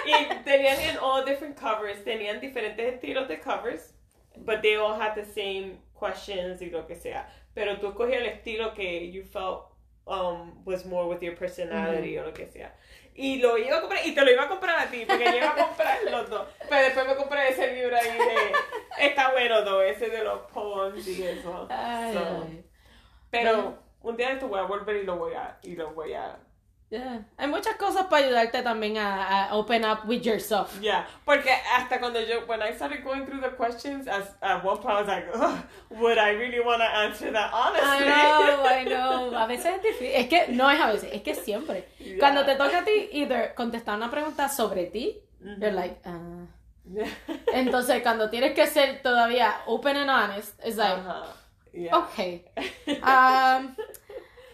Y 0.06 0.44
tenían 0.46 0.80
en 0.80 0.98
all 1.00 1.26
different 1.26 1.60
covers, 1.60 2.02
tenían 2.06 2.40
diferentes 2.40 2.94
estilos 2.94 3.28
de 3.28 3.38
covers, 3.38 3.94
but 4.38 4.62
they 4.62 4.78
all 4.78 4.94
had 4.94 5.14
the 5.14 5.26
same 5.26 5.78
questions 6.00 6.62
y 6.62 6.70
lo 6.70 6.88
que 6.88 6.96
sea. 6.96 7.28
Pero 7.54 7.80
tú 7.80 7.94
cogías 7.94 8.22
el 8.22 8.28
estilo 8.28 8.74
que 8.74 9.12
you 9.12 9.24
felt 9.24 9.66
um, 10.06 10.64
was 10.64 10.86
more 10.86 11.06
with 11.06 11.22
your 11.22 11.36
personality 11.36 12.18
o 12.18 12.24
lo 12.24 12.34
que 12.34 12.48
sea. 12.48 12.74
Y 13.14 13.42
lo 13.42 13.58
iba 13.58 13.80
a 13.80 13.82
comprar, 13.82 14.08
y 14.08 14.16
te 14.16 14.24
lo 14.24 14.32
iba 14.32 14.44
a 14.44 14.48
comprar 14.48 14.80
a 14.80 14.90
ti, 14.90 15.04
porque 15.06 15.26
yo 15.26 15.36
iba 15.36 15.52
a 15.52 15.68
comprar 15.68 15.98
los 16.10 16.30
dos. 16.30 16.48
Pero 16.70 16.82
después 16.82 17.08
me 17.08 17.16
compré 17.18 17.50
ese 17.50 17.74
libro 17.74 17.98
ahí 17.98 18.18
de. 18.18 19.06
Está 19.06 19.32
bueno, 19.34 19.66
todo, 19.66 19.82
ese 19.82 20.10
de 20.10 20.24
los 20.24 20.50
poems 20.52 21.06
y 21.06 21.24
eso. 21.24 21.68
Pero 23.30 23.80
un 24.02 24.16
día 24.16 24.32
esto 24.32 24.48
voy 24.48 24.60
a 24.60 24.64
volver 24.64 24.96
y 24.96 25.04
lo 25.04 25.18
voy 25.18 25.34
a, 25.34 25.58
y 25.62 25.76
lo 25.76 25.92
voy 25.92 26.14
a 26.14 26.38
Yeah. 26.90 27.20
Hay 27.38 27.48
muchas 27.48 27.76
cosas 27.76 28.06
para 28.08 28.26
ayudarte 28.26 28.64
también 28.64 28.98
a, 28.98 29.50
a 29.50 29.56
open 29.58 29.84
up 29.84 30.06
with 30.06 30.22
yourself. 30.24 30.80
Yeah, 30.82 31.06
porque 31.26 31.52
hasta 31.76 32.00
cuando 32.00 32.22
yo, 32.22 32.46
when 32.48 32.62
I 32.62 32.72
started 32.74 33.04
going 33.04 33.26
through 33.26 33.42
the 33.42 33.50
questions, 33.58 34.08
as, 34.08 34.24
at 34.42 34.64
one 34.64 34.78
point 34.78 34.96
I 34.96 35.02
was 35.02 35.08
like, 35.08 35.26
"Ugh, 35.34 35.58
would 36.00 36.18
I 36.18 36.30
really 36.32 36.62
want 36.62 36.80
to 36.82 36.88
answer 36.88 37.30
that 37.34 37.52
honestly? 37.54 37.90
I 37.90 38.06
know, 38.06 38.66
I 38.66 38.84
know. 39.32 39.36
A 39.38 39.48
veces 39.48 39.66
es 39.76 39.82
difícil. 39.84 40.12
Es 40.16 40.28
que 40.30 40.48
no 40.54 40.70
es 40.70 40.80
a 40.80 40.88
veces, 40.94 41.10
es 41.12 41.22
que 41.24 41.36
siempre. 41.36 41.90
Yeah. 42.00 42.20
Cuando 42.20 42.46
te 42.46 42.56
toca 42.56 42.80
a 42.80 42.86
ti, 42.86 43.10
either 43.12 43.54
contestar 43.54 43.98
una 43.98 44.10
pregunta 44.10 44.48
sobre 44.50 44.86
ti, 44.86 45.22
Mm-hmm. 45.40 45.62
you're 45.62 45.72
like, 45.74 46.00
ah. 46.04 46.48
Entonces, 47.54 48.02
cuando 48.02 48.30
tienes 48.30 48.54
que 48.54 48.66
ser 48.66 49.02
todavía 49.04 49.54
open 49.68 49.98
and 49.98 50.10
honest, 50.10 50.60
it's 50.66 50.78
like, 50.78 50.94
Ajá, 50.98 51.26
yeah. 51.74 51.96
okay. 51.98 52.46
Um, 53.04 53.76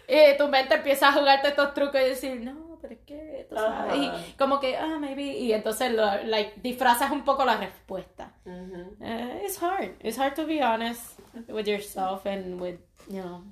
y 0.08 0.36
tu 0.36 0.48
mente 0.48 0.74
empieza 0.74 1.08
a 1.08 1.12
jugarte 1.12 1.48
estos 1.48 1.74
trucos 1.74 2.00
y 2.00 2.04
decir, 2.04 2.40
no, 2.40 2.78
pero 2.80 2.94
es 2.94 3.00
que, 3.00 3.46
tú 3.48 3.56
sabes. 3.56 3.94
Ajá. 3.94 3.96
Y 3.96 4.32
como 4.34 4.60
que, 4.60 4.76
ah, 4.76 4.98
maybe. 4.98 5.22
Y 5.22 5.52
entonces, 5.52 5.92
lo, 5.92 6.04
like, 6.24 6.60
disfrazas 6.60 7.10
un 7.10 7.24
poco 7.24 7.44
la 7.44 7.56
respuesta. 7.56 8.34
Mhm. 8.44 8.96
Eh, 9.00 9.42
it's 9.44 9.62
hard. 9.62 9.96
It's 10.00 10.18
hard 10.18 10.34
to 10.34 10.46
be 10.46 10.62
honest 10.62 11.18
with 11.48 11.66
yourself 11.66 12.26
and 12.26 12.60
with, 12.60 12.78
you 13.08 13.22
know. 13.22 13.44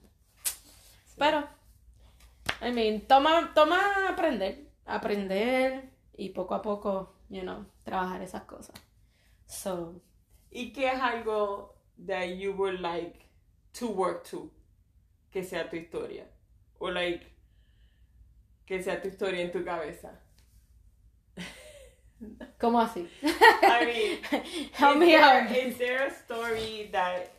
Pero, 1.18 1.48
I 2.60 2.70
mean, 2.72 3.02
toma, 3.06 3.52
toma 3.54 4.08
aprender. 4.08 4.70
Aprender 4.86 5.88
y 6.16 6.30
poco 6.30 6.54
a 6.54 6.62
poco, 6.62 7.14
you 7.28 7.42
know, 7.42 7.64
trabajar 7.84 8.22
esas 8.22 8.42
cosas. 8.42 8.74
So, 9.46 10.00
¿Y 10.54 10.72
qué 10.72 10.88
es 10.88 11.00
algo 11.00 11.74
that 12.06 12.26
you 12.36 12.52
would 12.52 12.80
like 12.80 13.26
to 13.78 13.88
work 13.88 14.28
to? 14.30 14.50
Que 15.30 15.42
sea 15.42 15.68
tu 15.70 15.76
historia. 15.76 16.26
O 16.82 16.90
like, 16.90 17.24
que 18.66 18.82
sea 18.82 19.00
tu 19.00 19.08
historia 19.08 19.40
en 19.40 19.52
tu 19.52 19.64
cabeza. 19.64 20.18
¿cómo 22.58 22.80
así? 22.80 23.08
I 23.22 23.86
mean, 23.86 24.42
Help 24.72 24.98
me 24.98 25.06
there, 25.06 25.22
out. 25.22 25.50
Is 25.50 25.78
there 25.78 26.06
a 26.06 26.10
story 26.10 26.88
that 26.92 27.32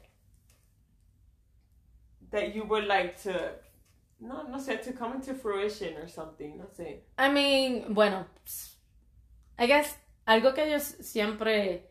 that 2.32 2.56
you 2.56 2.64
would 2.66 2.86
like 2.86 3.22
to 3.24 3.34
no 4.20 4.44
no 4.44 4.58
sé 4.58 4.82
to 4.84 4.94
come 4.94 5.16
into 5.16 5.34
fruition 5.34 5.96
or 5.98 6.08
something? 6.08 6.58
No 6.58 6.66
sé. 6.66 7.04
I 7.18 7.30
mean, 7.30 7.94
bueno, 7.94 8.26
I 9.58 9.68
guess 9.68 9.98
algo 10.26 10.54
que 10.54 10.70
yo 10.70 10.80
siempre, 10.80 11.90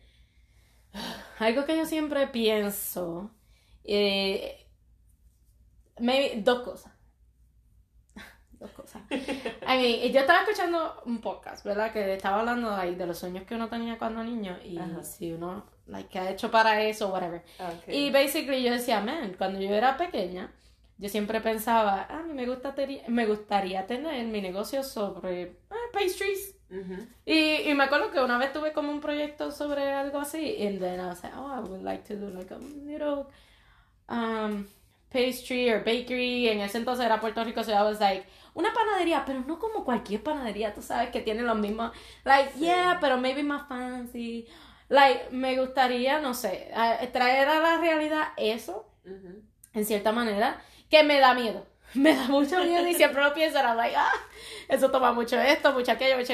algo 1.39 1.65
que 1.65 1.77
yo 1.77 1.85
siempre 1.85 2.27
pienso, 2.29 3.31
eh, 3.85 4.67
maybe, 5.99 6.43
dos 6.43 6.63
cosas. 6.63 6.93
Dos 8.63 8.71
cosas. 8.71 9.03
I 9.11 9.17
mean, 9.67 10.13
yo 10.13 10.21
estaba 10.21 10.43
escuchando 10.43 11.03
un 11.05 11.21
podcast, 11.21 11.65
¿verdad? 11.65 11.93
Que 11.93 12.15
estaba 12.15 12.39
hablando 12.39 12.71
like, 12.71 12.97
de 12.97 13.07
los 13.07 13.19
sueños 13.19 13.43
que 13.45 13.57
uno 13.57 13.69
tenía 13.69 13.99
cuando 13.99 14.23
niño 14.23 14.57
y 14.65 14.79
Ajá. 14.79 15.03
si 15.03 15.33
uno, 15.33 15.67
like, 15.89 16.09
que 16.09 16.21
ha 16.21 16.31
hecho 16.31 16.49
para 16.49 16.81
eso, 16.81 17.09
whatever. 17.09 17.43
Okay. 17.59 18.07
Y 18.07 18.11
basically 18.13 18.63
yo 18.63 18.71
decía, 18.71 19.01
man, 19.01 19.35
cuando 19.37 19.61
yo 19.61 19.75
era 19.75 19.97
pequeña, 19.97 20.53
yo 20.97 21.09
siempre 21.09 21.41
pensaba, 21.41 22.05
a 22.05 22.23
mí 22.23 22.35
me, 22.35 22.47
gusta 22.47 22.73
me 23.09 23.27
gustaría 23.27 23.85
tener 23.85 24.25
mi 24.29 24.41
negocio 24.41 24.85
sobre 24.85 25.43
eh, 25.43 25.57
pastries. 25.93 26.55
Mhm. 26.71 27.09
Y, 27.27 27.69
y 27.69 27.75
me 27.75 27.83
acuerdo 27.83 28.13
que 28.13 28.21
una 28.21 28.39
vez 28.39 28.53
tuve 28.53 28.73
como 28.73 28.93
un 28.93 29.01
proyecto 29.01 29.51
sobre 29.51 29.91
algo 29.91 30.21
así, 30.21 30.65
and 30.65 30.79
then 30.79 31.01
I 31.01 31.07
was 31.07 31.21
like, 31.25 31.37
oh, 31.37 31.53
I 31.53 31.69
would 31.69 31.83
like 31.83 32.05
to 32.05 32.15
do 32.15 32.31
like 32.31 32.55
a 32.55 32.59
little 32.59 33.27
um, 34.09 34.69
pastry 35.13 35.71
or 35.71 35.85
bakery. 35.85 36.49
En 36.49 36.61
ese 36.61 36.79
entonces 36.79 37.05
era 37.05 37.21
Puerto 37.21 37.43
Rico, 37.45 37.63
so 37.63 37.71
I 37.73 37.83
was 37.83 38.01
like, 38.01 38.25
una 38.55 38.73
panadería, 38.73 39.25
pero 39.25 39.41
no 39.41 39.59
como 39.59 39.85
cualquier 39.85 40.23
panadería, 40.23 40.75
tú 40.75 40.83
sabes, 40.83 41.11
que 41.11 41.21
tiene 41.21 41.43
los 41.43 41.57
mismos, 41.59 41.93
like, 42.25 42.53
Sí. 42.53 42.61
yeah, 42.61 42.99
pero 43.01 43.17
maybe 43.19 43.43
más 43.43 43.67
fancy. 43.69 44.47
Like, 44.89 45.31
me 45.31 45.59
gustaría, 45.59 46.21
no 46.21 46.35
sé, 46.35 46.71
traer 47.13 47.49
a 47.49 47.61
la 47.61 47.79
realidad 47.79 48.29
eso, 48.37 48.89
en 49.73 49.85
cierta 49.87 50.13
manera, 50.13 50.61
que 50.91 51.03
me 51.03 51.19
da 51.19 51.35
miedo. 51.35 51.67
Me 51.95 52.15
da 52.17 52.27
mucho 52.29 52.59
miedo 52.65 52.87
y 52.89 52.95
siempre 52.95 53.23
lo 53.23 53.35
pienso, 53.35 53.59
I'm 53.59 53.77
like, 53.77 53.95
ah, 53.95 54.11
eso 54.69 54.91
toma 54.91 55.13
mucho 55.13 55.39
esto, 55.39 55.73
mucho 55.75 55.93
aquello, 55.93 56.17
mucho... 56.17 56.33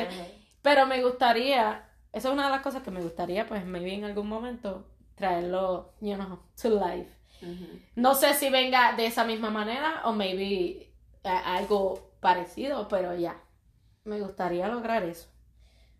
Pero 0.62 0.86
me 0.86 1.02
gustaría, 1.02 1.84
esa 2.12 2.28
es 2.28 2.32
una 2.32 2.44
de 2.44 2.50
las 2.52 2.60
cosas 2.62 2.82
que 2.84 2.92
me 2.92 3.00
gustaría, 3.00 3.44
pues, 3.46 3.64
maybe 3.64 3.92
en 3.94 4.04
algún 4.04 4.28
momento 4.28 4.86
traerlo, 5.16 5.94
you 6.00 6.14
know, 6.14 6.38
to 6.62 6.68
life. 6.70 7.10
No 7.96 8.14
sé 8.14 8.34
si 8.34 8.50
venga 8.50 8.92
de 8.96 9.06
esa 9.06 9.24
misma 9.24 9.50
manera 9.50 10.02
o 10.04 10.12
maybe 10.12 10.90
eh, 11.24 11.28
algo 11.44 12.12
parecido, 12.20 12.88
pero 12.88 13.14
ya, 13.14 13.40
me 14.04 14.20
gustaría 14.20 14.68
lograr 14.68 15.02
eso. 15.04 15.28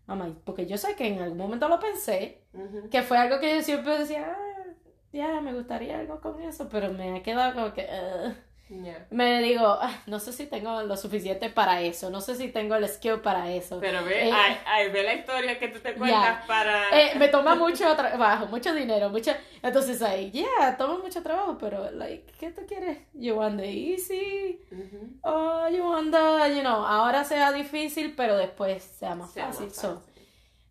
Mamá, 0.07 0.33
porque 0.45 0.65
yo 0.65 0.77
sé 0.77 0.95
que 0.95 1.07
en 1.07 1.19
algún 1.21 1.37
momento 1.37 1.69
lo 1.69 1.79
pensé, 1.79 2.43
que 2.91 3.03
fue 3.03 3.17
algo 3.17 3.39
que 3.39 3.55
yo 3.55 3.61
siempre 3.61 3.97
decía, 3.99 4.35
ah, 4.35 4.65
ya, 5.13 5.41
me 5.41 5.53
gustaría 5.53 5.99
algo 5.99 6.19
con 6.21 6.41
eso, 6.41 6.67
pero 6.69 6.91
me 6.91 7.17
ha 7.17 7.23
quedado 7.23 7.53
como 7.53 7.73
que... 7.73 7.83
"Ugh". 7.83 8.35
Yeah. 8.69 9.07
me 9.09 9.41
digo, 9.41 9.65
"Ah, 9.65 9.99
no 10.05 10.19
sé 10.19 10.31
si 10.31 10.45
tengo 10.45 10.83
lo 10.83 10.95
suficiente 10.95 11.49
para 11.49 11.81
eso, 11.81 12.11
no 12.11 12.21
sé 12.21 12.35
si 12.35 12.49
tengo 12.49 12.75
el 12.75 12.87
skill 12.87 13.19
para 13.19 13.51
eso. 13.51 13.79
Pero 13.79 14.03
ve, 14.05 14.29
Eh, 14.29 14.31
ay, 14.31 14.57
ay, 14.67 14.89
ve 14.91 15.01
la 15.03 15.13
historia 15.15 15.57
que 15.57 15.69
tú 15.69 15.79
te 15.79 15.95
cuentas 15.95 16.41
Ya. 16.41 16.43
para 16.45 16.87
Eh, 16.91 17.15
me 17.17 17.29
toma 17.29 17.55
mucho 17.55 17.95
trabajo, 17.95 18.45
mucho 18.45 18.71
dinero, 18.75 19.09
mucho... 19.09 19.31
Entonces 19.63 20.01
ahí, 20.03 20.29
yeah, 20.31 20.77
toma 20.77 20.99
mucho 20.99 21.23
trabajo, 21.23 21.57
pero, 21.59 21.89
like, 21.91 22.31
¿qué 22.39 22.51
tú 22.51 22.61
quieres? 22.67 22.99
You 23.13 23.35
want 23.37 23.59
the 23.59 23.67
easy, 23.71 24.61
Mhm. 24.69 25.19
or 25.23 25.71
you 25.71 25.83
want 25.83 26.11
the, 26.13 26.53
you 26.55 26.61
know, 26.61 26.85
ahora 26.85 27.23
sea 27.23 27.51
difícil, 27.51 28.13
pero 28.15 28.37
después 28.37 28.83
sea 28.83 29.15
más 29.15 29.31
Sea 29.31 29.47
fácil. 29.47 29.65
más 29.65 29.75
So, 29.75 30.03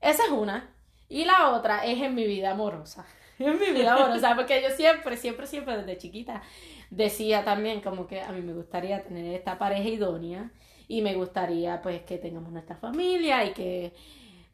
esa 0.00 0.22
es 0.24 0.30
una. 0.30 0.72
Y 1.08 1.24
la 1.24 1.48
otra 1.50 1.84
es 1.84 2.00
en 2.00 2.14
mi 2.14 2.26
vida 2.28 2.52
amorosa. 2.52 3.04
En 3.40 3.58
mi 3.58 3.70
vida 3.70 3.94
amorosa, 3.94 4.34
porque 4.36 4.60
yo 4.62 4.70
siempre, 4.70 5.16
siempre, 5.16 5.46
siempre 5.46 5.76
desde 5.78 5.96
chiquita 5.98 6.42
decía 6.90 7.44
también 7.44 7.80
como 7.80 8.06
que 8.06 8.20
a 8.22 8.32
mí 8.32 8.40
me 8.42 8.54
gustaría 8.54 9.02
tener 9.04 9.34
esta 9.34 9.58
pareja 9.58 9.88
idónea 9.88 10.50
y 10.88 11.02
me 11.02 11.14
gustaría 11.14 11.82
pues 11.82 12.02
que 12.02 12.18
tengamos 12.18 12.52
nuestra 12.52 12.76
familia 12.76 13.44
y 13.44 13.52
que 13.52 13.92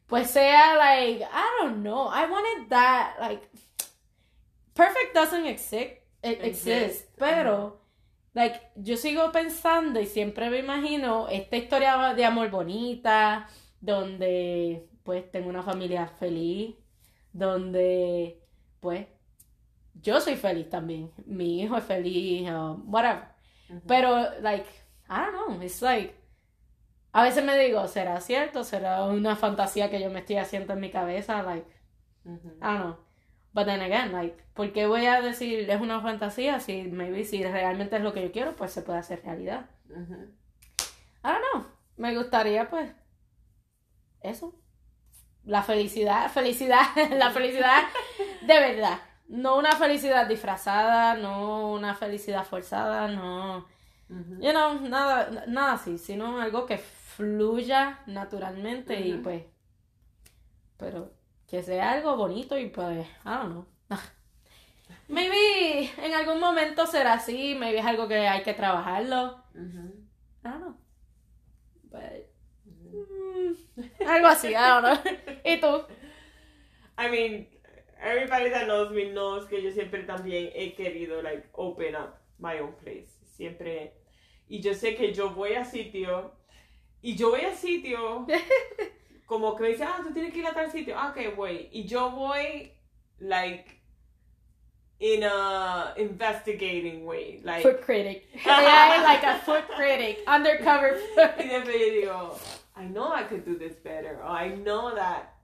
pues 0.07 0.29
sea 0.29 0.75
like, 0.75 1.23
I 1.23 1.61
don't 1.61 1.81
know, 1.81 2.09
I 2.11 2.29
wanted 2.29 2.69
that, 2.69 3.15
like, 3.19 3.49
perfect 4.73 5.13
doesn't 5.15 5.45
exist, 5.47 5.93
Exist. 6.21 6.67
exist. 6.67 7.09
Pero 7.17 7.81
like, 8.33 8.59
yo 8.75 8.97
sigo 8.97 9.31
pensando 9.31 9.99
y 9.99 10.05
siempre 10.05 10.49
me 10.49 10.59
imagino 10.59 11.27
esta 11.29 11.57
historia 11.57 12.13
de 12.13 12.25
amor 12.25 12.49
bonita, 12.51 13.47
donde 13.79 14.89
pues 15.03 15.29
tengo 15.31 15.49
una 15.49 15.63
familia 15.63 16.07
feliz, 16.07 16.75
donde 17.31 18.41
pues 18.79 19.07
yo 20.01 20.19
soy 20.21 20.35
feliz 20.35 20.69
también, 20.69 21.11
mi 21.25 21.61
hijo 21.61 21.77
es 21.77 21.83
feliz, 21.83 22.49
uh, 22.49 22.81
whatever. 22.85 23.23
Pero 23.87 24.39
like, 24.41 24.67
I 25.09 25.25
don't 25.25 25.31
know, 25.33 25.61
it's 25.61 25.81
like 25.81 26.15
a 27.11 27.23
veces 27.23 27.45
me 27.45 27.57
digo, 27.57 27.87
¿será 27.87 28.19
cierto? 28.19 28.63
¿Será 28.63 29.05
una 29.05 29.35
fantasía 29.37 29.89
que 29.89 30.01
yo 30.01 30.09
me 30.09 30.19
estoy 30.19 30.35
haciendo 30.35 30.73
en 30.73 30.81
mi 30.81 30.91
cabeza? 30.91 31.41
Like, 31.43 31.65
Ujú. 32.25 32.57
I 32.61 32.65
don't 32.65 32.81
know. 32.81 32.97
But 33.53 33.67
then 33.67 33.79
again, 33.79 34.11
like, 34.11 34.35
¿por 34.53 34.73
qué 34.73 34.85
voy 34.85 35.05
a 35.05 35.21
decir 35.21 35.69
es 35.69 35.79
una 35.79 36.01
fantasía 36.01 36.59
si 36.59 36.83
maybe 36.83 37.23
si 37.23 37.41
realmente 37.41 37.95
es 37.95 38.01
lo 38.01 38.11
que 38.11 38.21
yo 38.21 38.31
quiero, 38.33 38.55
pues 38.57 38.73
se 38.73 38.81
puede 38.81 38.99
hacer 38.99 39.23
realidad? 39.23 39.69
Ujú. 39.89 40.13
I 41.23 41.27
don't 41.27 41.43
know. 41.53 41.65
Me 41.95 42.13
gustaría, 42.17 42.69
pues, 42.69 42.91
eso. 44.19 44.53
La 45.45 45.63
felicidad, 45.63 46.29
felicidad, 46.29 46.83
la 47.11 47.31
felicidad 47.31 47.83
de 48.41 48.59
verdad. 48.59 48.99
No 49.27 49.57
una 49.57 49.71
felicidad 49.71 50.27
disfrazada, 50.27 51.15
no 51.15 51.71
una 51.71 51.95
felicidad 51.95 52.45
forzada, 52.45 53.07
no. 53.07 53.65
Ujú. 54.09 54.39
You 54.39 54.51
know, 54.51 54.79
nada, 54.81 55.45
nada 55.47 55.73
así, 55.73 55.97
sino 55.97 56.39
algo 56.39 56.65
que 56.65 56.77
fluya 56.77 57.99
naturalmente 58.05 58.99
y 58.99 59.13
pues. 59.17 59.43
Pero 60.77 61.11
que 61.47 61.63
sea 61.63 61.91
algo 61.91 62.15
bonito 62.15 62.57
y 62.57 62.67
pues, 62.69 63.07
I 63.25 63.29
don't 63.29 63.51
know. 63.51 63.65
Maybe 65.07 65.91
en 65.97 66.13
algún 66.13 66.39
momento 66.39 66.85
será 66.85 67.13
así, 67.13 67.55
maybe 67.55 67.79
es 67.79 67.85
algo 67.85 68.07
que 68.07 68.27
hay 68.27 68.43
que 68.43 68.53
trabajarlo. 68.53 69.43
Ujú. 69.53 69.93
I 70.43 70.49
don't 70.49 70.61
know. 70.61 70.77
But, 71.91 72.27
mm, 72.65 74.07
algo 74.07 74.27
así, 74.27 74.49
I 74.49 74.53
don't 74.53 74.83
know. 74.83 75.13
¿Y 75.45 75.59
tú? 75.59 75.85
I 76.97 77.09
mean, 77.09 77.49
everybody 78.01 78.49
that 78.49 78.67
knows 78.67 78.91
me 78.91 79.11
knows 79.11 79.47
que 79.47 79.61
yo 79.61 79.71
siempre 79.71 80.03
también 80.03 80.51
he 80.53 80.75
querido, 80.75 81.23
like, 81.23 81.45
open 81.55 81.95
up 81.95 82.17
my 82.39 82.59
own 82.59 82.73
place. 82.83 83.09
Siempre. 83.37 83.93
Y 84.49 84.61
yo 84.61 84.73
sé 84.73 84.95
que 84.95 85.13
yo 85.13 85.29
voy 85.29 85.55
a 85.55 85.65
sitio. 85.65 86.31
Y 87.01 87.15
yo 87.15 87.31
voy 87.31 87.45
a 87.45 87.55
sitio. 87.55 88.25
como 89.27 89.55
que 89.55 89.63
me 89.63 89.69
dicen, 89.69 89.87
ah, 89.87 90.01
tú 90.03 90.13
tienes 90.13 90.31
que 90.33 90.39
ir 90.39 90.47
a 90.47 90.53
tal 90.53 90.71
sitio. 90.71 90.95
Ah, 90.97 91.09
ok, 91.15 91.35
voy. 91.35 91.69
Y 91.71 91.85
yo 91.85 92.11
voy, 92.11 92.71
like. 93.19 93.75
in 94.99 95.23
a 95.23 95.93
investigating 95.97 97.05
way. 97.05 97.41
Like, 97.43 97.63
Food 97.63 97.81
critic. 97.81 98.27
AI 98.45 99.03
like 99.03 99.23
a 99.23 99.39
food 99.39 99.63
critic. 99.75 100.23
Undercover 100.25 100.93
y 101.17 101.23
food. 101.27 101.49
después 101.49 101.79
yo 101.79 101.91
digo, 101.91 102.39
I 102.75 102.85
know 102.85 103.11
I 103.11 103.23
could 103.23 103.45
do 103.45 103.57
this 103.57 103.75
better, 103.75 104.19
or 104.21 104.29
I 104.29 104.49
know 104.55 104.95
that 104.95 105.34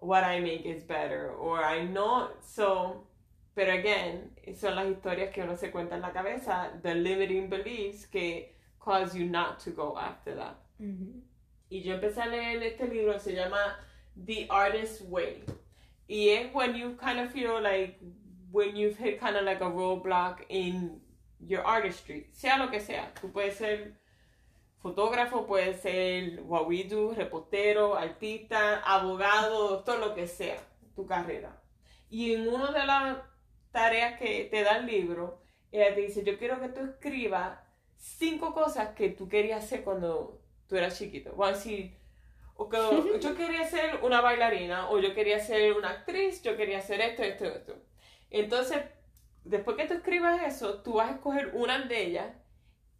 what 0.00 0.24
I 0.24 0.40
make 0.40 0.64
is 0.64 0.82
better, 0.82 1.30
or 1.38 1.62
I 1.62 1.84
know, 1.84 2.30
so, 2.42 3.06
pero 3.54 3.72
again, 3.74 4.30
son 4.54 4.74
las 4.74 4.86
historias 4.86 5.32
que 5.32 5.42
uno 5.42 5.56
se 5.56 5.70
cuenta 5.70 5.92
en 5.92 6.00
la 6.00 6.10
cabeza, 6.10 6.70
the 6.82 6.94
limiting 6.94 7.48
beliefs 7.48 8.06
que 8.06 8.54
cause 8.80 9.14
you 9.14 9.26
not 9.26 9.60
to 9.60 9.70
go 9.70 9.96
after 9.98 10.34
that. 10.34 10.56
Ujú. 10.80 11.20
Y 11.70 11.82
yo 11.82 11.98
empecé 11.98 12.22
a 12.22 12.28
leer 12.28 12.62
este 12.62 12.88
libro, 12.88 13.18
se 13.18 13.32
llama 13.34 13.76
The 14.16 14.48
Artist's 14.48 15.02
Way. 15.02 15.44
Y 16.08 16.30
es 16.30 16.52
when 16.52 16.74
you 16.74 16.96
kind 17.00 17.20
of 17.20 17.30
feel 17.30 17.60
like, 17.62 18.00
when 18.50 18.74
you've 18.74 18.96
hit 18.96 19.20
kind 19.20 19.36
of 19.36 19.44
like 19.44 19.60
a 19.60 19.70
roadblock 19.70 20.38
in 20.48 21.00
your 21.46 21.62
artistry, 21.64 22.26
sea 22.32 22.56
lo 22.58 22.68
que 22.68 22.80
sea. 22.80 23.08
Tú 23.20 23.30
puedes 23.30 23.56
ser 23.56 23.92
fotógrafo, 24.80 25.46
puedes 25.46 25.80
ser 25.80 26.42
do, 26.42 27.14
reportero, 27.14 27.96
artista, 27.96 28.80
abogado, 28.80 29.68
doctor, 29.68 29.98
lo 29.98 30.14
que 30.14 30.26
sea, 30.26 30.58
tu 30.94 31.06
carrera. 31.06 31.60
Y 32.08 32.34
en 32.34 32.48
una 32.48 32.72
de 32.72 32.86
las 32.86 33.18
tareas 33.70 34.18
que 34.18 34.48
te 34.50 34.64
da 34.64 34.78
el 34.78 34.86
libro, 34.86 35.42
ella 35.70 35.94
te 35.94 36.00
dice, 36.00 36.24
yo 36.24 36.38
quiero 36.38 36.60
que 36.60 36.68
tú 36.68 36.80
escribas 36.80 37.58
cinco 37.96 38.52
cosas 38.52 38.94
que 38.94 39.10
tú 39.10 39.28
querías 39.28 39.64
hacer 39.64 39.84
cuando 39.84 40.40
tú 40.66 40.76
eras 40.76 40.98
chiquito. 40.98 41.30
Vamos 41.30 41.48
a 41.48 41.52
decir, 41.52 41.94
o 42.56 42.68
que 42.68 42.78
yo 43.20 43.34
quería 43.36 43.64
ser 43.66 44.00
una 44.02 44.20
bailarina, 44.20 44.90
o 44.90 44.98
yo 44.98 45.14
quería 45.14 45.38
ser 45.40 45.74
una 45.74 45.90
actriz, 45.90 46.42
yo 46.42 46.56
quería 46.56 46.78
hacer 46.78 47.00
esto, 47.00 47.22
esto, 47.22 47.44
esto. 47.44 47.76
Entonces, 48.30 48.78
después 49.44 49.76
que 49.76 49.86
tú 49.86 49.94
escribas 49.94 50.42
eso, 50.42 50.82
tú 50.82 50.94
vas 50.94 51.10
a 51.10 51.14
escoger 51.14 51.52
una 51.54 51.78
de 51.80 52.02
ellas 52.02 52.26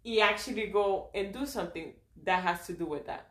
y 0.03 0.21
actually 0.21 0.71
go 0.71 1.11
and 1.15 1.33
do 1.33 1.47
something 1.47 1.95
that 2.25 2.43
has 2.43 2.67
to 2.67 2.73
do 2.73 2.87
with 2.87 3.05
that. 3.07 3.29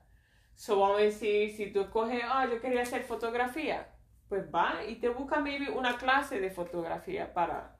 So 0.55 0.80
vamos 0.80 0.99
a 0.99 1.03
decir, 1.03 1.55
si 1.55 1.72
tú 1.72 1.82
escoges, 1.82 2.22
ah, 2.26 2.45
yo 2.45 2.59
quería 2.59 2.82
hacer 2.82 3.03
fotografía, 3.03 3.88
pues 4.28 4.43
va 4.53 4.84
y 4.88 4.95
te 4.95 5.09
busca 5.09 5.39
maybe 5.39 5.70
una 5.70 5.97
clase 5.97 6.39
de 6.39 6.49
fotografía 6.49 7.34
para... 7.34 7.76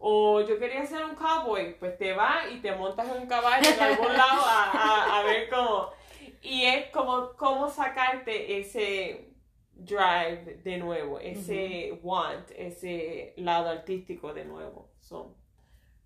O 0.00 0.40
yo 0.42 0.58
quería 0.58 0.86
ser 0.86 1.04
un 1.04 1.16
cowboy, 1.16 1.76
pues 1.78 1.96
te 1.98 2.12
vas 2.12 2.52
y 2.52 2.60
te 2.60 2.70
montas 2.72 3.08
en 3.08 3.22
un 3.22 3.26
caballo 3.26 3.68
en 3.68 3.80
algún 3.80 4.12
lado 4.16 4.42
a, 4.44 4.70
a, 4.72 5.20
a 5.20 5.22
ver 5.24 5.48
cómo... 5.48 5.90
Y 6.42 6.64
es 6.64 6.90
como, 6.90 7.32
cómo 7.36 7.68
sacarte 7.68 8.60
ese 8.60 9.34
drive 9.72 10.60
de 10.62 10.76
nuevo, 10.76 11.18
ese 11.18 11.98
want, 12.02 12.50
ese 12.56 13.32
lado 13.36 13.70
artístico 13.70 14.34
de 14.34 14.44
nuevo. 14.44 14.90
So, 15.00 15.34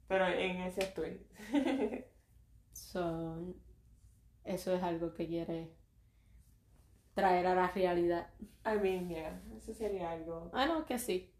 pero 0.06 0.26
en 0.26 0.60
ese 0.60 0.82
estoy. 0.82 1.20
So, 2.92 3.54
eso 4.44 4.74
es 4.74 4.82
algo 4.82 5.14
que 5.14 5.26
quiere 5.26 5.70
traer 7.14 7.46
a 7.46 7.54
la 7.54 7.68
realidad. 7.68 8.26
I 8.66 8.78
mean, 8.78 9.08
yeah, 9.08 9.40
eso 9.56 9.72
sería 9.72 10.10
algo. 10.10 10.50
Ah, 10.52 10.66
no, 10.66 10.84
que 10.84 10.98
sí. 10.98 11.30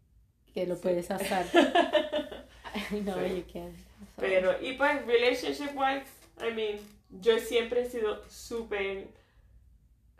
Que 0.53 0.65
lo 0.65 0.75
Sí. 0.75 0.81
puedes 0.83 1.11
hacer. 1.11 1.45
no, 3.05 3.15
Sí. 3.15 3.35
you 3.37 3.43
can. 3.51 3.75
So, 4.15 4.21
Pero, 4.21 4.61
y 4.61 4.73
pues, 4.77 5.05
relationship 5.05 5.75
wise, 5.75 6.09
I 6.41 6.53
mean, 6.53 6.79
yo 7.21 7.37
siempre 7.39 7.81
he 7.81 7.85
sido 7.89 8.23
súper 8.29 9.07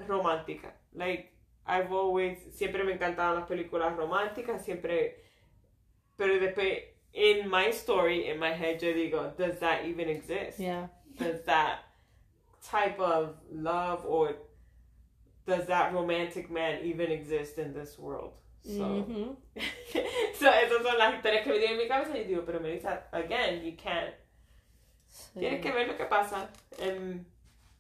romántica. 0.07 0.73
Like, 0.93 1.31
I've 1.65 1.91
always, 1.91 2.37
siempre 2.53 2.83
me 2.83 2.93
encantaban 2.93 3.35
las 3.35 3.47
películas 3.47 3.95
románticas, 3.95 4.63
siempre, 4.63 5.23
pero 6.17 6.37
después, 6.39 6.83
in 7.13 7.47
my 7.49 7.67
story, 7.71 8.27
in 8.29 8.39
my 8.39 8.51
head, 8.51 8.79
yo 8.79 8.93
digo, 8.93 9.33
does 9.37 9.59
that 9.59 9.85
even 9.85 10.09
exist? 10.09 10.59
yeah. 10.59 10.89
Does 11.17 11.43
that 11.45 11.79
type 12.63 12.99
of 12.99 13.35
love 13.51 14.05
or 14.05 14.35
does 15.45 15.65
that 15.67 15.93
romantic 15.93 16.49
man 16.49 16.83
even 16.83 17.11
exist 17.11 17.57
in 17.57 17.73
this 17.73 17.99
world? 17.99 18.33
So, 18.63 18.71
Ujú. 18.71 19.35
so 20.35 20.47
esas 20.47 20.83
son 20.83 20.97
las 20.97 21.15
historias 21.15 21.43
que 21.43 21.51
me 21.51 21.65
en 21.65 21.77
mi 21.77 21.87
cabeza 21.87 22.17
y 22.17 22.23
digo, 22.23 22.45
pero 22.45 22.61
Melissa, 22.61 23.03
again, 23.11 23.61
you 23.63 23.73
can't. 23.75 24.13
Sí. 25.09 25.39
Tienes 25.41 25.61
que 25.61 25.71
ver 25.71 25.87
lo 25.87 25.97
que 25.97 26.05
pasa. 26.05 26.49
en 26.79 27.25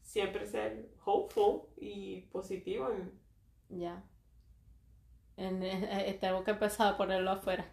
siempre 0.01 0.45
ser 0.45 0.89
hopeful 1.05 1.69
y 1.77 2.21
positivo. 2.31 2.89
Ya. 3.69 4.03
En- 5.37 5.63
eh, 5.63 6.17
tengo 6.19 6.43
que 6.43 6.51
empezar 6.51 6.93
a 6.93 6.97
ponerlo 6.97 7.31
afuera. 7.31 7.65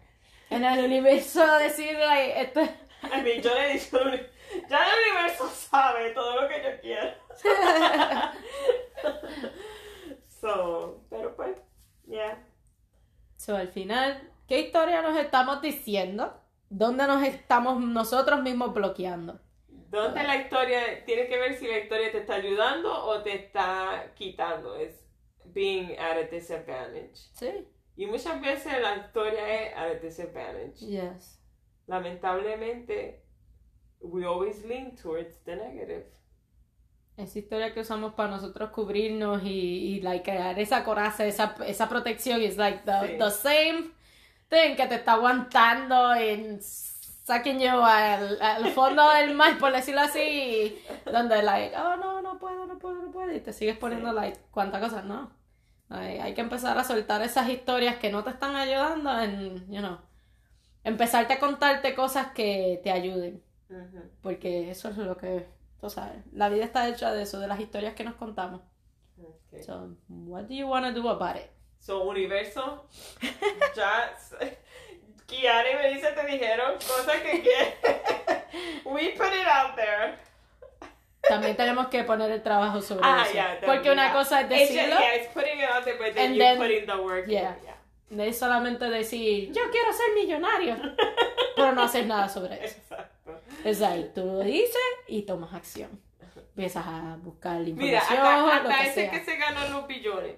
En 0.49 0.63
el 0.63 0.85
universo 0.85 1.45
decir, 1.57 1.97
like, 1.97 2.41
esto... 2.41 2.61
I 3.03 3.21
mean, 3.23 3.41
yo 3.41 3.53
le 3.53 3.71
he 3.71 3.73
dicho, 3.73 3.99
ya 4.71 4.87
el 4.87 5.11
universo 5.11 5.47
sabe 5.49 6.11
todo 6.11 6.41
lo 6.41 6.47
que 6.47 6.63
yo 6.63 6.81
quiero. 6.81 7.11
so, 10.41 11.03
pero 11.09 11.35
pues, 11.35 11.57
yeah. 12.07 12.47
So, 13.35 13.55
al 13.55 13.67
final, 13.67 14.31
¿qué 14.47 14.61
historia 14.61 15.01
nos 15.01 15.17
estamos 15.17 15.61
diciendo? 15.61 16.41
¿Dónde 16.69 17.05
nos 17.05 17.21
estamos 17.23 17.81
nosotros 17.81 18.41
mismos 18.41 18.73
bloqueando? 18.73 19.39
¿Dónde 19.67 20.23
la 20.23 20.37
historia 20.37 21.03
tiene 21.05 21.27
que 21.27 21.37
ver 21.37 21.55
si 21.55 21.67
la 21.67 21.79
historia 21.79 22.11
te 22.11 22.19
está 22.19 22.35
ayudando 22.35 23.07
o 23.07 23.21
te 23.21 23.35
está 23.35 24.13
quitando? 24.15 24.77
Es 24.77 25.05
being 25.53 25.97
at 25.99 26.17
a 26.17 26.23
disadvantage. 26.23 27.29
Sí. 27.33 27.67
Y 27.97 28.05
muchas 28.05 28.41
veces 28.41 28.71
la 28.81 28.95
historia 28.95 29.63
es 29.63 29.73
at 29.75 29.91
a 29.91 29.95
disadvantage. 29.95 30.85
Yes. 30.85 31.41
Lamentablemente, 31.87 33.20
we 34.01 34.25
always 34.25 34.63
lean 34.65 34.95
towards 34.95 35.37
the 35.45 35.55
negative. 35.55 36.05
Esa 37.17 37.39
historia 37.39 37.73
que 37.73 37.81
usamos 37.81 38.13
para 38.13 38.29
nosotros 38.31 38.71
cubrirnos 38.71 39.43
y, 39.43 39.97
y 39.97 40.01
like, 40.01 40.23
crear 40.23 40.57
esa 40.59 40.83
coraza, 40.83 41.25
esa, 41.25 41.55
esa 41.67 41.87
protección, 41.89 42.41
es 42.41 42.57
like 42.57 42.79
the, 42.85 43.07
Sí. 43.07 43.17
the 43.17 43.29
same 43.31 43.91
thing 44.49 44.75
que 44.75 44.87
te 44.87 44.95
está 44.95 45.13
aguantando 45.13 46.13
en 46.15 46.59
saquen 46.61 47.59
yo 47.59 47.83
al, 47.85 48.41
al 48.41 48.67
fondo 48.71 49.07
del 49.11 49.35
mar, 49.35 49.57
por 49.59 49.71
decirlo 49.71 50.01
así, 50.01 50.77
donde 51.05 51.43
like, 51.43 51.75
oh 51.77 51.95
no, 51.97 52.21
no 52.21 52.39
puedo, 52.39 52.65
no 52.65 52.79
puedo, 52.79 52.95
no 53.03 53.11
puedo, 53.11 53.31
y 53.33 53.39
te 53.41 53.53
sigues 53.53 53.77
poniendo 53.77 54.09
Sí. 54.09 54.15
like, 54.15 54.39
cuántas 54.51 54.81
cosas, 54.81 55.05
no. 55.05 55.31
Hay, 55.89 56.17
hay 56.19 56.33
que 56.33 56.41
empezar 56.41 56.77
a 56.77 56.83
soltar 56.85 57.21
esas 57.21 57.49
historias 57.49 57.97
que 57.97 58.11
no 58.11 58.23
te 58.23 58.31
están 58.31 58.55
ayudando 58.55 59.19
en, 59.21 59.69
you 59.71 59.79
know, 59.79 59.99
empezarte 60.83 61.33
a 61.33 61.39
contarte 61.39 61.95
cosas 61.95 62.27
que 62.33 62.79
te 62.83 62.91
ayuden. 62.91 63.43
Porque 64.21 64.69
eso 64.71 64.89
es 64.89 64.97
lo 64.97 65.15
que, 65.17 65.47
tú 65.79 65.89
sabes, 65.89 66.23
la 66.33 66.49
vida 66.49 66.65
está 66.65 66.87
hecha 66.87 67.11
de 67.13 67.23
eso, 67.23 67.39
de 67.39 67.47
las 67.47 67.59
historias 67.59 67.93
que 67.93 68.03
nos 68.03 68.15
contamos. 68.15 68.61
Okay. 69.47 69.63
So, 69.63 69.95
what 70.09 70.43
do 70.43 70.53
you 70.53 70.67
want 70.67 70.85
to 70.85 70.93
do 70.99 71.07
about 71.09 71.35
it? 71.35 71.49
So, 71.79 72.03
universo, 72.03 72.85
ya, 73.75 74.13
Kiara 75.25 75.71
y 75.71 75.75
Melissa 75.75 76.13
te 76.13 76.25
dijeron 76.25 76.73
cosas 76.75 77.15
que. 77.21 77.43
We 78.85 79.09
put 79.17 79.27
it 79.33 79.47
out 79.47 79.75
there. 79.75 80.17
También 81.21 81.55
tenemos 81.55 81.87
que 81.87 82.03
poner 82.03 82.31
el 82.31 82.41
trabajo 82.41 82.81
sobre 82.81 83.01
Ah, 83.05 83.23
eso. 83.23 83.33
yeah, 83.33 83.57
Porque 83.59 83.67
también, 83.89 83.93
una 83.93 84.03
yeah. 84.07 84.13
cosa 84.13 84.41
es 84.41 84.45
It's 84.51 84.59
just- 84.59 84.71
decirlo, 84.73 84.99
yeah, 84.99 85.15
it's 85.15 85.27
putting 85.33 85.59
it 85.59 85.69
out 85.69 85.83
there, 85.85 85.97
but 85.97 86.13
then 86.15 86.33
you're 86.33 86.45
then- 86.45 86.57
putting 86.57 86.85
the 86.87 86.95
work 87.01 87.25
in, 87.25 87.31
yeah. 87.31 87.55
yeah. 87.63 87.75
no 88.09 88.23
es 88.23 88.37
solamente 88.37 88.89
decir, 88.89 89.51
yo 89.53 89.61
quiero 89.71 89.93
ser 89.93 90.13
millonario, 90.15 90.75
pero 91.55 91.71
no 91.73 91.83
hacer 91.83 92.05
nada 92.07 92.27
sobre 92.27 92.55
eso. 92.65 92.77
Exacto. 92.79 93.10
Ahí, 93.85 94.11
tú 94.13 94.25
lo 94.25 94.39
dices 94.39 94.75
y 95.07 95.23
tomas 95.23 95.53
acción. 95.53 96.01
Empiezas 96.35 96.85
a 96.85 97.17
buscar 97.21 97.53
la 97.61 97.73
Mira, 97.73 97.99
información, 97.99 98.27
hasta, 98.27 98.63
lo 98.63 98.69
hasta 98.69 98.77
que 98.83 98.89
ese 98.89 98.93
sea. 98.93 99.11
que 99.11 99.19
se 99.23 99.37
ganó 99.37 99.67
los 99.69 99.87
billones. 99.87 100.35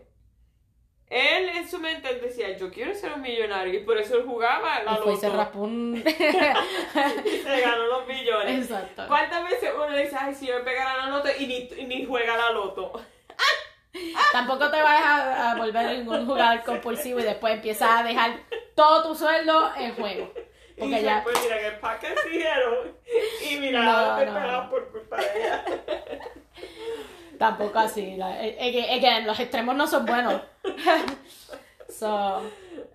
Él 1.09 1.49
en 1.49 1.69
su 1.69 1.79
mente 1.79 2.09
él 2.09 2.21
decía, 2.21 2.57
yo 2.57 2.71
quiero 2.71 2.93
ser 2.95 3.13
un 3.13 3.21
millonario. 3.21 3.79
Y 3.79 3.83
por 3.83 3.97
eso 3.97 4.15
él 4.15 4.23
jugaba 4.25 4.81
la 4.83 4.95
fue 4.97 5.13
y 5.13 5.17
se 5.17 5.29
loto. 5.29 5.59
un... 5.59 5.95
Y 6.05 7.37
se 7.37 7.61
ganó 7.61 7.85
los 7.87 8.07
billones. 8.07 8.63
Exacto. 8.63 9.03
¿Cuántas 9.07 9.43
veces 9.47 9.69
uno 9.75 9.95
dice, 9.95 10.15
ay, 10.19 10.33
si 10.33 10.47
yo 10.47 10.55
me 10.55 10.61
pegara 10.61 10.97
la 10.97 11.07
loto 11.09 11.29
y 11.37 11.45
ni, 11.45 11.57
y 11.81 11.85
ni 11.85 12.05
juega 12.05 12.35
la 12.35 12.51
loto? 12.51 12.93
Tampoco 14.31 14.71
te 14.71 14.81
vayas 14.81 15.05
a, 15.05 15.51
a 15.51 15.55
volver 15.55 16.07
un 16.07 16.25
jugador 16.25 16.63
compulsivo 16.63 17.19
y 17.19 17.23
después 17.23 17.53
empiezas 17.53 17.99
a 17.99 18.03
dejar 18.03 18.39
todo 18.75 19.09
tu 19.09 19.15
sueldo 19.15 19.71
en 19.77 19.93
juego. 19.95 20.31
Y 20.75 20.79
Porque 20.79 21.01
ya... 21.03 21.15
después, 21.15 21.37
mira, 21.43 21.59
que 21.59 21.67
el 21.67 21.79
podcast 21.79 22.25
dijeron. 22.31 22.95
Y 23.49 23.57
mira, 23.59 23.83
No, 23.83 24.61
no, 24.63 24.69
por 24.69 24.91
culpa 24.91 25.17
de 25.17 25.25
ella. 25.37 25.65
Tampoco 27.37 27.79
así. 27.79 28.17
eh, 28.19 28.87
again, 28.97 29.27
los 29.27 29.39
extremos 29.39 29.75
no 29.75 29.87
son 29.87 30.05
buenos. 30.05 30.41
so, 31.89 32.41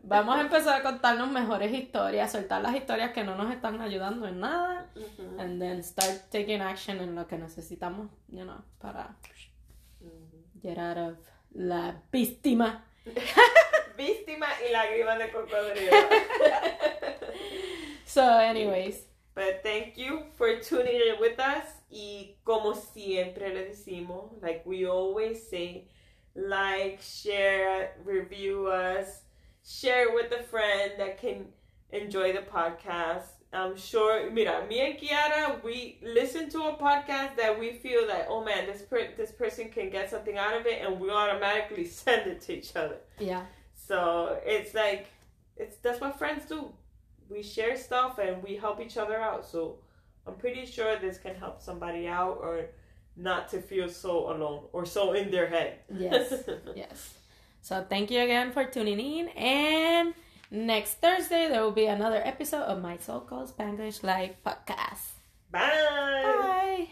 vamos 0.03 0.37
a 0.37 0.41
empezar 0.41 0.81
a 0.81 0.83
contarnos 0.83 1.29
mejores 1.31 1.73
historias, 1.73 2.33
soltar 2.33 2.63
las 2.63 2.75
historias 2.75 3.13
que 3.13 3.25
no 3.25 3.35
nos 3.35 3.53
están 3.53 3.81
ayudando 3.81 4.27
en 4.27 4.41
nada, 4.41 4.87
Ujú. 4.97 5.41
and 5.41 5.61
then 5.61 5.83
start 5.85 6.31
taking 6.31 6.63
action 6.63 7.01
en 7.01 7.15
lo 7.15 7.27
que 7.27 7.37
necesitamos, 7.37 8.09
you 8.29 8.45
know, 8.45 8.63
para 8.79 9.17
get 10.63 10.79
out 10.79 10.97
of 10.97 11.19
la 11.53 12.01
víctima. 12.11 12.85
Víctima 13.99 14.47
y 14.67 14.73
lágrimas 14.73 15.19
de 15.19 15.31
cocodrilo. 15.31 15.93
So, 18.09 18.25
anyways. 18.39 19.03
But 19.35 19.63
thank 19.63 19.99
you 19.99 20.23
for 20.37 20.59
tuning 20.61 20.95
in 20.95 21.21
with 21.21 21.39
us. 21.39 21.67
Y 21.91 22.37
como 22.45 22.73
siempre 22.75 23.53
le 23.53 23.67
decimos, 23.67 24.43
like 24.43 24.63
we 24.65 24.87
always 24.87 25.47
say, 25.47 25.89
like, 26.35 27.01
share, 27.03 27.93
review 28.05 28.67
us, 28.69 29.21
share 29.63 30.15
with 30.15 30.33
a 30.33 30.43
friend 30.43 30.93
that 30.99 31.21
can 31.21 31.49
enjoy 31.93 32.33
the 32.33 32.41
podcast. 32.41 33.27
I'm 33.53 33.77
sure, 33.77 34.31
mira, 34.31 34.67
me 34.67 34.81
and 34.81 34.99
Kiara, 34.99 35.63
we 35.63 35.99
listen 36.03 36.49
to 36.51 36.63
a 36.63 36.77
podcast 36.77 37.37
that 37.37 37.59
we 37.59 37.73
feel 37.73 38.09
like, 38.09 38.27
oh 38.29 38.43
man, 38.43 38.67
this 38.67 38.83
per- 38.83 39.15
this 39.17 39.33
person 39.33 39.69
can 39.69 39.91
get 39.91 40.11
something 40.11 40.37
out 40.37 40.59
of 40.59 40.67
it, 40.67 40.83
and 40.85 40.99
we 40.99 41.11
automatically 41.11 41.85
send 42.03 42.27
it 42.27 42.41
to 42.43 42.55
each 42.57 42.75
other. 42.75 42.97
Yeah. 43.19 43.43
So 43.89 44.39
it's 44.45 44.75
like, 44.75 45.07
it's 45.57 45.77
that's 45.79 46.01
what 46.01 46.19
friends 46.19 46.45
do. 46.45 46.71
We 47.31 47.43
share 47.43 47.77
stuff 47.77 48.19
and 48.19 48.43
we 48.43 48.57
help 48.57 48.81
each 48.81 48.97
other 48.99 49.19
out. 49.19 49.47
So 49.47 49.79
I'm 50.27 50.35
pretty 50.35 50.67
sure 50.67 50.99
this 50.99 51.17
can 51.19 51.35
help 51.35 51.61
somebody 51.61 52.07
out 52.07 52.39
or 52.43 52.67
not 53.17 53.49
to 53.49 53.61
feel 53.61 53.89
so 53.89 54.31
alone 54.31 54.65
or 54.73 54.85
so 54.85 55.13
in 55.15 55.31
their 55.31 55.49
head. 55.49 55.79
Yes. 55.91 56.45
yes. 56.77 57.15
So 57.63 57.85
thank 57.89 58.11
you 58.11 58.21
again 58.21 58.53
for 58.53 58.65
tuning 58.65 59.01
in 59.01 59.29
and 59.29 60.15
next 60.51 61.01
Thursday 61.01 61.49
there 61.49 61.63
will 61.63 61.73
be 61.73 61.87
another 61.87 62.23
episode 62.25 62.63
of 62.63 62.81
my 62.81 62.99
so 62.99 63.21
called 63.21 63.51
Spanglish 63.55 64.03
Life 64.03 64.37
podcast. 64.45 65.17
Bye. 65.51 66.23
Bye. 66.23 66.89